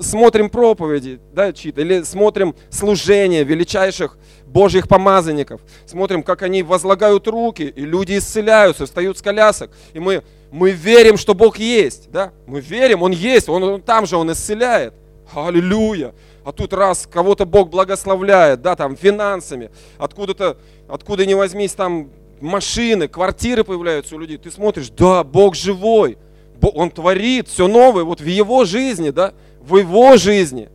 смотрим 0.00 0.50
проповеди, 0.50 1.20
да, 1.32 1.52
чьи-то, 1.52 1.80
или 1.80 2.02
смотрим 2.02 2.56
служение 2.70 3.44
величайших 3.44 4.18
Божьих 4.46 4.88
помазанников, 4.88 5.60
смотрим, 5.86 6.24
как 6.24 6.42
они 6.42 6.64
возлагают 6.64 7.28
руки, 7.28 7.72
и 7.74 7.82
люди 7.82 8.18
исцеляются, 8.18 8.86
встают 8.86 9.16
с 9.16 9.22
колясок, 9.22 9.70
и 9.92 10.00
мы, 10.00 10.24
мы 10.50 10.70
верим, 10.72 11.16
что 11.16 11.34
Бог 11.34 11.58
есть, 11.58 12.10
да, 12.10 12.32
мы 12.46 12.60
верим, 12.60 13.02
Он 13.02 13.12
есть, 13.12 13.48
Он, 13.48 13.62
он 13.62 13.82
там 13.82 14.06
же 14.06 14.16
Он 14.16 14.30
исцеляет, 14.32 14.94
аллилуйя, 15.34 16.14
а 16.44 16.52
тут 16.52 16.72
раз 16.72 17.06
кого-то 17.10 17.44
Бог 17.44 17.70
благословляет, 17.70 18.62
да, 18.62 18.76
там, 18.76 18.96
финансами, 18.96 19.70
откуда-то, 19.98 20.56
откуда 20.88 21.26
ни 21.26 21.34
возьмись, 21.34 21.72
там, 21.72 22.10
машины, 22.40 23.08
квартиры 23.08 23.64
появляются 23.64 24.16
у 24.16 24.18
людей, 24.18 24.38
ты 24.38 24.50
смотришь, 24.50 24.90
да, 24.90 25.24
Бог 25.24 25.54
живой, 25.54 26.18
Он 26.60 26.90
творит 26.90 27.48
все 27.48 27.68
новое, 27.68 28.04
вот 28.04 28.20
в 28.20 28.26
Его 28.26 28.64
жизни, 28.64 29.10
да, 29.10 29.34
в 29.60 29.76
Его 29.76 30.16
жизни. 30.16 30.68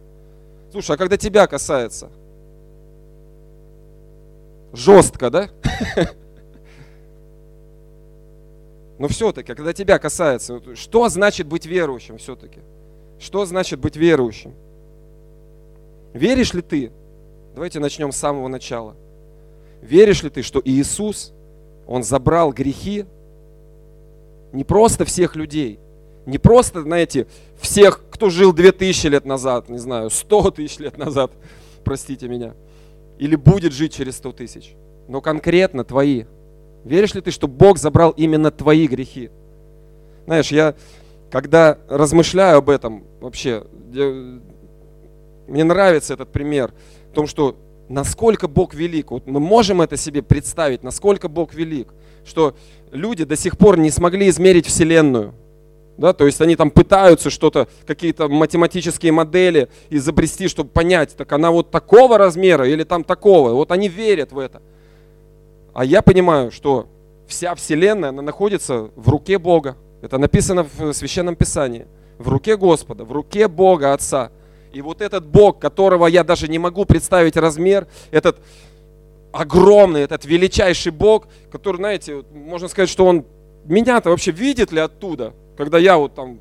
Слушай, 0.72 0.96
а 0.96 0.98
когда 0.98 1.18
тебя 1.18 1.48
касается– 1.48 2.10
жестко, 4.76 5.30
да? 5.30 5.50
Но 8.98 9.08
все-таки, 9.08 9.54
когда 9.54 9.74
тебя 9.74 10.00
касается, 10.00 10.62
что 10.76 11.10
значит 11.10 11.48
быть 11.48 11.66
верующим 11.66 12.18
все-таки? 12.18 12.60
Что 13.20 13.46
значит 13.46 13.80
быть 13.80 13.96
верующим? 13.96 14.54
Веришь 16.14 16.54
ли 16.54 16.62
ты? 16.62 16.92
Давайте 17.54 17.80
начнем 17.80 18.12
с 18.12 18.18
самого 18.18 18.48
начала. 18.48 18.96
Веришь 19.82 20.24
ли 20.24 20.30
ты, 20.30 20.42
что 20.42 20.62
Иисус, 20.64 21.34
Он 21.88 22.04
забрал 22.04 22.52
грехи 22.52 23.06
не 24.54 24.64
просто 24.64 25.04
всех 25.04 25.36
людей, 25.36 25.80
не 26.26 26.38
просто, 26.38 26.82
знаете, 26.82 27.28
всех, 27.60 28.02
кто 28.10 28.30
жил 28.30 28.54
2000 28.54 29.08
лет 29.08 29.26
назад, 29.26 29.68
не 29.68 29.78
знаю, 29.78 30.10
100 30.10 30.52
тысяч 30.52 30.80
лет 30.80 30.98
назад, 30.98 31.32
простите 31.84 32.28
меня– 32.28 32.54
или 33.18 33.36
будет 33.36 33.74
жить 33.74 33.94
через 33.94 34.18
100 34.18 34.32
тысяч, 34.34 34.76
но 35.08 35.22
конкретно 35.22 35.84
твои. 35.84 36.26
Веришь 36.86 37.14
ли 37.16 37.22
ты, 37.22 37.32
что 37.32 37.48
Бог 37.48 37.78
забрал 37.78 38.12
именно 38.12 38.52
твои 38.52 38.88
грехи? 38.88 39.32
Знаешь, 40.26 40.52
я 40.52 40.76
когда 41.32 41.80
размышляю 41.90 42.60
об 42.60 42.70
этом 42.70 43.04
вообще, 43.20 43.64
я, 43.92 44.40
мне 45.48 45.64
нравится 45.64 46.14
этот 46.14 46.32
пример, 46.32 46.74
в 47.12 47.14
том, 47.14 47.28
что 47.28 47.58
насколько 47.90 48.48
Бог 48.48 48.74
велик. 48.74 49.12
Вот 49.12 49.28
мы 49.28 49.40
можем 49.40 49.82
это 49.82 49.98
себе 49.98 50.22
представить, 50.22 50.84
насколько 50.84 51.28
Бог 51.28 51.54
велик, 51.54 51.94
что 52.24 52.56
люди 52.92 53.26
до 53.26 53.36
сих 53.36 53.58
пор 53.58 53.78
не 53.78 53.92
смогли 53.92 54.30
измерить 54.30 54.68
Вселенную. 54.68 55.34
Да, 55.98 56.12
то 56.12 56.26
есть 56.26 56.42
они 56.42 56.58
там 56.58 56.72
пытаются 56.72 57.30
что-то, 57.30 57.70
какие-то 57.86 58.28
математические 58.28 59.14
модели 59.14 59.70
изобрести, 59.90 60.50
чтобы 60.50 60.70
понять, 60.70 61.16
так 61.16 61.32
она 61.32 61.52
вот 61.52 61.72
такого 61.72 62.18
размера 62.18 62.68
или 62.68 62.84
там 62.84 63.04
такого. 63.04 63.52
Вот 63.52 63.72
они 63.72 63.88
верят 63.88 64.34
в 64.34 64.40
это. 64.40 64.62
А 65.76 65.86
я 65.86 66.02
понимаю, 66.02 66.50
что 66.50 66.88
вся 67.28 67.54
Вселенная, 67.54 68.10
она 68.10 68.24
находится 68.24 68.90
в 68.96 69.10
руке 69.10 69.38
Бога. 69.38 69.78
Это 70.02 70.18
написано 70.18 70.64
в 70.64 70.94
Священном 70.94 71.36
Писании. 71.36 71.86
В 72.18 72.30
руке 72.30 72.58
Господа, 72.58 73.06
в 73.06 73.12
руке 73.12 73.48
Бога 73.48 73.94
Отца. 73.94 74.32
И 74.74 74.82
вот 74.82 75.02
этот 75.02 75.28
Бог, 75.28 75.60
которого 75.60 76.08
я 76.08 76.24
даже 76.24 76.48
не 76.48 76.58
могу 76.58 76.86
представить 76.86 77.38
размер, 77.38 77.86
этот 78.10 78.40
огромный, 79.32 80.02
этот 80.02 80.26
величайший 80.26 80.92
Бог, 80.92 81.28
который, 81.52 81.78
знаете, 81.78 82.24
можно 82.34 82.68
сказать, 82.68 82.90
что 82.90 83.06
он 83.06 83.24
меня-то 83.66 84.10
вообще 84.10 84.32
видит 84.32 84.72
ли 84.72 84.80
оттуда? 84.80 85.34
когда 85.56 85.78
я 85.78 85.98
вот 85.98 86.16
там 86.16 86.40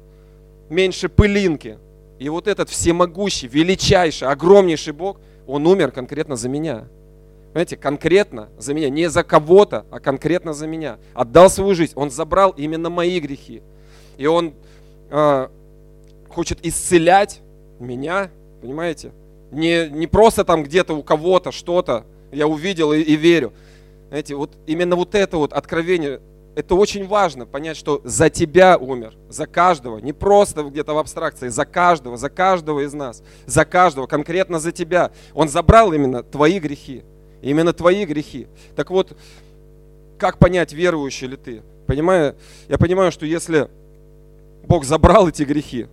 меньше 0.69 1.09
пылинки. 1.09 1.79
И 2.19 2.29
вот 2.29 2.47
этот 2.47 2.71
всемогущий, 2.71 3.49
величайший, 3.49 4.29
огромнейший 4.29 4.93
Бог, 4.93 5.19
Он 5.47 5.67
умер 5.67 5.91
конкретно 5.91 6.37
за 6.37 6.49
меня. 6.49 6.87
Понимаете, 7.55 7.77
конкретно 7.77 8.49
за 8.59 8.75
меня, 8.75 8.91
не 8.91 9.09
за 9.09 9.23
кого-то, 9.23 9.87
а 9.93 10.01
конкретно 10.01 10.53
за 10.53 10.67
меня. 10.67 10.99
Отдал 11.15 11.49
свою 11.49 11.77
жизнь, 11.77 11.93
Он 11.95 12.11
забрал 12.11 12.51
именно 12.51 12.91
мои 12.91 13.21
грехи. 13.21 13.63
И 14.17 14.27
Он 14.27 14.55
э, 15.09 15.49
хочет 16.29 16.67
исцелять 16.67 17.43
меня, 17.79 18.33
понимаете? 18.61 19.13
Не, 19.53 19.89
не 19.89 20.09
просто 20.09 20.45
там 20.45 20.65
где-то 20.65 20.95
у 20.95 21.05
кого-то 21.05 21.53
что-то, 21.53 22.07
я 22.33 22.49
увидел 22.49 22.93
и, 22.93 22.99
и 22.99 23.15
верю. 23.15 23.53
Знаете, 24.09 24.35
вот 24.35 24.51
именно 24.67 24.97
вот 24.97 25.15
это 25.15 25.37
вот 25.37 25.53
откровение, 25.53 26.21
это 26.57 26.75
очень 26.75 27.07
важно 27.07 27.47
понять, 27.47 27.77
что 27.77 28.01
за 28.03 28.31
тебя 28.31 28.77
умер, 28.77 29.15
за 29.29 29.47
каждого, 29.47 29.99
не 29.99 30.13
просто 30.13 30.65
где-то 30.65 30.93
в 30.93 30.99
абстракции, 30.99 31.47
за 31.51 31.67
каждого, 31.67 32.17
за 32.17 32.31
каждого 32.31 32.81
из 32.81 32.93
нас, 32.95 33.23
за 33.47 33.65
каждого, 33.65 34.09
конкретно 34.09 34.59
за 34.59 34.73
тебя. 34.73 35.13
Он 35.35 35.49
забрал 35.49 35.93
именно 35.93 36.25
твои 36.25 36.59
грехи, 36.59 37.05
именно 37.45 37.73
твои 37.73 38.05
грехи. 38.05 38.47
Так 38.77 38.91
вот, 38.91 39.17
как 40.19 40.39
понять, 40.39 40.73
верующий 40.73 41.27
ли 41.27 41.37
ты? 41.37 41.63
Понимаю, 41.87 42.37
я 42.69 42.79
понимаю, 42.79 43.13
что 43.13 43.27
если 43.27 43.69
Бог 44.67 44.85
забрал 44.85 45.29
эти 45.29 45.43
грехи, 45.43 45.87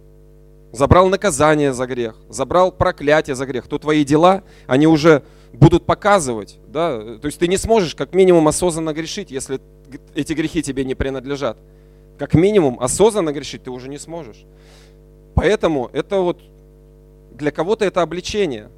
забрал 0.71 1.09
наказание 1.09 1.73
за 1.73 1.85
грех, 1.85 2.15
забрал 2.29 2.71
проклятие 2.71 3.35
за 3.35 3.45
грех, 3.45 3.67
то 3.67 3.77
твои 3.77 4.05
дела, 4.05 4.43
они 4.67 4.87
уже 4.87 5.23
будут 5.51 5.85
показывать, 5.85 6.57
да, 6.67 7.17
то 7.17 7.25
есть 7.25 7.37
ты 7.37 7.49
не 7.49 7.57
сможешь 7.57 7.93
как 7.93 8.13
минимум 8.13 8.47
осознанно 8.47 8.93
грешить, 8.93 9.31
если 9.31 9.59
эти 10.15 10.31
грехи 10.31 10.63
тебе 10.63 10.85
не 10.85 10.95
принадлежат. 10.95 11.57
Как 12.17 12.33
минимум 12.35 12.79
осознанно 12.79 13.33
грешить 13.33 13.63
ты 13.63 13.71
уже 13.71 13.89
не 13.89 13.97
сможешь. 13.97 14.45
Поэтому 15.33 15.89
это 15.91 16.19
вот 16.19 16.39
для 17.33 17.51
кого-то 17.51 17.83
это 17.83 18.01
обличение. 18.01 18.69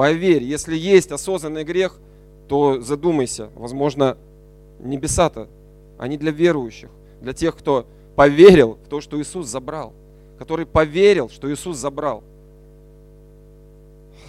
Поверь, 0.00 0.42
если 0.42 0.74
есть 0.78 1.12
осознанный 1.12 1.62
грех, 1.62 1.98
то 2.48 2.80
задумайся, 2.80 3.50
возможно, 3.54 4.16
небеса-то, 4.78 5.46
они 5.98 6.16
для 6.16 6.30
верующих, 6.32 6.88
для 7.20 7.34
тех, 7.34 7.54
кто 7.54 7.84
поверил 8.16 8.78
в 8.82 8.88
то, 8.88 9.02
что 9.02 9.20
Иисус 9.20 9.46
забрал, 9.46 9.92
который 10.38 10.64
поверил, 10.64 11.28
что 11.28 11.52
Иисус 11.52 11.76
забрал. 11.76 12.24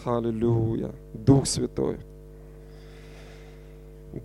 Аллилуйя. 0.04 0.92
Дух 1.14 1.48
Святой. 1.48 2.00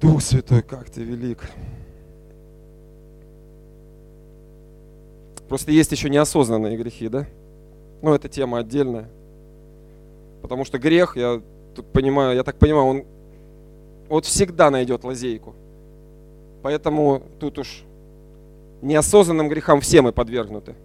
Дух 0.00 0.22
Святой, 0.22 0.62
как 0.62 0.90
ты 0.90 1.04
велик. 1.04 1.48
Просто 5.48 5.70
есть 5.70 5.92
еще 5.92 6.10
неосознанные 6.10 6.76
грехи, 6.76 7.08
да? 7.08 7.28
Ну, 8.02 8.12
это 8.14 8.28
тема 8.28 8.58
отдельная. 8.58 9.08
Потому 10.46 10.64
что 10.64 10.78
грех, 10.78 11.16
я 11.16 11.42
тут 11.74 11.86
понимаю, 11.86 12.36
я 12.36 12.44
так 12.44 12.56
понимаю, 12.56 12.86
он 12.86 13.04
вот 14.08 14.26
всегда 14.26 14.70
найдет 14.70 15.02
лазейку. 15.02 15.56
Поэтому 16.62 17.20
тут 17.40 17.58
уж 17.58 17.82
неосознанным 18.80 19.48
грехам 19.48 19.80
все 19.80 20.02
мы 20.02 20.12
подвергнуты. 20.12 20.76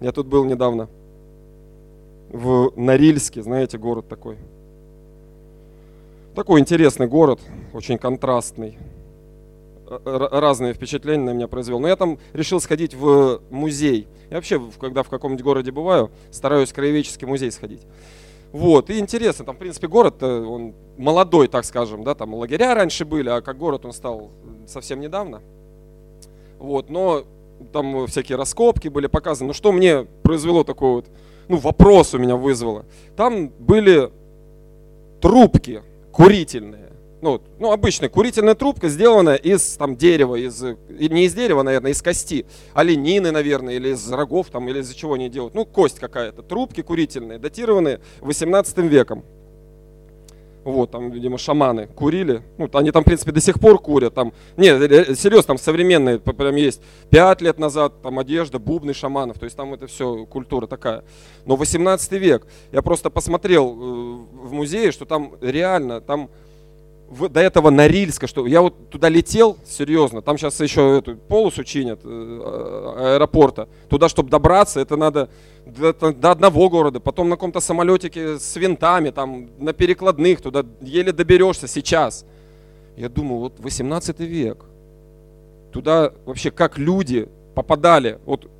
Я 0.00 0.10
тут 0.10 0.26
был 0.26 0.44
недавно 0.44 0.88
в 2.30 2.72
Норильске, 2.74 3.44
знаете, 3.44 3.78
город 3.78 4.08
такой. 4.08 4.38
Такой 6.34 6.58
интересный 6.58 7.06
город, 7.06 7.38
очень 7.72 7.96
контрастный. 7.96 8.76
Разные 10.04 10.74
впечатления 10.74 11.26
на 11.26 11.30
меня 11.30 11.46
произвел. 11.46 11.78
Но 11.78 11.86
я 11.86 11.94
там 11.94 12.18
решил 12.32 12.60
сходить 12.60 12.96
в 12.96 13.40
музей. 13.50 14.08
Я 14.30 14.38
вообще, 14.38 14.60
когда 14.80 15.04
в 15.04 15.10
каком-нибудь 15.10 15.44
городе 15.44 15.70
бываю, 15.70 16.10
стараюсь 16.32 16.72
в 16.72 16.74
краеведческий 16.74 17.28
музей 17.28 17.52
сходить. 17.52 17.86
Вот, 18.52 18.88
и 18.90 18.98
интересно, 18.98 19.44
там, 19.44 19.56
в 19.56 19.58
принципе, 19.58 19.88
город, 19.88 20.22
он 20.22 20.74
молодой, 20.96 21.48
так 21.48 21.64
скажем, 21.64 22.02
да, 22.02 22.14
там 22.14 22.34
лагеря 22.34 22.74
раньше 22.74 23.04
были, 23.04 23.28
а 23.28 23.40
как 23.42 23.58
город 23.58 23.84
он 23.84 23.92
стал 23.92 24.30
совсем 24.66 25.00
недавно. 25.00 25.42
Вот, 26.58 26.90
но 26.90 27.24
там 27.72 28.06
всякие 28.06 28.36
раскопки 28.36 28.88
были 28.88 29.06
показаны. 29.06 29.48
Ну, 29.48 29.52
что 29.52 29.72
мне 29.72 30.06
произвело 30.22 30.64
такое 30.64 30.92
вот 30.92 31.06
ну, 31.48 31.56
вопрос 31.56 32.14
у 32.14 32.18
меня 32.18 32.36
вызвало. 32.36 32.84
Там 33.16 33.48
были 33.48 34.10
трубки 35.20 35.82
курительные. 36.12 36.87
Ну, 37.20 37.40
ну, 37.58 37.72
обычная 37.72 38.08
курительная 38.08 38.54
трубка, 38.54 38.88
сделанная 38.88 39.34
из 39.34 39.76
там, 39.76 39.96
дерева, 39.96 40.36
из, 40.36 40.62
не 40.88 41.24
из 41.24 41.34
дерева, 41.34 41.62
наверное, 41.62 41.90
из 41.90 42.00
кости. 42.00 42.46
Оленины, 42.74 43.32
наверное, 43.32 43.74
или 43.74 43.90
из 43.90 44.10
рогов, 44.10 44.48
там, 44.50 44.68
или 44.68 44.80
из-за 44.80 44.94
чего 44.94 45.14
они 45.14 45.28
делают. 45.28 45.54
Ну, 45.54 45.64
кость 45.64 45.98
какая-то. 45.98 46.42
Трубки 46.42 46.82
курительные, 46.82 47.38
датированные 47.38 48.00
18 48.20 48.78
веком. 48.78 49.24
Вот, 50.62 50.90
там, 50.90 51.10
видимо, 51.10 51.38
шаманы 51.38 51.86
курили. 51.86 52.42
Ну, 52.58 52.68
они 52.74 52.92
там, 52.92 53.02
в 53.02 53.06
принципе, 53.06 53.32
до 53.32 53.40
сих 53.40 53.58
пор 53.58 53.80
курят. 53.80 54.14
Там, 54.14 54.32
нет, 54.56 54.78
серьезно, 55.18 55.42
там 55.48 55.58
современные 55.58 56.18
прям 56.18 56.56
есть. 56.56 56.82
Пять 57.10 57.40
лет 57.40 57.58
назад 57.58 58.02
там 58.02 58.18
одежда, 58.18 58.58
бубны 58.58 58.92
шаманов. 58.92 59.38
То 59.38 59.44
есть 59.44 59.56
там 59.56 59.72
это 59.72 59.86
все 59.86 60.26
культура 60.26 60.66
такая. 60.66 61.04
Но 61.46 61.56
18 61.56 62.12
век. 62.12 62.46
Я 62.70 62.82
просто 62.82 63.08
посмотрел 63.08 63.66
э, 63.66 64.46
в 64.46 64.52
музее, 64.52 64.92
что 64.92 65.06
там 65.06 65.32
реально, 65.40 66.02
там 66.02 66.28
в, 67.08 67.28
до 67.28 67.40
этого 67.40 67.70
Норильска, 67.70 68.26
что 68.26 68.46
я 68.46 68.60
вот 68.60 68.90
туда 68.90 69.08
летел, 69.08 69.56
серьезно, 69.66 70.20
там 70.20 70.36
сейчас 70.36 70.60
еще 70.60 70.98
эту 70.98 71.16
полосу 71.16 71.64
чинят 71.64 72.00
э, 72.04 73.14
аэропорта. 73.14 73.68
Туда, 73.88 74.08
чтобы 74.08 74.28
добраться, 74.28 74.80
это 74.80 74.96
надо 74.96 75.30
до, 75.64 75.92
до 75.92 76.30
одного 76.30 76.68
города, 76.68 77.00
потом 77.00 77.28
на 77.30 77.36
каком-то 77.36 77.60
самолетике 77.60 78.38
с 78.38 78.56
винтами, 78.56 79.10
там 79.10 79.48
на 79.58 79.72
перекладных, 79.72 80.42
туда 80.42 80.64
еле 80.80 81.12
доберешься 81.12 81.66
сейчас. 81.66 82.26
Я 82.96 83.08
думаю, 83.08 83.40
вот 83.40 83.54
18 83.58 84.20
век. 84.20 84.64
Туда 85.72 86.12
вообще 86.26 86.50
как 86.50 86.78
люди 86.78 87.28
попадали. 87.54 88.18
Вот 88.26 88.50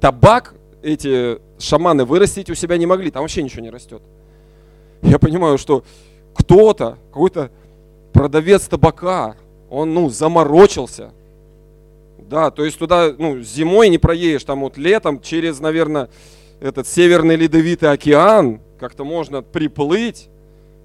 табак 0.00 0.54
эти 0.82 1.38
шаманы 1.58 2.04
вырастить 2.04 2.50
у 2.50 2.54
себя 2.54 2.76
не 2.76 2.86
могли, 2.86 3.10
там 3.10 3.22
вообще 3.22 3.42
ничего 3.42 3.62
не 3.62 3.70
растет. 3.70 4.02
Я 5.00 5.18
понимаю, 5.18 5.58
что 5.58 5.84
кто-то, 6.34 6.98
какой-то 7.12 7.50
продавец 8.24 8.62
табака, 8.62 9.36
он, 9.68 9.92
ну, 9.92 10.08
заморочился. 10.08 11.12
Да, 12.16 12.50
то 12.50 12.64
есть 12.64 12.78
туда, 12.78 13.12
ну, 13.18 13.42
зимой 13.42 13.90
не 13.90 13.98
проедешь, 13.98 14.44
там 14.44 14.60
вот 14.60 14.78
летом 14.78 15.20
через, 15.20 15.60
наверное, 15.60 16.08
этот 16.58 16.88
северный 16.88 17.36
ледовитый 17.36 17.90
океан 17.90 18.62
как-то 18.80 19.04
можно 19.04 19.42
приплыть 19.42 20.30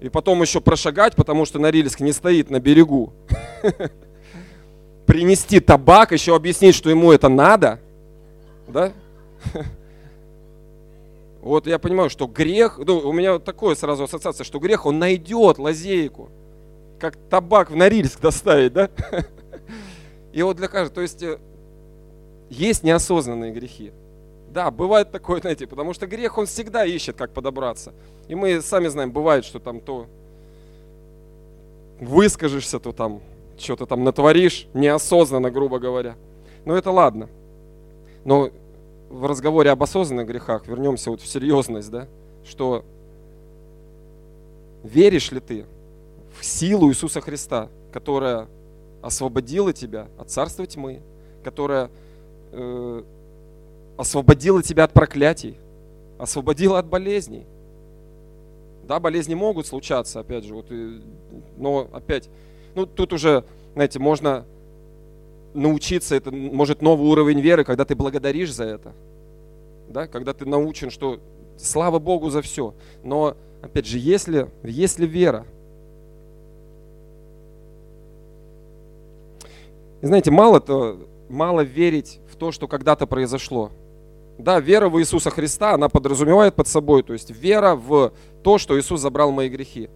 и 0.02 0.10
потом 0.10 0.42
еще 0.42 0.60
прошагать, 0.60 1.16
потому 1.16 1.46
что 1.46 1.58
Норильск 1.58 2.00
не 2.00 2.12
стоит 2.12 2.50
на 2.50 2.60
берегу. 2.60 3.14
Принести 5.06 5.60
табак, 5.60 6.12
еще 6.12 6.36
объяснить, 6.36 6.74
что 6.74 6.90
ему 6.90 7.10
это 7.10 7.30
надо. 7.30 7.80
Да? 8.68 8.92
Вот 11.40 11.66
я 11.66 11.78
понимаю, 11.78 12.10
что 12.10 12.26
грех, 12.26 12.78
ну, 12.84 12.98
у 12.98 13.12
меня 13.14 13.32
вот 13.32 13.44
такое 13.44 13.74
сразу 13.74 14.04
ассоциация, 14.04 14.44
что 14.44 14.58
грех, 14.58 14.84
он 14.84 14.98
найдет 14.98 15.58
лазейку 15.58 16.28
как 17.00 17.16
табак 17.28 17.70
в 17.70 17.76
Норильск 17.76 18.20
доставить, 18.20 18.72
да? 18.72 18.90
И 20.32 20.42
вот 20.42 20.56
для 20.56 20.68
каждого, 20.68 20.94
то 20.94 21.00
есть 21.00 21.22
э, 21.22 21.38
есть 22.50 22.84
неосознанные 22.84 23.52
грехи. 23.52 23.92
Да, 24.50 24.70
бывает 24.70 25.10
такое, 25.10 25.40
знаете, 25.40 25.66
потому 25.66 25.94
что 25.94 26.06
грех, 26.06 26.38
он 26.38 26.46
всегда 26.46 26.84
ищет, 26.84 27.16
как 27.16 27.32
подобраться. 27.32 27.92
И 28.28 28.34
мы 28.34 28.60
сами 28.60 28.88
знаем, 28.88 29.12
бывает, 29.12 29.44
что 29.44 29.58
там 29.58 29.80
то 29.80 30.06
выскажешься, 32.00 32.78
то 32.78 32.92
там 32.92 33.20
что-то 33.58 33.86
там 33.86 34.04
натворишь, 34.04 34.66
неосознанно, 34.74 35.50
грубо 35.50 35.78
говоря. 35.78 36.16
Но 36.64 36.76
это 36.76 36.90
ладно. 36.90 37.28
Но 38.24 38.50
в 39.08 39.26
разговоре 39.26 39.70
об 39.70 39.82
осознанных 39.82 40.26
грехах 40.26 40.66
вернемся 40.66 41.10
вот 41.10 41.20
в 41.20 41.26
серьезность, 41.26 41.90
да, 41.90 42.06
что 42.44 42.84
веришь 44.82 45.30
ли 45.30 45.40
ты 45.40 45.66
силу 46.44 46.90
Иисуса 46.90 47.20
Христа, 47.20 47.68
которая 47.92 48.48
освободила 49.02 49.72
тебя 49.72 50.08
от 50.18 50.30
царства 50.30 50.66
тьмы, 50.66 51.00
которая 51.42 51.90
э, 52.52 53.02
освободила 53.96 54.62
тебя 54.62 54.84
от 54.84 54.92
проклятий, 54.92 55.56
освободила 56.18 56.78
от 56.78 56.86
болезней. 56.86 57.46
Да, 58.84 58.98
болезни 59.00 59.34
могут 59.34 59.66
случаться, 59.66 60.20
опять 60.20 60.44
же, 60.44 60.54
вот, 60.54 60.66
и, 60.70 61.00
но 61.56 61.88
опять, 61.92 62.28
ну 62.74 62.86
тут 62.86 63.12
уже, 63.12 63.44
знаете, 63.74 63.98
можно 63.98 64.44
научиться, 65.54 66.16
это 66.16 66.30
может 66.32 66.82
новый 66.82 67.08
уровень 67.08 67.40
веры, 67.40 67.64
когда 67.64 67.84
ты 67.84 67.94
благодаришь 67.94 68.52
за 68.52 68.64
это, 68.64 68.92
да, 69.88 70.06
когда 70.06 70.32
ты 70.32 70.44
научен, 70.44 70.90
что 70.90 71.20
слава 71.56 71.98
Богу 71.98 72.30
за 72.30 72.42
все. 72.42 72.74
Но, 73.02 73.36
опять 73.62 73.86
же, 73.86 73.98
если, 73.98 74.50
если 74.62 75.06
вера, 75.06 75.46
И 80.00 80.06
знаете, 80.06 80.30
мало, 80.30 80.60
то, 80.60 80.98
мало 81.28 81.60
верить 81.60 82.20
в 82.30 82.36
то, 82.36 82.52
что 82.52 82.68
когда-то 82.68 83.06
произошло. 83.06 83.70
Да, 84.38 84.58
вера 84.58 84.88
в 84.88 84.98
Иисуса 84.98 85.30
Христа, 85.30 85.74
она 85.74 85.88
подразумевает 85.88 86.54
под 86.54 86.66
собой, 86.66 87.02
то 87.02 87.12
есть 87.12 87.30
вера 87.30 87.74
в 87.74 88.12
то, 88.42 88.56
что 88.56 88.78
Иисус 88.78 89.00
забрал 89.00 89.32
мои 89.32 89.48
грехи. 89.50 89.90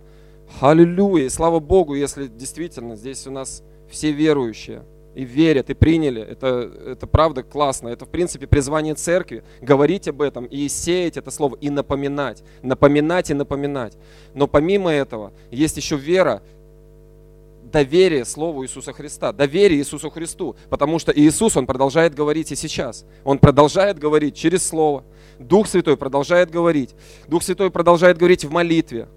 Аллилуйя! 0.61 1.25
И 1.25 1.31
слава 1.31 1.61
Богу, 1.61 1.95
если 1.95 2.27
действительно 2.27 2.97
здесь 2.97 3.27
у 3.27 3.31
нас 3.31 3.63
все 3.89 4.13
верующие 4.13 4.83
и 5.15 5.25
верят, 5.25 5.71
и 5.71 5.75
приняли. 5.75 6.21
Это, 6.21 6.71
это 6.87 7.07
правда 7.07 7.43
классно. 7.43 7.89
Это, 7.89 8.05
в 8.05 8.09
принципе, 8.09 8.47
призвание 8.47 8.95
церкви. 8.95 9.45
Говорить 9.61 10.09
об 10.09 10.21
этом 10.21 10.45
и 10.45 10.69
сеять 10.69 11.17
это 11.17 11.31
слово, 11.31 11.57
и 11.57 11.71
напоминать. 11.71 12.43
Напоминать 12.63 13.31
и 13.31 13.35
напоминать. 13.35 13.97
Но 14.35 14.47
помимо 14.47 14.91
этого, 14.91 15.33
есть 15.51 15.77
еще 15.77 15.97
вера 15.97 16.43
доверие 17.75 18.25
Слову 18.25 18.65
Иисуса 18.65 18.93
Христа, 18.93 19.33
доверие 19.33 19.81
Иисусу 19.81 20.09
Христу, 20.09 20.55
потому 20.71 21.01
что 21.01 21.13
Иисус, 21.13 21.57
Он 21.57 21.67
продолжает 21.67 22.15
говорить 22.15 22.53
и 22.53 22.57
сейчас. 22.57 23.05
Он 23.25 23.39
продолжает 23.41 23.99
говорить 23.99 24.37
через 24.37 24.65
Слово. 24.65 25.03
Дух 25.41 25.67
Святой 25.67 25.97
продолжает 25.97 26.51
говорить. 26.53 26.95
Дух 27.27 27.43
Святой 27.43 27.73
продолжает 27.73 28.17
говорить 28.17 28.45
в 28.45 28.53
молитве. 28.53 29.09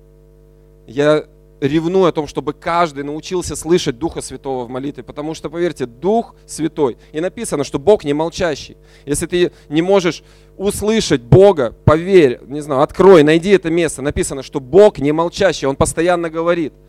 Я 0.87 1.25
ревную 1.61 2.05
о 2.05 2.11
том, 2.11 2.25
чтобы 2.25 2.53
каждый 2.53 3.03
научился 3.03 3.55
слышать 3.55 3.99
Духа 3.99 4.21
Святого 4.21 4.65
в 4.65 4.69
молитве, 4.69 5.03
потому 5.03 5.35
что, 5.35 5.51
поверьте, 5.51 5.85
Дух 5.85 6.35
Святой, 6.47 6.97
и 7.11 7.21
написано, 7.21 7.63
что 7.63 7.77
Бог 7.77 8.03
не 8.03 8.13
молчащий. 8.13 8.75
Если 9.05 9.27
ты 9.27 9.51
не 9.69 9.83
можешь 9.83 10.23
услышать 10.57 11.21
Бога, 11.21 11.75
поверь, 11.85 12.39
не 12.47 12.61
знаю, 12.61 12.81
открой, 12.81 13.21
найди 13.21 13.51
это 13.51 13.69
место, 13.69 14.01
написано, 14.01 14.41
что 14.41 14.59
Бог 14.59 14.97
не 14.97 15.11
молчащий, 15.11 15.67
Он 15.67 15.75
постоянно 15.75 16.31
говорит– 16.31 16.73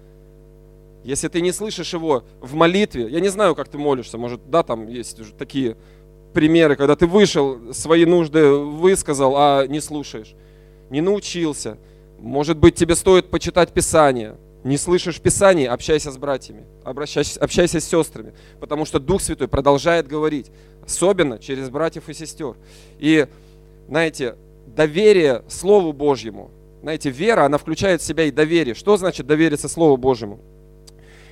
если 1.09 1.29
ты 1.29 1.41
не 1.41 1.53
слышишь 1.53 1.95
его 1.95 2.23
в 2.39 2.53
молитве, 2.53 3.09
я 3.09 3.21
не 3.21 3.31
знаю, 3.31 3.55
как 3.55 3.69
ты 3.69 3.79
молишься, 3.79 4.19
может, 4.19 4.51
да, 4.51 4.63
там 4.63 4.89
есть 4.89 5.19
уже 5.19 5.33
такие 5.33 5.79
примеры, 6.35 6.77
когда 6.77 6.97
ты 6.97 7.07
вышел, 7.07 7.73
свои 7.73 8.05
нужды 8.05 8.51
высказал, 8.51 9.35
а 9.35 9.67
не 9.67 9.81
слушаешь, 9.81 10.35
не 10.91 11.01
научился. 11.01 11.79
Может 12.19 12.59
быть, 12.59 12.75
тебе 12.75 12.95
стоит 12.95 13.31
почитать 13.31 13.73
Писание. 13.73 14.37
Не 14.65 14.77
слышишь 14.77 15.19
Писание, 15.19 15.71
общайся 15.71 16.13
с 16.13 16.19
братьями, 16.19 16.67
обращайся, 16.85 17.41
общайся 17.41 17.81
с 17.81 17.87
сестрами, 17.87 18.35
потому 18.61 18.85
что 18.85 19.01
Дух 19.01 19.23
Святой 19.23 19.49
продолжает 19.49 20.07
говорить, 20.07 20.51
особенно 20.85 21.39
через 21.39 21.71
братьев 21.71 22.11
и 22.11 22.13
сестер. 22.13 22.55
И, 22.99 23.27
знаете, 23.89 24.35
доверие 24.67 25.43
Слову 25.49 25.95
Божьему, 25.95 26.51
знаете, 26.83 27.09
вера, 27.09 27.47
она 27.47 27.57
включает 27.57 28.03
в 28.03 28.05
себя 28.05 28.25
и 28.25 28.31
доверие. 28.31 28.75
Что 28.75 28.99
значит 28.99 29.27
довериться 29.27 29.71
Слову 29.71 29.97
Божьему? 29.97 30.41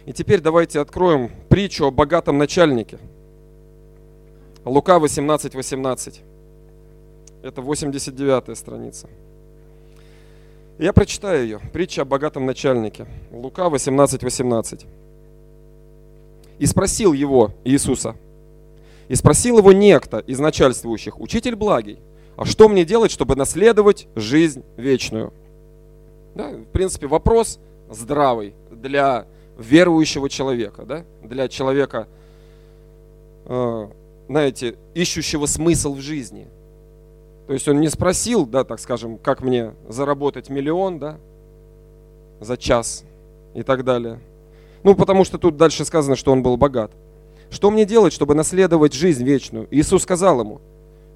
И 0.06 0.12
теперь 0.12 0.40
давайте 0.40 0.80
откроем 0.80 1.30
притчу 1.48 1.86
о 1.86 1.90
богатом 1.90 2.38
начальнике. 2.38 2.98
Лука 4.64 5.00
18, 5.00 5.54
18. 5.54 6.22
Это 7.42 7.60
89 7.60 8.56
страница. 8.56 9.08
Я 10.78 10.92
прочитаю 10.92 11.42
ее. 11.42 11.60
Притча 11.72 12.02
о 12.02 12.04
богатом 12.04 12.46
начальнике. 12.46 13.06
Лука 13.32 13.68
18, 13.68 14.22
18. 14.22 14.86
«И 16.61 16.66
спросил 16.66 17.12
его, 17.12 17.50
Иисуса, 17.64 18.14
и 19.09 19.14
спросил 19.14 19.59
его 19.59 19.72
некто 19.72 20.20
из 20.20 20.38
начальствующих, 20.38 21.20
учитель 21.20 21.54
благий, 21.54 21.98
а 22.36 22.44
что 22.44 22.68
мне 22.68 22.84
делать, 22.84 23.11
чтобы 23.11 23.36
наследовать 23.36 24.09
жизнь 24.14 24.64
вечную? 24.76 25.32
Да, 26.34 26.50
в 26.50 26.64
принципе, 26.66 27.09
вопрос 27.09 27.59
здравый 27.90 28.54
для 28.70 29.26
верующего 29.59 30.28
человека, 30.28 30.84
да? 30.84 31.04
для 31.22 31.48
человека, 31.48 32.07
э, 33.46 33.88
знаете, 34.28 34.76
ищущего 34.94 35.46
смысл 35.46 35.94
в 35.94 36.00
жизни. 36.00 36.46
То 37.46 37.52
есть 37.52 37.66
он 37.68 37.80
не 37.80 37.88
спросил, 37.88 38.44
да, 38.44 38.64
так 38.64 38.80
скажем, 38.80 39.18
как 39.18 39.40
мне 39.40 39.72
заработать 39.88 40.50
миллион, 40.50 40.98
да, 40.98 41.18
за 42.40 42.57
час 42.57 43.04
и 43.54 43.62
так 43.62 43.84
далее. 43.84 44.20
Ну, 44.82 44.94
потому 44.94 45.24
что 45.24 45.38
тут 45.38 45.57
дальше 45.57 45.84
сказано, 45.84 46.16
что 46.16 46.32
он 46.32 46.42
был 46.42 46.57
богат. 46.57 46.90
Что 47.50 47.70
мне 47.70 47.84
делать, 47.84 48.12
чтобы 48.12 48.34
наследовать 48.34 48.92
жизнь 48.92 49.24
вечную? 49.24 49.68
Иисус 49.70 50.02
сказал 50.02 50.40
ему, 50.40 50.61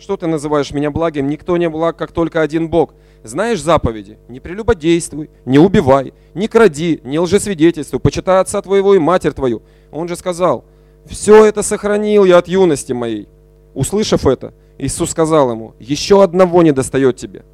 Что 0.00 0.16
ты 0.16 0.26
называешь 0.26 0.72
меня 0.72 0.90
благим? 0.90 1.28
Никто 1.28 1.58
не 1.58 1.68
благ, 1.68 1.98
как 1.98 2.10
только 2.10 2.40
один 2.40 2.70
Бог. 2.70 2.94
Знаешь 3.22 3.62
заповеди? 3.62 4.18
Не 4.28 4.40
прелюбодействуй, 4.40 5.28
не 5.44 5.58
убивай, 5.58 6.14
не 6.32 6.48
кради, 6.48 7.02
не 7.04 7.18
лжесвидетельствуй, 7.18 8.00
почитай 8.00 8.40
отца 8.40 8.62
твоего 8.62 8.94
и 8.94 8.98
матерь 8.98 9.32
твою. 9.32 9.60
Он 9.92 10.08
же 10.08 10.16
сказал, 10.16 10.64
все 11.04 11.44
это 11.44 11.62
сохранил 11.62 12.24
я 12.24 12.38
от 12.38 12.48
юности 12.48 12.94
моей. 12.94 13.28
Услышав 13.74 14.26
это, 14.26 14.54
Иисус 14.78 15.10
сказал 15.10 15.50
ему, 15.50 15.74
еще 15.78 16.22
одного 16.22 16.62
не 16.62 16.72
достает 16.72 17.18
тебе. 17.18 17.44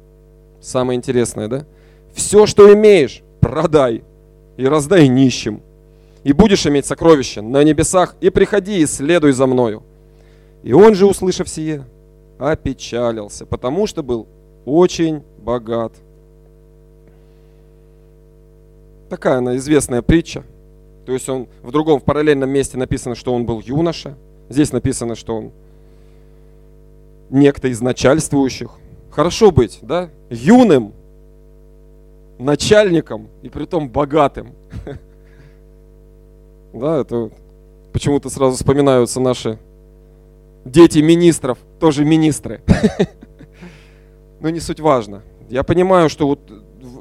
Самое 0.61 0.95
интересное, 0.95 1.49
да? 1.49 1.65
Все, 2.13 2.45
что 2.45 2.73
имеешь, 2.73 3.23
продай 3.41 4.05
и 4.55 4.65
раздай 4.65 5.09
нищим. 5.09 5.61
И 6.23 6.31
будешь 6.31 6.65
иметь 6.65 6.85
сокровища 6.85 7.41
на 7.41 7.61
небесах, 7.65 8.15
и 8.21 8.29
приходи 8.29 8.79
и 8.79 8.85
следуй 8.85 9.33
за 9.33 9.47
мною. 9.47 9.83
И 10.63 10.71
он 10.71 10.95
же, 10.95 11.05
услышав 11.05 11.49
сие, 11.49 11.85
опечалился, 12.37 13.45
потому 13.45 13.87
что 13.87 14.03
был 14.03 14.27
очень 14.65 15.23
богат. 15.39 15.93
Такая 19.09 19.37
она 19.37 19.55
известная 19.55 20.01
притча. 20.01 20.43
То 21.05 21.13
есть 21.13 21.27
он 21.29 21.47
в 21.63 21.71
другом, 21.71 21.99
в 21.99 22.03
параллельном 22.03 22.49
месте 22.49 22.77
написано, 22.77 23.15
что 23.15 23.33
он 23.33 23.45
был 23.45 23.61
юноша. 23.61 24.15
Здесь 24.49 24.73
написано, 24.73 25.15
что 25.15 25.37
он 25.37 25.51
некто 27.29 27.69
из 27.69 27.81
начальствующих. 27.81 28.71
Хорошо 29.09 29.51
быть, 29.51 29.79
да, 29.81 30.09
юным, 30.29 30.93
начальником 32.37 33.29
и 33.41 33.49
при 33.49 33.65
том 33.65 33.89
богатым. 33.89 34.53
Да, 36.73 36.99
это 36.99 37.31
почему-то 37.91 38.29
сразу 38.29 38.55
вспоминаются 38.55 39.19
наши 39.19 39.57
дети 40.65 40.99
министров, 40.99 41.57
тоже 41.79 42.05
министры. 42.05 42.61
Но 44.39 44.49
не 44.49 44.59
суть 44.59 44.79
важно. 44.79 45.23
Я 45.49 45.63
понимаю, 45.63 46.09
что 46.09 46.27
вот, 46.27 46.51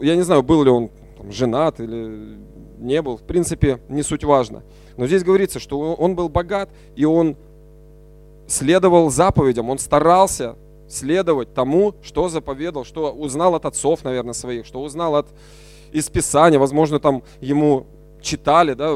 я 0.01 0.16
не 0.16 0.22
знаю, 0.22 0.43
был 0.43 0.62
ли 0.62 0.70
он 0.70 0.91
там, 1.16 1.33
женат 1.33 1.81
или 1.81 2.39
не 2.79 3.03
был, 3.03 3.16
в 3.16 3.22
принципе, 3.22 3.81
не 3.89 4.03
суть 4.03 4.24
важно. 4.24 4.62
Но 4.97 5.07
здесь 5.07 5.24
говорится, 5.24 5.59
что 5.59 5.95
он 5.95 6.14
был 6.14 6.29
богат, 6.29 6.70
и 6.95 7.05
он 7.05 7.37
следовал 8.47 9.11
заповедям, 9.11 9.70
он 9.70 9.79
старался 9.79 10.57
следовать 10.89 11.53
тому, 11.53 11.95
что 12.03 12.29
заповедал, 12.29 12.85
что 12.85 13.12
узнал 13.12 13.55
от 13.55 13.64
отцов, 13.66 14.05
наверное, 14.05 14.35
своих, 14.35 14.66
что 14.66 14.81
узнал 14.81 15.16
от 15.16 15.27
из 15.93 16.09
Писания, 16.09 16.59
возможно, 16.59 17.01
там 17.01 17.22
ему 17.41 17.87
читали, 18.20 18.74
да, 18.74 18.95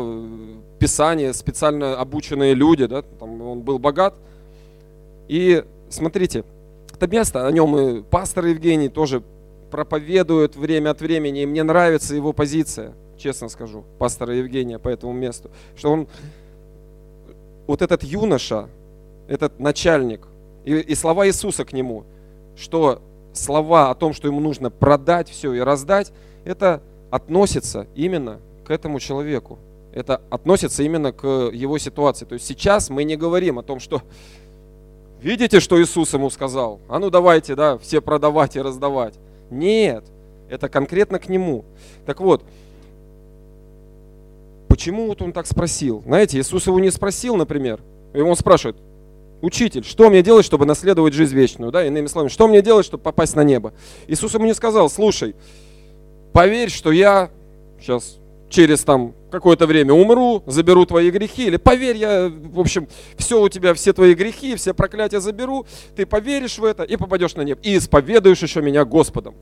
Писание, 0.78 1.32
специально 1.34 1.98
обученные 1.98 2.54
люди, 2.54 2.86
да, 2.86 3.02
там 3.02 3.40
он 3.42 3.62
был 3.62 3.78
богат. 3.78 4.14
И 5.30 5.64
смотрите, 5.90 6.42
это 6.92 7.06
место, 7.06 7.46
о 7.46 7.52
нем 7.52 7.78
и 7.78 8.02
пастор 8.02 8.46
Евгений 8.46 8.88
тоже 8.88 9.22
проповедует 9.70 10.56
время 10.56 10.90
от 10.90 11.00
времени, 11.00 11.42
и 11.42 11.46
мне 11.46 11.62
нравится 11.62 12.16
его 12.16 12.32
позиция, 12.32 12.94
честно 13.16 13.48
скажу, 13.48 13.84
пастора 14.00 14.34
Евгения 14.34 14.80
по 14.80 14.88
этому 14.88 15.12
месту, 15.12 15.52
что 15.76 15.92
он, 15.92 16.08
вот 17.68 17.80
этот 17.80 18.02
юноша, 18.02 18.68
этот 19.28 19.60
начальник, 19.60 20.26
и, 20.64 20.74
и 20.74 20.96
слова 20.96 21.28
Иисуса 21.28 21.64
к 21.64 21.72
нему, 21.72 22.02
что 22.56 23.00
слова 23.32 23.90
о 23.90 23.94
том, 23.94 24.12
что 24.12 24.26
ему 24.26 24.40
нужно 24.40 24.68
продать 24.68 25.28
все 25.28 25.52
и 25.52 25.60
раздать, 25.60 26.12
это 26.44 26.82
относится 27.12 27.86
именно 27.94 28.40
к 28.64 28.70
этому 28.72 28.98
человеку. 28.98 29.60
Это 29.92 30.20
относится 30.30 30.82
именно 30.82 31.12
к 31.12 31.26
его 31.26 31.78
ситуации. 31.78 32.24
То 32.24 32.34
есть 32.34 32.46
сейчас 32.46 32.90
мы 32.90 33.02
не 33.02 33.16
говорим 33.16 33.58
о 33.58 33.62
том, 33.64 33.80
что 33.80 34.02
видите, 35.22 35.60
что 35.60 35.80
Иисус 35.80 36.12
ему 36.12 36.30
сказал? 36.30 36.80
А 36.88 36.98
ну 36.98 37.10
давайте, 37.10 37.54
да, 37.54 37.78
все 37.78 38.00
продавать 38.00 38.56
и 38.56 38.60
раздавать. 38.60 39.14
Нет, 39.50 40.04
это 40.48 40.68
конкретно 40.68 41.18
к 41.18 41.28
нему. 41.28 41.64
Так 42.06 42.20
вот, 42.20 42.44
почему 44.68 45.06
вот 45.06 45.22
он 45.22 45.32
так 45.32 45.46
спросил? 45.46 46.02
Знаете, 46.04 46.38
Иисус 46.38 46.66
его 46.66 46.78
не 46.80 46.90
спросил, 46.90 47.36
например. 47.36 47.80
И 48.12 48.20
он 48.20 48.34
спрашивает, 48.36 48.76
учитель, 49.40 49.84
что 49.84 50.08
мне 50.10 50.22
делать, 50.22 50.44
чтобы 50.44 50.66
наследовать 50.66 51.14
жизнь 51.14 51.34
вечную? 51.34 51.70
Да, 51.72 51.84
иными 51.84 52.06
словами, 52.06 52.30
что 52.30 52.48
мне 52.48 52.62
делать, 52.62 52.86
чтобы 52.86 53.02
попасть 53.02 53.36
на 53.36 53.44
небо? 53.44 53.72
Иисус 54.06 54.34
ему 54.34 54.46
не 54.46 54.54
сказал, 54.54 54.90
слушай, 54.90 55.34
поверь, 56.32 56.70
что 56.70 56.92
я 56.92 57.30
сейчас 57.80 58.18
через 58.50 58.84
там 58.84 59.14
какое-то 59.30 59.66
время 59.66 59.94
умру, 59.94 60.42
заберу 60.46 60.84
твои 60.84 61.10
грехи, 61.10 61.46
или 61.46 61.56
поверь, 61.56 61.96
я, 61.96 62.28
в 62.28 62.58
общем, 62.58 62.88
все 63.16 63.40
у 63.40 63.48
тебя, 63.48 63.72
все 63.74 63.92
твои 63.92 64.14
грехи, 64.14 64.56
все 64.56 64.74
проклятия 64.74 65.20
заберу, 65.20 65.64
ты 65.96 66.04
поверишь 66.04 66.58
в 66.58 66.64
это 66.64 66.82
и 66.82 66.96
попадешь 66.96 67.34
на 67.36 67.42
небо. 67.42 67.60
И 67.62 67.76
исповедуешь 67.76 68.42
еще 68.42 68.60
меня 68.60 68.84
Господом. 68.84 69.34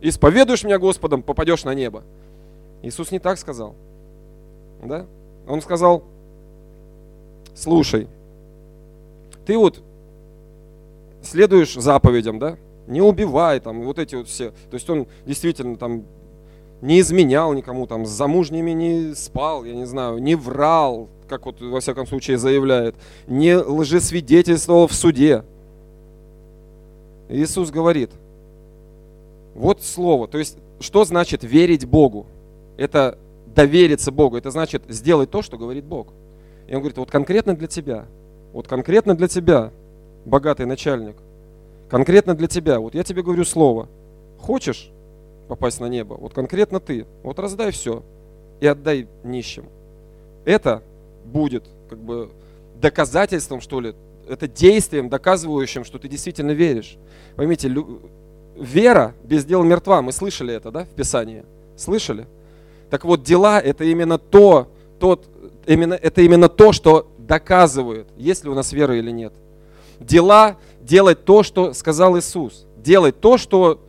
Исповедуешь 0.00 0.64
меня 0.64 0.78
Господом, 0.78 1.22
попадешь 1.22 1.64
на 1.64 1.74
небо. 1.74 2.02
Иисус 2.82 3.10
не 3.10 3.18
так 3.18 3.38
сказал. 3.38 3.76
Да? 4.82 5.06
Он 5.46 5.62
сказал, 5.62 6.04
слушай, 7.54 8.08
ты 9.46 9.56
вот 9.56 9.80
следуешь 11.22 11.74
заповедям, 11.74 12.38
да? 12.38 12.56
Не 12.86 13.02
убивай, 13.02 13.60
там, 13.60 13.82
вот 13.82 13.98
эти 13.98 14.16
вот 14.16 14.26
все. 14.26 14.50
То 14.70 14.74
есть 14.74 14.90
он 14.90 15.06
действительно 15.24 15.76
там 15.76 16.04
не 16.82 17.00
изменял 17.00 17.52
никому, 17.52 17.86
там, 17.86 18.06
с 18.06 18.10
замужними 18.10 18.70
не 18.70 19.14
спал, 19.14 19.64
я 19.64 19.74
не 19.74 19.86
знаю, 19.86 20.18
не 20.18 20.34
врал, 20.34 21.08
как 21.28 21.46
вот 21.46 21.60
во 21.60 21.80
всяком 21.80 22.06
случае 22.06 22.38
заявляет, 22.38 22.94
не 23.26 23.56
лжесвидетельствовал 23.56 24.86
в 24.86 24.94
суде. 24.94 25.44
Иисус 27.28 27.70
говорит, 27.70 28.10
вот 29.54 29.82
слово, 29.82 30.26
то 30.26 30.38
есть 30.38 30.56
что 30.80 31.04
значит 31.04 31.44
верить 31.44 31.84
Богу? 31.84 32.26
Это 32.76 33.18
довериться 33.54 34.10
Богу, 34.10 34.36
это 34.36 34.50
значит 34.50 34.82
сделать 34.88 35.30
то, 35.30 35.42
что 35.42 35.58
говорит 35.58 35.84
Бог. 35.84 36.08
И 36.66 36.74
он 36.74 36.80
говорит, 36.80 36.98
вот 36.98 37.10
конкретно 37.10 37.54
для 37.54 37.68
тебя, 37.68 38.06
вот 38.52 38.66
конкретно 38.66 39.14
для 39.14 39.28
тебя, 39.28 39.70
богатый 40.24 40.66
начальник, 40.66 41.16
конкретно 41.88 42.34
для 42.34 42.48
тебя, 42.48 42.80
вот 42.80 42.94
я 42.94 43.02
тебе 43.02 43.22
говорю 43.22 43.44
слово, 43.44 43.88
хочешь 44.38 44.90
попасть 45.50 45.80
на 45.80 45.86
небо. 45.86 46.14
Вот 46.14 46.32
конкретно 46.32 46.78
ты. 46.78 47.06
Вот 47.24 47.40
раздай 47.40 47.72
все 47.72 48.04
и 48.60 48.66
отдай 48.68 49.08
нищим. 49.24 49.64
Это 50.44 50.80
будет 51.24 51.64
как 51.88 51.98
бы 51.98 52.30
доказательством, 52.80 53.60
что 53.60 53.80
ли, 53.80 53.96
это 54.28 54.46
действием, 54.46 55.08
доказывающим, 55.08 55.84
что 55.84 55.98
ты 55.98 56.06
действительно 56.06 56.52
веришь. 56.52 56.96
Поймите, 57.34 57.66
лю... 57.66 58.00
вера 58.56 59.12
без 59.24 59.44
дел 59.44 59.64
мертва. 59.64 60.02
Мы 60.02 60.12
слышали 60.12 60.54
это, 60.54 60.70
да, 60.70 60.84
в 60.84 60.90
Писании? 60.90 61.44
Слышали? 61.76 62.28
Так 62.88 63.04
вот, 63.04 63.24
дела 63.24 63.58
это 63.60 63.82
именно 63.82 64.18
то, 64.18 64.68
тот, 65.00 65.26
именно, 65.66 65.94
это 65.94 66.22
именно 66.22 66.48
то, 66.48 66.70
что 66.70 67.08
доказывает, 67.18 68.06
есть 68.16 68.44
ли 68.44 68.50
у 68.50 68.54
нас 68.54 68.72
вера 68.72 68.96
или 68.96 69.10
нет. 69.10 69.32
Дела 69.98 70.58
делать 70.80 71.24
то, 71.24 71.42
что 71.42 71.72
сказал 71.72 72.16
Иисус. 72.16 72.66
Делать 72.76 73.20
то, 73.20 73.36
что 73.36 73.80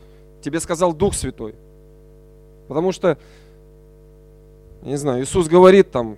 тебе 0.42 0.60
сказал 0.60 0.94
Дух 0.94 1.14
Святой. 1.14 1.56
Потому 2.68 2.92
что, 2.92 3.18
не 4.82 4.98
знаю, 4.98 5.24
Иисус 5.24 5.48
говорит 5.48 5.92
там 5.92 6.18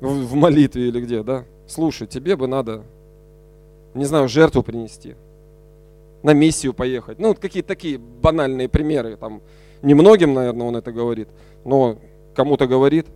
в 0.00 0.34
молитве 0.34 0.88
или 0.88 1.00
где, 1.00 1.22
да, 1.22 1.44
слушай, 1.66 2.06
тебе 2.06 2.36
бы 2.36 2.46
надо, 2.46 2.84
не 3.94 4.04
знаю, 4.04 4.28
жертву 4.28 4.62
принести, 4.62 5.16
на 6.22 6.32
миссию 6.32 6.72
поехать. 6.72 7.18
Ну, 7.18 7.28
вот 7.28 7.38
какие-то 7.38 7.68
такие 7.68 7.98
банальные 7.98 8.68
примеры, 8.68 9.16
там, 9.16 9.42
немногим, 9.82 10.34
наверное, 10.34 10.66
он 10.66 10.76
это 10.76 10.92
говорит, 10.92 11.28
но 11.64 11.98
кому-то 12.34 12.66
говорит. 12.66 13.06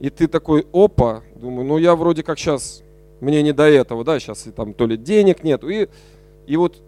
И 0.00 0.10
ты 0.10 0.28
такой, 0.28 0.66
опа, 0.72 1.22
думаю, 1.36 1.66
ну 1.66 1.78
я 1.78 1.94
вроде 1.94 2.22
как 2.22 2.38
сейчас, 2.38 2.82
мне 3.20 3.42
не 3.42 3.52
до 3.52 3.64
этого, 3.64 4.04
да, 4.04 4.18
сейчас 4.18 4.46
и 4.46 4.50
там 4.50 4.74
то 4.74 4.86
ли 4.86 4.96
денег 4.96 5.42
нет. 5.42 5.64
И, 5.64 5.88
и 6.46 6.56
вот 6.56 6.82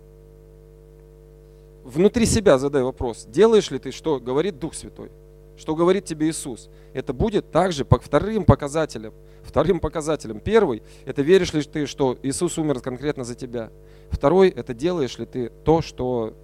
внутри 1.88 2.26
себя 2.26 2.58
задай 2.58 2.82
вопрос, 2.82 3.24
делаешь 3.26 3.70
ли 3.70 3.78
ты, 3.78 3.90
что 3.90 4.20
говорит 4.20 4.58
Дух 4.58 4.74
Святой, 4.74 5.10
что 5.56 5.74
говорит 5.74 6.04
тебе 6.04 6.28
Иисус. 6.28 6.68
Это 6.92 7.12
будет 7.12 7.50
также 7.50 7.84
по 7.84 7.98
вторым 7.98 8.44
показателям. 8.44 9.14
Вторым 9.42 9.80
показателем. 9.80 10.40
Первый– 10.40 10.82
это 11.06 11.22
веришь 11.22 11.54
ли 11.54 11.62
ты, 11.62 11.86
что 11.86 12.18
Иисус 12.22 12.58
умер 12.58 12.80
конкретно 12.80 13.24
за 13.24 13.34
тебя. 13.34 13.70
Второй– 14.10 14.48
это 14.56 14.74
делаешь 14.74 15.18
ли 15.18 15.24
ты 15.24 15.50
то, 15.64 15.80
что 15.80 16.34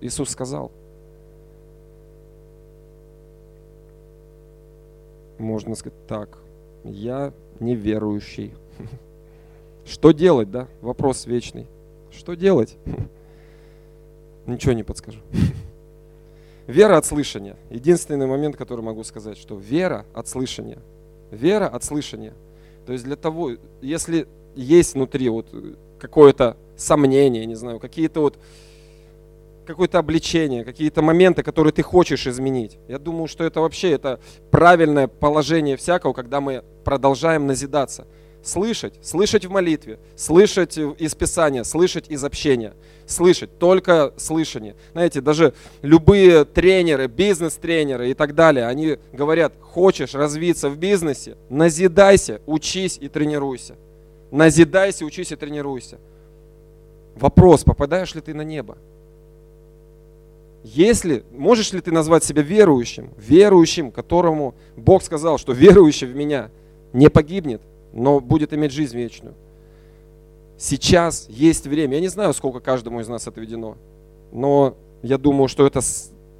Иисус 0.00 0.30
сказал. 0.30 0.72
Можно 5.38 5.74
сказать 5.74 6.06
так, 6.06 6.38
я 6.84 7.32
неверующий. 7.60 8.52
Что 9.86 10.10
делать, 10.10 10.50
да? 10.50 10.66
Вопрос 10.82 11.24
вечный. 11.26 11.66
Что 12.10 12.34
делать? 12.34 12.76
Ничего 14.50 14.72
не 14.72 14.82
подскажу. 14.82 15.20
Вера 16.66 16.96
от 16.96 17.06
слышания. 17.06 17.56
Единственный 17.70 18.26
момент, 18.26 18.56
который 18.56 18.84
могу 18.84 19.04
сказать, 19.04 19.38
что 19.38 19.56
вера 19.56 20.06
от 20.12 20.28
слышания. 20.28 20.78
Вера 21.30 21.68
от 21.68 21.84
слышания. 21.84 22.32
То 22.84 22.92
есть 22.92 23.04
для 23.04 23.16
того, 23.16 23.52
если 23.80 24.26
есть 24.56 24.94
внутри 24.94 25.28
вот 25.28 25.46
какое-то 26.00 26.56
сомнение, 26.76 27.46
не 27.46 27.54
знаю, 27.54 27.78
какие-то 27.78 28.20
вот 28.20 28.38
какое-то 29.66 29.98
обличение, 30.00 30.64
какие-то 30.64 31.00
моменты, 31.00 31.44
которые 31.44 31.72
ты 31.72 31.82
хочешь 31.82 32.26
изменить. 32.26 32.78
Я 32.88 32.98
думаю, 32.98 33.28
что 33.28 33.44
это 33.44 33.60
вообще 33.60 33.92
это 33.92 34.18
правильное 34.50 35.06
положение 35.06 35.76
всякого, 35.76 36.12
когда 36.12 36.40
мы 36.40 36.64
продолжаем 36.84 37.46
назидаться. 37.46 38.04
Слышать, 38.42 38.94
слышать 39.02 39.44
в 39.44 39.50
молитве, 39.50 39.98
слышать 40.16 40.78
из 40.78 41.14
Писания, 41.14 41.62
слышать 41.62 42.08
из 42.08 42.24
общения, 42.24 42.72
слышать, 43.06 43.58
только 43.58 44.14
слышание. 44.16 44.76
Знаете, 44.92 45.20
даже 45.20 45.52
любые 45.82 46.46
тренеры, 46.46 47.06
бизнес-тренеры 47.06 48.10
и 48.10 48.14
так 48.14 48.34
далее, 48.34 48.66
они 48.66 48.98
говорят, 49.12 49.52
хочешь 49.60 50.14
развиться 50.14 50.70
в 50.70 50.78
бизнесе, 50.78 51.36
назидайся, 51.50 52.40
учись 52.46 52.96
и 52.98 53.08
тренируйся. 53.08 53.76
Назидайся, 54.30 55.04
учись 55.04 55.32
и 55.32 55.36
тренируйся. 55.36 55.98
Вопрос, 57.16 57.64
попадаешь 57.64 58.14
ли 58.14 58.20
ты 58.20 58.32
на 58.32 58.42
небо? 58.42 58.78
Если, 60.62 61.24
можешь 61.32 61.72
ли 61.72 61.80
ты 61.80 61.90
назвать 61.90 62.22
себя 62.22 62.42
верующим, 62.42 63.10
верующим, 63.16 63.90
которому 63.90 64.54
Бог 64.76 65.02
сказал, 65.02 65.38
что 65.38 65.52
верующий 65.52 66.06
в 66.06 66.14
меня 66.14 66.50
не 66.92 67.08
погибнет, 67.08 67.62
но 67.92 68.20
будет 68.20 68.52
иметь 68.52 68.72
жизнь 68.72 68.96
вечную. 68.96 69.34
Сейчас 70.58 71.26
есть 71.28 71.66
время. 71.66 71.94
Я 71.94 72.00
не 72.00 72.08
знаю, 72.08 72.34
сколько 72.34 72.60
каждому 72.60 73.00
из 73.00 73.08
нас 73.08 73.26
отведено, 73.26 73.76
но 74.32 74.76
я 75.02 75.16
думаю, 75.16 75.48
что 75.48 75.66
это 75.66 75.80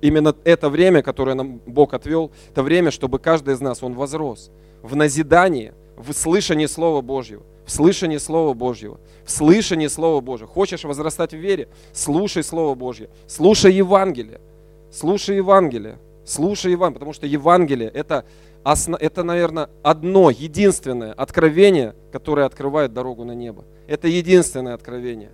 именно 0.03 0.35
это 0.45 0.69
время, 0.69 1.03
которое 1.03 1.35
нам 1.35 1.61
Бог 1.67 1.95
отвел, 1.95 2.31
это 2.51 2.63
время, 2.63 2.91
чтобы 2.91 3.19
каждый 3.19 3.55
из 3.55 3.61
нас, 3.61 3.83
он 3.83 3.95
возрос 3.95 4.51
в 4.83 4.97
назидании, 4.97 5.73
в 5.97 6.13
слышании 6.13 6.67
Слова 6.67 7.01
Божьего, 7.03 7.43
в 7.67 7.71
слышании 7.71 8.19
Слова 8.19 8.55
Божьего, 8.55 8.99
в 9.25 9.31
слышании 9.31 9.87
Слова 9.87 10.21
Божьего. 10.21 10.49
Хочешь 10.49 10.85
возрастать 10.85 11.33
в 11.33 11.37
вере? 11.37 11.69
Слушай 11.93 12.43
Слово 12.43 12.75
Божье, 12.75 13.11
слушай 13.27 13.73
Евангелие, 13.73 14.41
слушай 14.91 15.37
Евангелие, 15.37 15.99
слушай 16.25 16.73
Евангелие, 16.73 16.99
потому 16.99 17.13
что 17.13 17.27
Евангелие 17.27 17.89
это 17.89 18.25
это, 18.65 19.23
наверное, 19.23 19.71
одно, 19.83 20.31
единственное 20.31 21.13
откровение, 21.13 21.95
которое 22.13 22.47
открывает 22.47 22.93
дорогу 22.93 23.25
на 23.25 23.33
небо. 23.33 23.65
Это 23.87 24.09
единственное 24.09 24.75
откровение. 24.75 25.31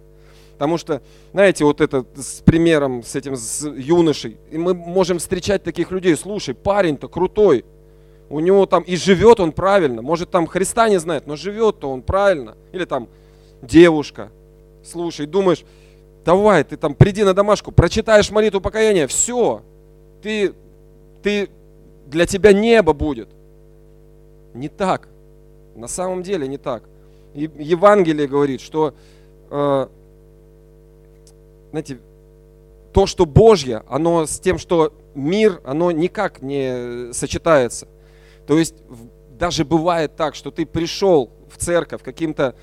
Потому 0.52 0.78
что, 0.78 1.02
знаете, 1.32 1.64
вот 1.64 1.80
это 1.82 2.06
с 2.16 2.40
примером, 2.40 3.02
с 3.02 3.14
этим 3.14 3.36
с 3.36 3.66
юношей, 3.66 4.38
и 4.50 4.56
мы 4.56 4.72
можем 4.72 5.18
встречать 5.18 5.62
таких 5.62 5.90
людей, 5.90 6.16
слушай, 6.16 6.54
парень-то 6.54 7.08
крутой, 7.08 7.64
у 8.30 8.40
него 8.40 8.64
там 8.66 8.82
и 8.82 8.96
живет 8.96 9.38
он 9.38 9.52
правильно, 9.52 10.00
может 10.00 10.30
там 10.30 10.46
Христа 10.46 10.88
не 10.88 10.98
знает, 10.98 11.26
но 11.26 11.36
живет-то 11.36 11.90
он 11.90 12.02
правильно. 12.02 12.56
Или 12.72 12.86
там 12.86 13.08
девушка, 13.60 14.30
слушай, 14.82 15.26
думаешь, 15.26 15.64
давай, 16.24 16.64
ты 16.64 16.76
там 16.76 16.94
приди 16.94 17.22
на 17.22 17.34
домашку, 17.34 17.70
прочитаешь 17.70 18.30
молитву 18.30 18.60
покаяния, 18.60 19.06
все, 19.06 19.62
ты, 20.22 20.54
ты 21.22 21.50
для 22.06 22.26
тебя 22.26 22.52
небо 22.52 22.92
будет. 22.92 23.28
Не 24.54 24.68
так. 24.68 25.08
На 25.74 25.88
самом 25.88 26.22
деле 26.22 26.48
не 26.48 26.58
так. 26.58 26.82
И 27.34 27.50
Евангелие 27.58 28.26
говорит, 28.26 28.60
что, 28.60 28.94
э, 29.50 29.88
знаете, 31.70 31.98
то, 32.92 33.06
что 33.06 33.26
Божье, 33.26 33.82
оно 33.88 34.24
с 34.26 34.40
тем, 34.40 34.58
что 34.58 34.94
мир, 35.14 35.60
оно 35.64 35.90
никак 35.90 36.40
не 36.40 37.12
сочетается. 37.12 37.88
То 38.46 38.58
есть 38.58 38.74
даже 39.38 39.64
бывает 39.64 40.16
так, 40.16 40.34
что 40.34 40.50
ты 40.50 40.64
пришел 40.64 41.30
в 41.50 41.58
церковь 41.58 42.02
каким-то 42.02 42.54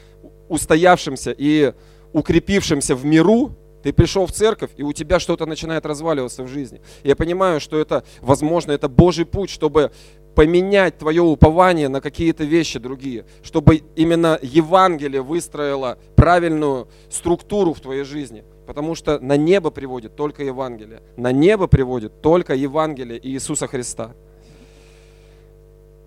устоявшимся 0.50 1.36
и 1.38 1.74
укрепившимся 2.14 2.96
в 2.96 3.06
миру, 3.06 3.52
ты 3.84 3.92
пришел 3.92 4.26
в 4.26 4.32
церковь, 4.32 4.72
и 4.78 4.84
у 4.84 4.94
тебя 4.94 5.20
что-то 5.20 5.46
начинает 5.46 5.86
разваливаться 5.86 6.44
в 6.44 6.48
жизни. 6.48 6.82
Я 7.04 7.18
понимаю, 7.18 7.60
что 7.60 7.78
это, 7.78 8.06
возможно, 8.22 8.72
это 8.72 8.88
Божий 8.88 9.26
путь, 9.26 9.50
чтобы 9.50 9.92
поменять 10.36 10.98
твое 10.98 11.22
упование 11.22 11.90
на 11.90 12.00
какие-то 12.00 12.46
вещи 12.46 12.80
другие, 12.80 13.26
чтобы 13.44 13.84
именно 13.96 14.40
Евангелие 14.42 15.22
выстроило 15.22 16.00
правильную 16.16 16.88
структуру 17.10 17.74
в 17.74 17.82
твоей 17.82 18.04
жизни. 18.04 18.46
Потому 18.66 18.96
что 18.96 19.20
на 19.20 19.36
небо 19.36 19.70
приводит 19.70 20.16
только 20.16 20.44
Евангелие. 20.44 21.02
На 21.18 21.34
небо 21.34 21.68
приводит 21.68 22.22
только 22.22 22.56
Евангелие 22.56 23.20
Иисуса 23.22 23.68
Христа. 23.68 24.14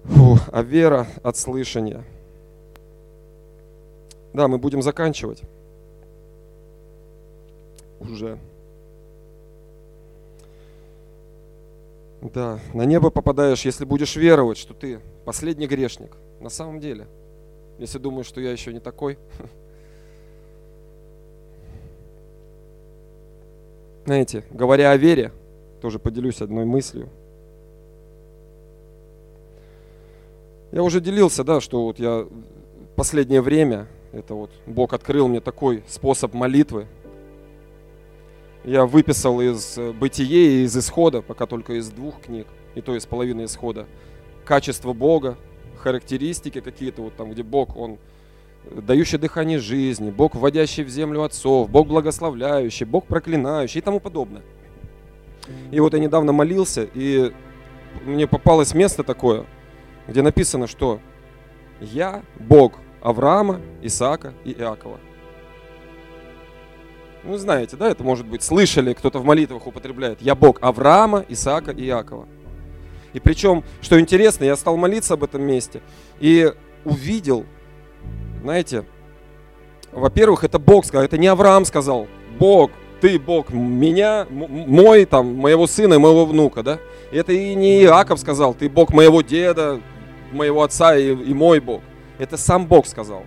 Фу, 0.04 0.38
а 0.50 0.62
вера 0.62 1.06
от 1.22 1.36
слышания. 1.36 2.02
Да, 4.32 4.48
мы 4.48 4.56
будем 4.56 4.80
заканчивать 4.80 5.42
уже. 8.10 8.38
Да, 12.22 12.58
на 12.74 12.82
небо 12.82 13.10
попадаешь, 13.10 13.64
если 13.64 13.84
будешь 13.84 14.16
веровать, 14.16 14.58
что 14.58 14.74
ты 14.74 15.00
последний 15.24 15.66
грешник. 15.66 16.16
На 16.40 16.48
самом 16.48 16.80
деле. 16.80 17.06
Если 17.78 17.98
думаешь, 17.98 18.26
что 18.26 18.40
я 18.40 18.50
еще 18.52 18.72
не 18.72 18.80
такой. 18.80 19.18
Знаете, 24.06 24.44
говоря 24.50 24.90
о 24.92 24.96
вере, 24.96 25.32
тоже 25.80 25.98
поделюсь 25.98 26.40
одной 26.40 26.64
мыслью. 26.64 27.08
Я 30.72 30.82
уже 30.82 31.00
делился, 31.00 31.44
да, 31.44 31.60
что 31.60 31.84
вот 31.84 31.98
я 31.98 32.26
последнее 32.96 33.40
время, 33.40 33.86
это 34.12 34.34
вот 34.34 34.50
Бог 34.66 34.92
открыл 34.92 35.28
мне 35.28 35.40
такой 35.40 35.84
способ 35.86 36.34
молитвы, 36.34 36.86
я 38.66 38.84
выписал 38.84 39.40
из 39.40 39.78
э, 39.78 39.92
бытия 39.92 40.60
и 40.60 40.64
из 40.64 40.76
исхода, 40.76 41.22
пока 41.22 41.46
только 41.46 41.74
из 41.74 41.88
двух 41.88 42.20
книг, 42.20 42.48
и 42.74 42.80
то 42.80 42.96
из 42.96 43.06
половины 43.06 43.44
исхода, 43.44 43.86
качество 44.44 44.92
Бога, 44.92 45.38
характеристики 45.78 46.60
какие-то, 46.60 47.02
вот 47.02 47.16
там, 47.16 47.30
где 47.30 47.44
Бог, 47.44 47.76
Он 47.76 47.98
э, 48.64 48.80
дающий 48.80 49.18
дыхание 49.18 49.60
жизни, 49.60 50.10
Бог, 50.10 50.34
вводящий 50.34 50.82
в 50.82 50.88
землю 50.88 51.22
отцов, 51.22 51.70
Бог 51.70 51.86
благословляющий, 51.86 52.86
Бог 52.86 53.06
проклинающий 53.06 53.78
и 53.78 53.82
тому 53.82 54.00
подобное. 54.00 54.42
И 55.70 55.78
вот 55.78 55.94
я 55.94 56.00
недавно 56.00 56.32
молился, 56.32 56.88
и 56.92 57.32
мне 58.04 58.26
попалось 58.26 58.74
место 58.74 59.04
такое, 59.04 59.46
где 60.08 60.22
написано, 60.22 60.66
что 60.66 60.98
я 61.80 62.24
Бог 62.40 62.74
Авраама, 63.00 63.60
Исаака 63.80 64.34
и 64.44 64.50
Иакова. 64.50 64.98
Ну, 67.26 67.36
знаете, 67.38 67.76
да, 67.76 67.90
это 67.90 68.04
может 68.04 68.24
быть, 68.24 68.42
слышали, 68.42 68.92
кто-то 68.92 69.18
в 69.18 69.24
молитвах 69.24 69.66
употребляет. 69.66 70.22
Я 70.22 70.36
Бог 70.36 70.58
Авраама, 70.60 71.24
Исаака 71.28 71.72
и 71.72 71.84
Иакова. 71.86 72.28
И 73.12 73.18
причем, 73.18 73.64
что 73.80 73.98
интересно, 73.98 74.44
я 74.44 74.54
стал 74.54 74.76
молиться 74.76 75.14
об 75.14 75.24
этом 75.24 75.42
месте 75.42 75.82
и 76.20 76.52
увидел, 76.84 77.44
знаете, 78.42 78.84
во-первых, 79.90 80.44
это 80.44 80.60
Бог 80.60 80.84
сказал, 80.84 81.04
это 81.04 81.18
не 81.18 81.26
Авраам 81.26 81.64
сказал, 81.64 82.06
Бог, 82.38 82.70
ты 83.00 83.18
Бог 83.18 83.50
меня, 83.50 84.26
мой, 84.30 85.04
там, 85.04 85.34
моего 85.34 85.66
сына 85.66 85.94
и 85.94 85.98
моего 85.98 86.26
внука, 86.26 86.62
да? 86.62 86.78
Это 87.10 87.32
и 87.32 87.54
не 87.54 87.82
Иаков 87.82 88.20
сказал, 88.20 88.54
ты 88.54 88.68
Бог 88.68 88.92
моего 88.92 89.22
деда, 89.22 89.80
моего 90.30 90.62
отца 90.62 90.96
и, 90.96 91.10
и 91.10 91.34
мой 91.34 91.58
Бог. 91.58 91.80
Это 92.18 92.36
сам 92.36 92.66
Бог 92.66 92.86
сказал. 92.86 93.24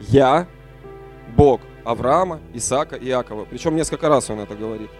Я 0.00 0.46
Бог 1.36 1.60
Авраама, 1.84 2.40
Исаака 2.54 2.96
и 2.96 3.08
Иакова. 3.08 3.44
Причем 3.44 3.76
несколько 3.76 4.08
раз 4.08 4.30
он 4.30 4.40
это 4.40 4.54
говорит. 4.54 4.90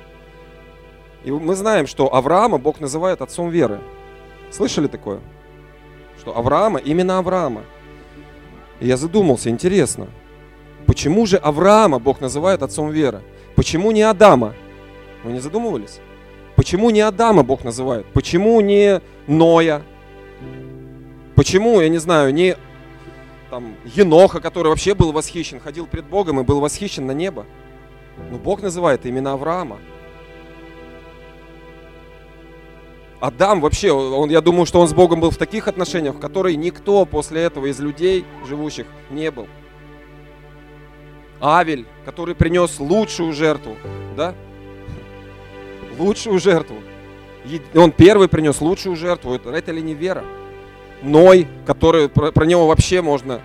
И 1.25 1.31
мы 1.31 1.55
знаем, 1.55 1.87
что 1.87 2.15
Авраама 2.15 2.59
Бог 2.59 2.81
называет 2.81 3.23
отцом 3.23 3.51
веры. 3.51 3.81
Слышали 4.51 4.89
такое? 4.89 5.21
Что 6.19 6.37
Авраама, 6.37 6.79
именно 6.79 7.19
Авраама. 7.19 7.63
И 8.81 8.87
я 8.87 8.97
задумался, 8.97 9.49
интересно, 9.49 10.09
почему 10.87 11.27
же 11.27 11.37
Авраама 11.37 11.99
Бог 11.99 12.21
называет 12.21 12.63
отцом 12.63 12.91
веры? 12.91 13.23
Почему 13.55 13.93
не 13.93 14.03
Адама? 14.03 14.55
Вы 15.23 15.33
не 15.33 15.41
задумывались? 15.41 16.01
Почему 16.57 16.91
не 16.91 17.01
Адама 17.01 17.45
Бог 17.45 17.65
называет? 17.65 18.07
Почему 18.13 18.61
не 18.61 19.01
Ноя? 19.27 19.83
Почему, 21.35 21.81
я 21.81 21.89
не 21.89 21.99
знаю, 21.99 22.35
не 22.35 22.57
там, 23.53 23.77
Еноха, 23.85 24.41
который 24.41 24.69
вообще 24.69 24.95
был 24.95 25.13
восхищен, 25.13 25.61
ходил 25.61 25.87
пред 25.87 26.07
Богом 26.07 26.41
и 26.41 26.43
был 26.43 26.61
восхищен 26.61 27.05
на 27.05 27.13
небо. 27.13 27.45
Но 28.31 28.39
Бог 28.39 28.63
называет 28.63 29.05
именно 29.05 29.35
Авраама. 29.35 29.79
Адам 33.21 33.61
вообще, 33.61 33.93
он, 33.93 34.31
я 34.31 34.41
думаю, 34.41 34.65
что 34.65 34.81
он 34.81 34.89
с 34.89 34.95
Богом 34.95 35.21
был 35.21 35.31
в 35.31 35.37
таких 35.37 35.69
отношениях, 35.69 36.15
в 36.15 36.19
которые 36.19 36.57
никто 36.57 37.05
после 37.05 37.43
этого 37.43 37.67
из 37.67 37.79
людей, 37.79 38.25
живущих, 38.49 38.87
не 39.11 39.31
был. 39.31 39.47
Авель, 41.39 41.85
который 42.07 42.35
принес 42.35 42.81
лучшую 42.81 43.35
жертву, 43.35 43.77
да? 44.17 44.35
Лучшую 45.99 46.39
жертву. 46.39 46.77
Он 47.75 47.93
первый 47.93 48.29
принес 48.29 48.63
лучшую 48.63 48.97
жертву. 48.97 49.35
Это 49.35 49.73
ли 49.73 49.83
не 49.83 49.93
вера? 49.93 50.25
Ной, 51.03 51.49
который, 51.67 52.09
про, 52.09 52.31
про 52.31 52.45
него 52.45 52.67
вообще 52.67 53.03
можно 53.03 53.41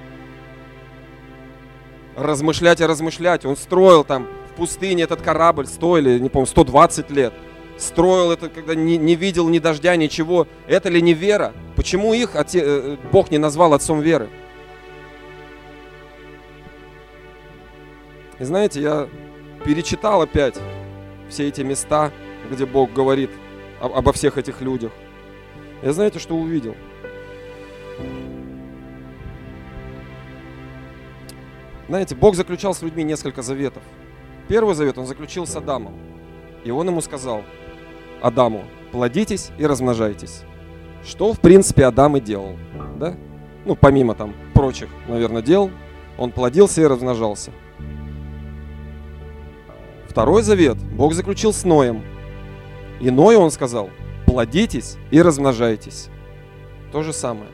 размышлять 2.16 2.82
и 2.82 2.86
размышлять. 2.86 3.46
Он 3.46 3.56
строил 3.56 4.04
там 4.04 4.28
в 4.52 4.56
пустыне 4.56 5.04
этот 5.04 5.22
корабль, 5.22 5.68
стоили, 5.68 6.20
не 6.20 6.30
помню, 6.30 6.48
120 6.48 7.10
лет. 7.12 7.34
Строил 7.78 8.32
это, 8.32 8.50
когда 8.50 8.74
не, 8.74 8.98
не 8.98 9.16
видел 9.16 9.50
ни 9.50 9.60
дождя, 9.60 9.96
ничего. 9.96 10.48
Это 10.68 10.90
ли 10.90 11.02
не 11.02 11.14
вера? 11.14 11.54
Почему 11.76 12.14
их 12.14 12.36
отец, 12.36 12.64
э, 12.66 12.98
Бог 13.12 13.30
не 13.30 13.38
назвал 13.38 13.74
отцом 13.74 14.02
веры? 14.02 14.30
И 18.40 18.44
знаете, 18.44 18.82
я 18.82 19.08
перечитал 19.64 20.22
опять 20.22 20.56
все 21.30 21.48
эти 21.48 21.62
места, 21.62 22.12
где 22.50 22.66
Бог 22.66 22.94
говорит 22.94 23.30
обо 23.80 24.12
всех 24.14 24.38
этих 24.38 24.62
людях. 24.62 24.92
Я 25.84 25.94
знаете, 25.94 26.18
что 26.18 26.36
увидел? 26.36 26.76
Знаете, 31.88 32.16
Бог 32.16 32.36
заключал 32.36 32.74
с 32.74 32.82
людьми 32.82 33.04
несколько 33.04 33.42
заветов. 33.42 33.84
Первый 34.48 34.76
завет 34.76 34.98
он 34.98 35.06
заключил 35.06 35.48
с 35.48 35.56
Адамом. 35.56 35.94
И 36.64 36.72
он 36.72 36.88
ему 36.88 37.02
сказал, 37.02 37.44
Адаму, 38.22 38.66
плодитесь 38.92 39.52
и 39.58 39.66
размножайтесь. 39.66 40.44
Что, 41.06 41.34
в 41.34 41.40
принципе, 41.40 41.86
Адам 41.86 42.18
и 42.18 42.20
делал. 42.20 42.58
Да? 43.00 43.16
Ну, 43.66 43.76
помимо 43.76 44.16
там 44.16 44.34
прочих, 44.54 44.90
наверное, 45.08 45.42
дел, 45.42 45.72
он 46.18 46.32
плодился 46.32 46.82
и 46.82 46.86
размножался. 46.86 47.52
Второй 50.10 50.42
завет 50.42 50.78
Бог 50.78 51.14
заключил 51.14 51.54
с 51.54 51.64
Ноем. 51.64 52.04
И 53.00 53.12
Ною 53.12 53.40
он 53.40 53.52
сказал, 53.52 53.90
плодитесь 54.26 54.98
и 55.12 55.22
размножайтесь. 55.22 56.10
То 56.92 57.04
же 57.04 57.14
самое. 57.14 57.52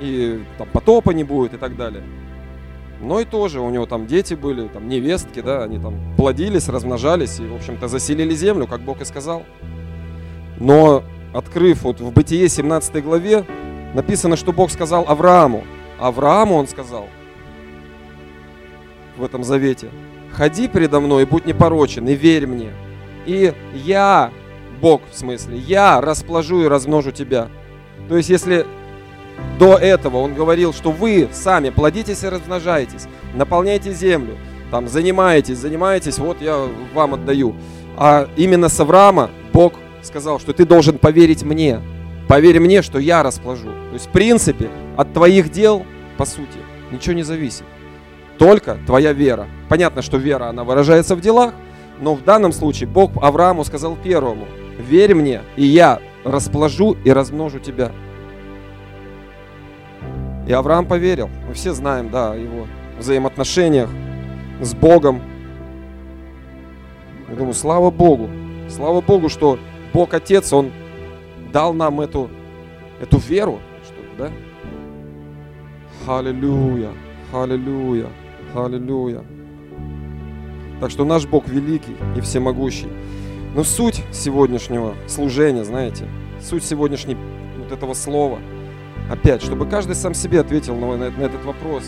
И 0.00 0.42
там 0.58 0.68
потопа 0.72 1.10
не 1.10 1.24
будет 1.24 1.54
и 1.54 1.56
так 1.56 1.76
далее. 1.76 2.02
Но 3.00 3.20
и 3.20 3.24
тоже 3.24 3.60
у 3.60 3.70
него 3.70 3.86
там 3.86 4.06
дети 4.06 4.34
были, 4.34 4.68
там 4.68 4.88
невестки, 4.88 5.40
да, 5.40 5.64
они 5.64 5.78
там 5.78 5.94
плодились, 6.16 6.68
размножались 6.68 7.38
и, 7.38 7.46
в 7.46 7.54
общем-то, 7.54 7.88
заселили 7.88 8.34
землю, 8.34 8.66
как 8.66 8.80
Бог 8.80 9.00
и 9.00 9.04
сказал. 9.04 9.44
Но 10.58 11.02
открыв 11.32 11.82
вот 11.82 12.00
в 12.00 12.12
Бытие 12.12 12.48
17 12.48 13.02
главе, 13.02 13.44
написано, 13.94 14.36
что 14.36 14.52
Бог 14.52 14.70
сказал 14.70 15.04
Аврааму. 15.08 15.64
Аврааму 15.98 16.54
он 16.54 16.66
сказал 16.66 17.08
в 19.16 19.24
этом 19.24 19.44
завете, 19.44 19.90
ходи 20.32 20.68
передо 20.68 21.00
мной 21.00 21.22
и 21.22 21.26
будь 21.26 21.46
непорочен, 21.46 22.08
и 22.08 22.14
верь 22.14 22.46
мне. 22.46 22.72
И 23.26 23.52
я, 23.74 24.32
Бог 24.80 25.02
в 25.10 25.16
смысле, 25.16 25.58
я 25.58 26.00
расположу 26.00 26.62
и 26.62 26.68
размножу 26.68 27.10
тебя. 27.10 27.48
То 28.08 28.16
есть, 28.16 28.28
если 28.28 28.66
до 29.58 29.76
этого 29.76 30.18
он 30.18 30.34
говорил, 30.34 30.72
что 30.72 30.90
вы 30.90 31.28
сами 31.32 31.70
плодитесь 31.70 32.22
и 32.24 32.28
размножаетесь, 32.28 33.06
наполняйте 33.34 33.92
землю, 33.92 34.36
там 34.70 34.88
занимаетесь, 34.88 35.58
занимаетесь, 35.58 36.18
вот 36.18 36.40
я 36.40 36.66
вам 36.92 37.14
отдаю. 37.14 37.54
А 37.96 38.28
именно 38.36 38.68
с 38.68 38.80
Авраама 38.80 39.30
Бог 39.52 39.74
сказал, 40.02 40.40
что 40.40 40.52
ты 40.52 40.66
должен 40.66 40.98
поверить 40.98 41.42
мне. 41.42 41.80
Поверь 42.28 42.58
мне, 42.58 42.82
что 42.82 42.98
я 42.98 43.22
расположу. 43.22 43.68
То 43.68 43.92
есть, 43.92 44.06
в 44.06 44.10
принципе, 44.10 44.70
от 44.96 45.12
твоих 45.12 45.50
дел, 45.50 45.84
по 46.16 46.24
сути, 46.24 46.58
ничего 46.90 47.14
не 47.14 47.22
зависит. 47.22 47.64
Только 48.38 48.78
твоя 48.86 49.12
вера. 49.12 49.46
Понятно, 49.68 50.02
что 50.02 50.16
вера, 50.16 50.48
она 50.48 50.64
выражается 50.64 51.14
в 51.14 51.20
делах, 51.20 51.54
но 52.00 52.14
в 52.14 52.24
данном 52.24 52.52
случае 52.52 52.88
Бог 52.88 53.12
Аврааму 53.22 53.64
сказал 53.64 53.96
первому, 54.02 54.46
верь 54.78 55.14
мне, 55.14 55.42
и 55.56 55.64
я 55.64 56.00
расположу 56.24 56.96
и 57.04 57.12
размножу 57.12 57.60
тебя. 57.60 57.92
И 60.46 60.52
Авраам 60.52 60.86
поверил. 60.86 61.30
Мы 61.48 61.54
все 61.54 61.72
знаем, 61.72 62.10
да, 62.10 62.32
о 62.32 62.36
его 62.36 62.66
взаимоотношениях 62.98 63.88
с 64.60 64.74
Богом. 64.74 65.22
Я 67.28 67.36
думаю, 67.36 67.54
слава 67.54 67.90
Богу. 67.90 68.28
Слава 68.68 69.00
Богу, 69.00 69.28
что 69.28 69.58
Бог 69.92 70.12
Отец, 70.12 70.52
Он 70.52 70.70
дал 71.52 71.72
нам 71.72 72.00
эту, 72.00 72.30
эту 73.00 73.18
веру, 73.18 73.60
что 73.84 73.94
ли, 73.94 74.08
да? 74.18 74.30
Аллилуйя, 76.06 76.90
аллилуйя, 77.32 78.08
аллилуйя. 78.54 79.24
Так 80.80 80.90
что 80.90 81.04
наш 81.04 81.26
Бог 81.26 81.48
великий 81.48 81.96
и 82.16 82.20
всемогущий. 82.20 82.88
Но 83.54 83.64
суть 83.64 84.02
сегодняшнего 84.12 84.94
служения, 85.06 85.64
знаете, 85.64 86.06
суть 86.40 86.64
сегодняшней 86.64 87.16
вот 87.58 87.72
этого 87.72 87.94
слова– 87.94 88.38
Опять, 89.10 89.42
чтобы 89.42 89.66
каждый 89.66 89.94
сам 89.94 90.14
себе 90.14 90.40
ответил 90.40 90.76
на, 90.76 90.96
на, 90.96 91.10
на 91.10 91.22
этот 91.22 91.44
вопрос. 91.44 91.84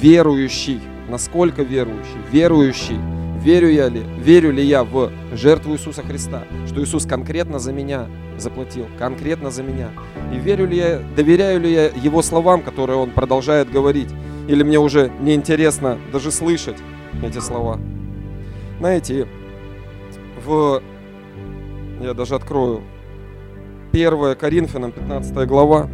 Верующий, 0.00 0.80
насколько 1.08 1.62
верующий, 1.62 2.18
верующий, 2.30 2.98
верю 3.42 3.70
я 3.70 3.88
ли, 3.88 4.02
верю 4.18 4.52
ли 4.52 4.62
я 4.62 4.84
в 4.84 5.10
жертву 5.32 5.72
Иисуса 5.72 6.02
Христа, 6.02 6.44
что 6.66 6.82
Иисус 6.82 7.06
конкретно 7.06 7.58
за 7.58 7.72
меня 7.72 8.06
заплатил, 8.36 8.86
конкретно 8.98 9.50
за 9.50 9.62
меня. 9.62 9.90
И 10.32 10.36
верю 10.36 10.66
ли 10.66 10.76
я, 10.76 11.02
доверяю 11.16 11.60
ли 11.60 11.72
я 11.72 11.86
Его 11.86 12.20
словам, 12.20 12.62
которые 12.62 12.98
Он 12.98 13.10
продолжает 13.10 13.70
говорить, 13.70 14.10
или 14.46 14.62
мне 14.62 14.78
уже 14.78 15.10
неинтересно 15.20 15.98
даже 16.12 16.30
слышать 16.30 16.76
эти 17.22 17.38
слова. 17.38 17.80
Знаете, 18.78 19.26
в... 20.44 20.82
Я 22.00 22.14
даже 22.14 22.34
открою 22.34 22.82
1 24.06 24.36
Коринфянам, 24.36 24.92
15 24.92 25.48
глава, 25.48 25.88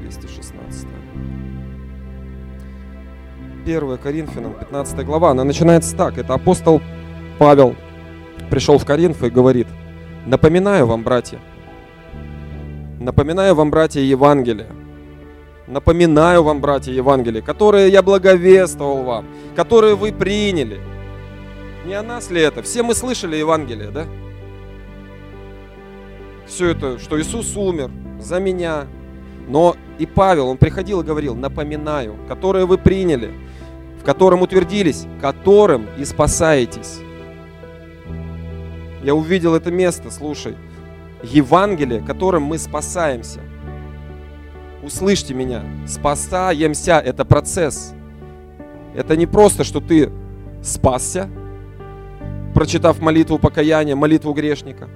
216. 0.00 0.86
1 3.64 3.98
Коринфянам, 3.98 4.54
15 4.54 5.06
глава, 5.06 5.30
она 5.30 5.44
начинается 5.44 5.96
так. 5.96 6.18
Это 6.18 6.34
апостол 6.34 6.82
Павел 7.38 7.76
пришел 8.50 8.78
в 8.78 8.84
Коринф 8.84 9.22
и 9.22 9.30
говорит, 9.30 9.68
напоминаю 10.26 10.86
вам, 10.86 11.04
братья, 11.04 11.38
напоминаю 12.98 13.54
вам, 13.54 13.70
братья, 13.70 14.00
Евангелие, 14.00 14.66
напоминаю 15.68 16.42
вам, 16.42 16.60
братья, 16.60 16.90
Евангелие, 16.92 17.42
которые 17.42 17.90
я 17.90 18.02
благовествовал 18.02 19.04
вам, 19.04 19.26
которые 19.54 19.94
вы 19.94 20.10
приняли. 20.12 20.80
Не 21.86 21.94
о 21.94 22.02
нас 22.02 22.30
ли 22.30 22.40
это? 22.40 22.62
Все 22.62 22.82
мы 22.82 22.94
слышали 22.94 23.36
Евангелие, 23.36 23.90
да? 23.90 24.06
Все 26.50 26.70
это, 26.70 26.98
что 26.98 27.18
Иисус 27.20 27.56
умер 27.56 27.90
за 28.20 28.40
меня. 28.40 28.86
Но 29.48 29.76
и 29.98 30.06
Павел, 30.06 30.48
он 30.48 30.58
приходил 30.58 31.00
и 31.00 31.04
говорил, 31.04 31.34
напоминаю, 31.34 32.16
которые 32.28 32.66
вы 32.66 32.76
приняли, 32.76 33.32
в 34.00 34.04
котором 34.04 34.42
утвердились, 34.42 35.06
которым 35.20 35.86
и 35.98 36.04
спасаетесь. 36.04 37.00
Я 39.02 39.14
увидел 39.14 39.54
это 39.54 39.70
место, 39.70 40.10
слушай. 40.10 40.56
Евангелие, 41.22 42.00
которым 42.00 42.44
мы 42.44 42.58
спасаемся. 42.58 43.40
Услышьте 44.82 45.34
меня. 45.34 45.62
Спасаемся– 45.86 46.98
это 47.04 47.24
процесс. 47.24 47.94
Это 48.94 49.16
не 49.16 49.26
просто, 49.26 49.64
что 49.64 49.80
ты 49.80 50.10
спасся, 50.62 51.28
прочитав 52.54 53.00
молитву 53.00 53.38
покаяния, 53.38 53.94
молитву 53.94 54.32
грешника. 54.32 54.88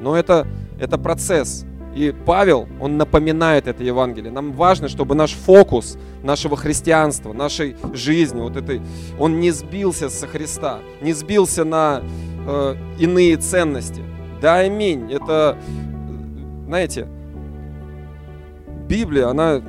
Но 0.00 0.16
это 0.16 0.46
это 0.78 0.98
процесс. 0.98 1.64
И 1.94 2.12
Павел, 2.26 2.66
он 2.80 2.96
напоминает 2.96 3.68
это 3.68 3.84
Евангелие. 3.84 4.32
Нам 4.32 4.52
важно, 4.52 4.88
чтобы 4.88 5.14
наш 5.14 5.32
фокус 5.32 5.96
нашего 6.24 6.56
христианства, 6.56 7.32
нашей 7.32 7.76
жизни, 7.92 8.40
вот 8.40 8.56
этой, 8.56 8.82
он 9.18 9.38
не 9.38 9.52
сбился 9.52 10.10
со 10.10 10.26
Христа, 10.26 10.80
не 11.00 11.12
сбился 11.12 11.64
на 11.64 12.02
э, 12.46 12.76
иные 12.98 13.36
ценности. 13.36 14.02
Да, 14.40 14.56
аминь. 14.56 15.12
Это, 15.12 15.56
знаете, 16.66 17.06
Библия, 18.88 19.28
она 19.28 19.62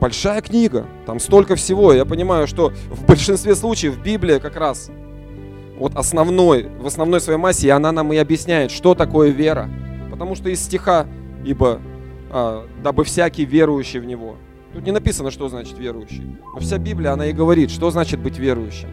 большая 0.00 0.40
книга, 0.40 0.86
там 1.04 1.20
столько 1.20 1.54
всего. 1.54 1.92
Я 1.92 2.06
понимаю, 2.06 2.46
что 2.46 2.72
в 2.90 3.04
большинстве 3.04 3.54
случаев 3.54 4.02
Библия 4.02 4.40
как 4.40 4.56
раз 4.56 4.90
вот 5.78 5.94
основной, 5.94 6.68
в 6.80 6.86
основной 6.86 7.20
своей 7.20 7.38
массе, 7.38 7.68
и 7.68 7.70
она 7.70 7.92
нам 7.92 8.12
и 8.12 8.16
объясняет, 8.16 8.70
что 8.70 8.94
такое 8.94 9.30
вера. 9.30 9.68
Потому 10.10 10.34
что 10.34 10.48
из 10.48 10.60
стиха, 10.60 11.06
ибо 11.44 11.80
а, 12.30 12.66
дабы 12.82 13.04
всякий 13.04 13.44
верующий 13.44 14.00
в 14.00 14.04
Него. 14.04 14.36
Тут 14.74 14.84
не 14.84 14.92
написано, 14.92 15.30
что 15.30 15.48
значит 15.48 15.78
верующий. 15.78 16.36
Но 16.52 16.60
вся 16.60 16.78
Библия, 16.78 17.12
она 17.12 17.26
и 17.26 17.32
говорит, 17.32 17.70
что 17.70 17.90
значит 17.90 18.20
быть 18.20 18.38
верующим. 18.38 18.88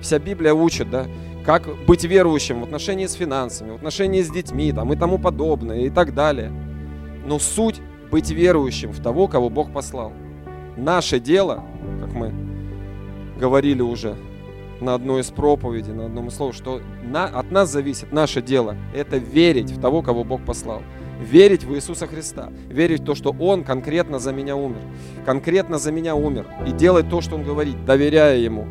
Вся 0.00 0.18
Библия 0.18 0.54
учит, 0.54 0.90
да, 0.90 1.06
как 1.44 1.68
быть 1.86 2.04
верующим 2.04 2.60
в 2.60 2.64
отношении 2.64 3.06
с 3.06 3.12
финансами, 3.12 3.72
в 3.72 3.74
отношении 3.76 4.22
с 4.22 4.30
детьми 4.30 4.72
там, 4.72 4.92
и 4.92 4.96
тому 4.96 5.18
подобное, 5.18 5.80
и 5.80 5.90
так 5.90 6.14
далее. 6.14 6.50
Но 7.26 7.38
суть 7.38 7.80
быть 8.10 8.30
верующим 8.30 8.92
в 8.92 9.02
того, 9.02 9.28
кого 9.28 9.50
Бог 9.50 9.72
послал. 9.72 10.12
Наше 10.76 11.20
дело, 11.20 11.62
как 12.00 12.12
мы 12.14 12.32
говорили 13.38 13.82
уже 13.82 14.16
на 14.82 14.94
одной 14.94 15.22
из 15.22 15.30
проповедей, 15.30 15.92
на 15.92 16.06
одном 16.06 16.28
из 16.28 16.34
слов, 16.34 16.54
что 16.54 16.80
на, 17.02 17.24
от 17.24 17.50
нас 17.50 17.70
зависит 17.70 18.12
наше 18.12 18.42
дело. 18.42 18.76
Это 18.94 19.16
верить 19.16 19.70
в 19.70 19.80
того, 19.80 20.02
кого 20.02 20.24
Бог 20.24 20.44
послал. 20.44 20.82
верить 21.22 21.64
в 21.64 21.74
Иисуса 21.74 22.06
Христа, 22.06 22.50
верить 22.68 23.00
в 23.00 23.04
то, 23.04 23.14
что 23.14 23.34
Он 23.38 23.64
конкретно 23.64 24.18
за 24.18 24.32
меня 24.32 24.56
умер, 24.56 24.80
конкретно 25.24 25.78
за 25.78 25.92
меня 25.92 26.14
умер, 26.14 26.46
и 26.66 26.72
делать 26.72 27.08
то, 27.08 27.20
что 27.20 27.36
Он 27.36 27.44
говорит, 27.44 27.84
доверяя 27.84 28.36
Ему. 28.36 28.66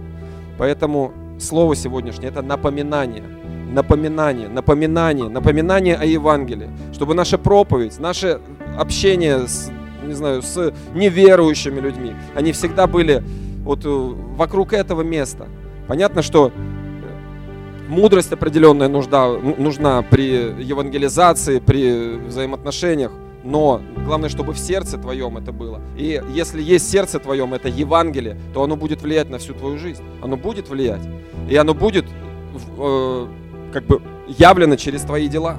Поэтому 0.57 1.13
слово 1.39 1.75
сегодняшнее– 1.75 2.29
это 2.29 2.41
напоминание, 2.41 3.23
напоминание, 3.71 4.47
напоминание, 4.47 5.29
напоминание 5.29 5.95
о 5.95 6.05
Евангелии, 6.05 6.69
чтобы 6.93 7.13
наша 7.13 7.37
проповедь, 7.37 7.99
наше 7.99 8.41
общение 8.77 9.47
с, 9.47 9.71
не 10.05 10.13
знаю, 10.13 10.41
с 10.41 10.73
неверующими 10.93 11.79
людьми, 11.79 12.13
они 12.35 12.51
всегда 12.51 12.85
были 12.85 13.23
вот 13.63 13.85
э, 13.85 13.89
вокруг 13.89 14.73
этого 14.73 15.01
места. 15.01 15.47
Понятно, 15.91 16.21
что 16.21 16.53
мудрость 17.89 18.31
определенная 18.31 18.87
нужда, 18.87 19.27
нужна 19.27 20.01
при 20.03 20.63
евангелизации, 20.63 21.59
при 21.59 22.15
взаимоотношениях, 22.15 23.11
но 23.43 23.81
главное, 24.05 24.29
чтобы 24.29 24.53
в 24.53 24.57
сердце 24.57 24.97
твоем 24.97 25.35
это 25.35 25.51
было. 25.51 25.81
И 25.97 26.23
если 26.33 26.61
есть 26.61 26.89
сердце 26.89 27.19
твоем 27.19 27.53
это 27.53 27.67
Евангелие, 27.67 28.37
то 28.53 28.63
оно 28.63 28.77
будет 28.77 29.01
влиять 29.01 29.29
на 29.29 29.37
всю 29.37 29.53
твою 29.53 29.77
жизнь. 29.77 30.01
Оно 30.21 30.37
будет 30.37 30.69
влиять. 30.69 31.01
И 31.49 31.57
оно 31.57 31.73
будет 31.73 32.05
э, 32.77 33.27
как 33.73 33.83
бы 33.83 34.01
явлено 34.29 34.77
через 34.77 35.01
твои 35.01 35.27
дела. 35.27 35.57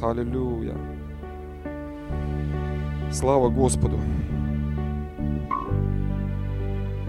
Аллилуйя. 0.00 0.76
Слава 3.10 3.48
Господу. 3.48 3.98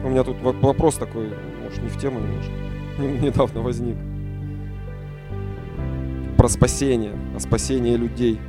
У 0.03 0.09
меня 0.09 0.23
тут 0.23 0.37
вопрос 0.41 0.95
такой, 0.95 1.29
может, 1.73 1.83
не 1.83 1.89
в 1.89 1.97
тему 1.99 2.19
немножко, 2.19 2.51
недавно 3.25 3.61
возник 3.61 3.97
про 6.37 6.49
спасение, 6.49 7.13
о 7.35 7.39
спасении 7.39 7.95
людей. 7.95 8.39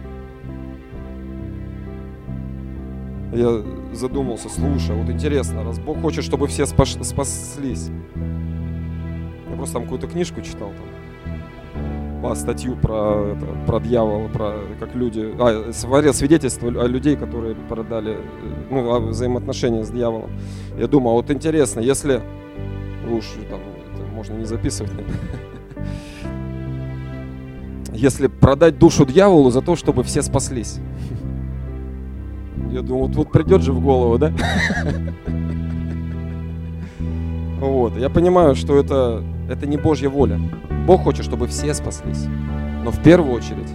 Я 3.33 3.63
задумался, 3.93 4.49
слушай, 4.49 4.95
вот 4.97 5.11
интересно, 5.11 5.65
раз 5.65 5.79
Бог 5.79 6.01
хочет, 6.01 6.25
чтобы 6.25 6.47
все 6.47 6.67
спас, 6.67 6.99
спаслись. 7.03 7.91
Я 9.49 9.57
просто 9.57 9.75
там 9.75 9.85
какую-то 9.85 10.07
книжку 10.07 10.41
читал 10.41 10.71
там, 10.71 12.23
по 12.23 12.35
статью 12.35 12.77
про, 12.77 13.35
это, 13.37 13.47
про 13.67 13.81
дьявола, 13.81 14.29
про 14.29 14.55
как 14.79 14.95
люди, 14.95 15.33
а, 15.39 15.73
свидетельство 15.73 16.69
о 16.69 16.87
людей, 16.87 17.17
которые 17.17 17.55
продали, 17.55 18.19
ну, 18.71 18.93
о 18.93 19.01
взаимоотношения 19.01 19.85
с 19.85 19.91
дьяволом. 19.91 20.31
Я 20.79 20.87
думаю, 20.87 21.13
а 21.13 21.15
вот 21.15 21.31
интересно, 21.31 21.81
если, 21.81 22.23
уж 23.15 23.25
там, 23.51 23.61
это 23.95 24.05
можно 24.13 24.35
не 24.35 24.45
записывать, 24.45 24.93
если 27.93 28.27
продать 28.27 28.79
душу 28.79 29.07
дьяволу 29.07 29.51
за 29.51 29.63
то, 29.63 29.77
чтобы 29.77 30.03
все 30.03 30.23
спаслись. 30.23 30.79
Я 32.71 32.83
думаю, 32.83 33.07
вот, 33.07 33.17
вот 33.17 33.33
придет 33.33 33.63
же 33.63 33.73
в 33.73 33.81
голову, 33.81 34.19
да? 34.19 34.33
Вот. 37.61 37.97
Я 37.97 38.11
понимаю, 38.11 38.57
что 38.57 38.77
это, 38.79 39.23
это 39.49 39.67
не 39.67 39.77
Божья 39.77 40.09
воля. 40.09 40.39
Бог 40.87 41.03
хочет, 41.03 41.25
чтобы 41.25 41.47
все 41.47 41.73
спаслись. 41.73 42.27
Но 42.85 42.91
в 42.91 43.03
первую 43.03 43.33
очередь 43.33 43.71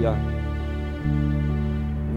я. 0.00 0.16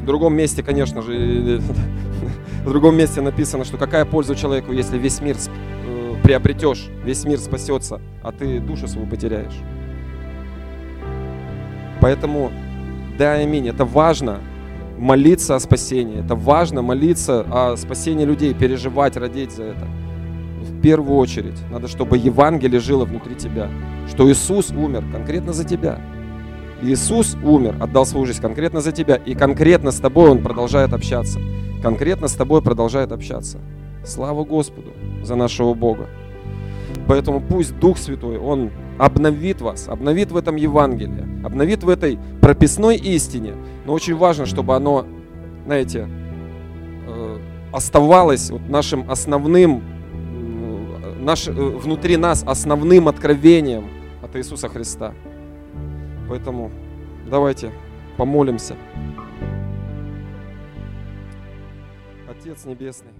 В 0.01 0.05
другом 0.05 0.35
месте, 0.35 0.63
конечно 0.63 1.01
же, 1.01 1.59
в 2.65 2.69
другом 2.69 2.95
месте 2.95 3.21
написано, 3.21 3.65
что 3.65 3.77
какая 3.77 4.05
польза 4.05 4.35
человеку, 4.35 4.71
если 4.71 4.97
весь 4.97 5.19
мир 5.19 5.35
э, 5.35 6.04
приобретешь, 6.23 6.87
весь 7.03 7.25
мир 7.25 7.39
спасется, 7.39 8.01
а 8.23 8.31
ты 8.31 8.59
душу 8.59 8.87
свою 8.87 9.07
потеряешь. 9.07 9.55
Поэтому, 12.01 12.51
да, 13.17 13.33
аминь, 13.33 13.67
это 13.67 13.85
важно 13.85 14.39
молиться 14.97 15.55
о 15.55 15.59
спасении, 15.59 16.23
это 16.23 16.35
важно 16.35 16.81
молиться 16.81 17.45
о 17.51 17.75
спасении 17.77 18.25
людей, 18.25 18.53
переживать, 18.53 19.17
родить 19.17 19.51
за 19.51 19.63
это. 19.63 19.87
В 20.61 20.81
первую 20.81 21.17
очередь 21.17 21.59
надо, 21.71 21.87
чтобы 21.87 22.17
Евангелие 22.17 22.79
жило 22.79 23.05
внутри 23.05 23.35
тебя, 23.35 23.69
что 24.07 24.29
Иисус 24.29 24.71
умер 24.71 25.03
конкретно 25.11 25.53
за 25.53 25.63
тебя. 25.63 25.99
Иисус 26.81 27.35
умер, 27.43 27.75
отдал 27.79 28.05
свою 28.05 28.25
жизнь 28.25 28.41
конкретно 28.41 28.81
за 28.81 28.91
тебя, 28.91 29.15
и 29.15 29.33
конкретно 29.33 29.91
с 29.91 29.99
тобой 29.99 30.29
Он 30.29 30.43
продолжает 30.43 30.93
общаться. 30.93 31.39
Конкретно 31.81 32.27
с 32.27 32.33
тобой 32.33 32.61
продолжает 32.61 33.11
общаться. 33.11 33.59
Слава 34.03 34.43
Господу 34.43 34.93
за 35.25 35.35
нашего 35.35 35.73
Бога. 35.73 36.07
Поэтому 37.07 37.41
пусть 37.41 37.77
Дух 37.79 37.97
Святой, 37.97 38.37
Он 38.37 38.71
обновит 38.97 39.61
вас, 39.61 39.87
обновит 39.87 40.31
в 40.31 40.37
этом 40.37 40.55
Евангелии, 40.55 41.45
обновит 41.45 41.83
в 41.83 41.89
этой 41.89 42.17
прописной 42.41 42.95
истине. 42.95 43.55
Но 43.85 43.93
очень 43.93 44.15
важно, 44.15 44.45
чтобы 44.45 44.75
оно, 44.75 45.05
знаете, 45.65 46.07
э, 47.07 47.39
оставалось 47.71 48.49
вот 48.49 48.67
нашим 48.69 49.09
основным, 49.09 49.83
наш, 51.19 51.47
э, 51.47 51.51
внутри 51.51 52.17
нас 52.17 52.43
основным 52.47 53.07
откровением 53.07 53.85
от 54.23 54.35
Иисуса 54.35 54.69
Христа. 54.69 55.13
Поэтому 56.29 56.71
давайте 57.29 57.71
помолимся. 58.17 58.75
Отец 62.29 62.65
Небесный, 62.65 63.11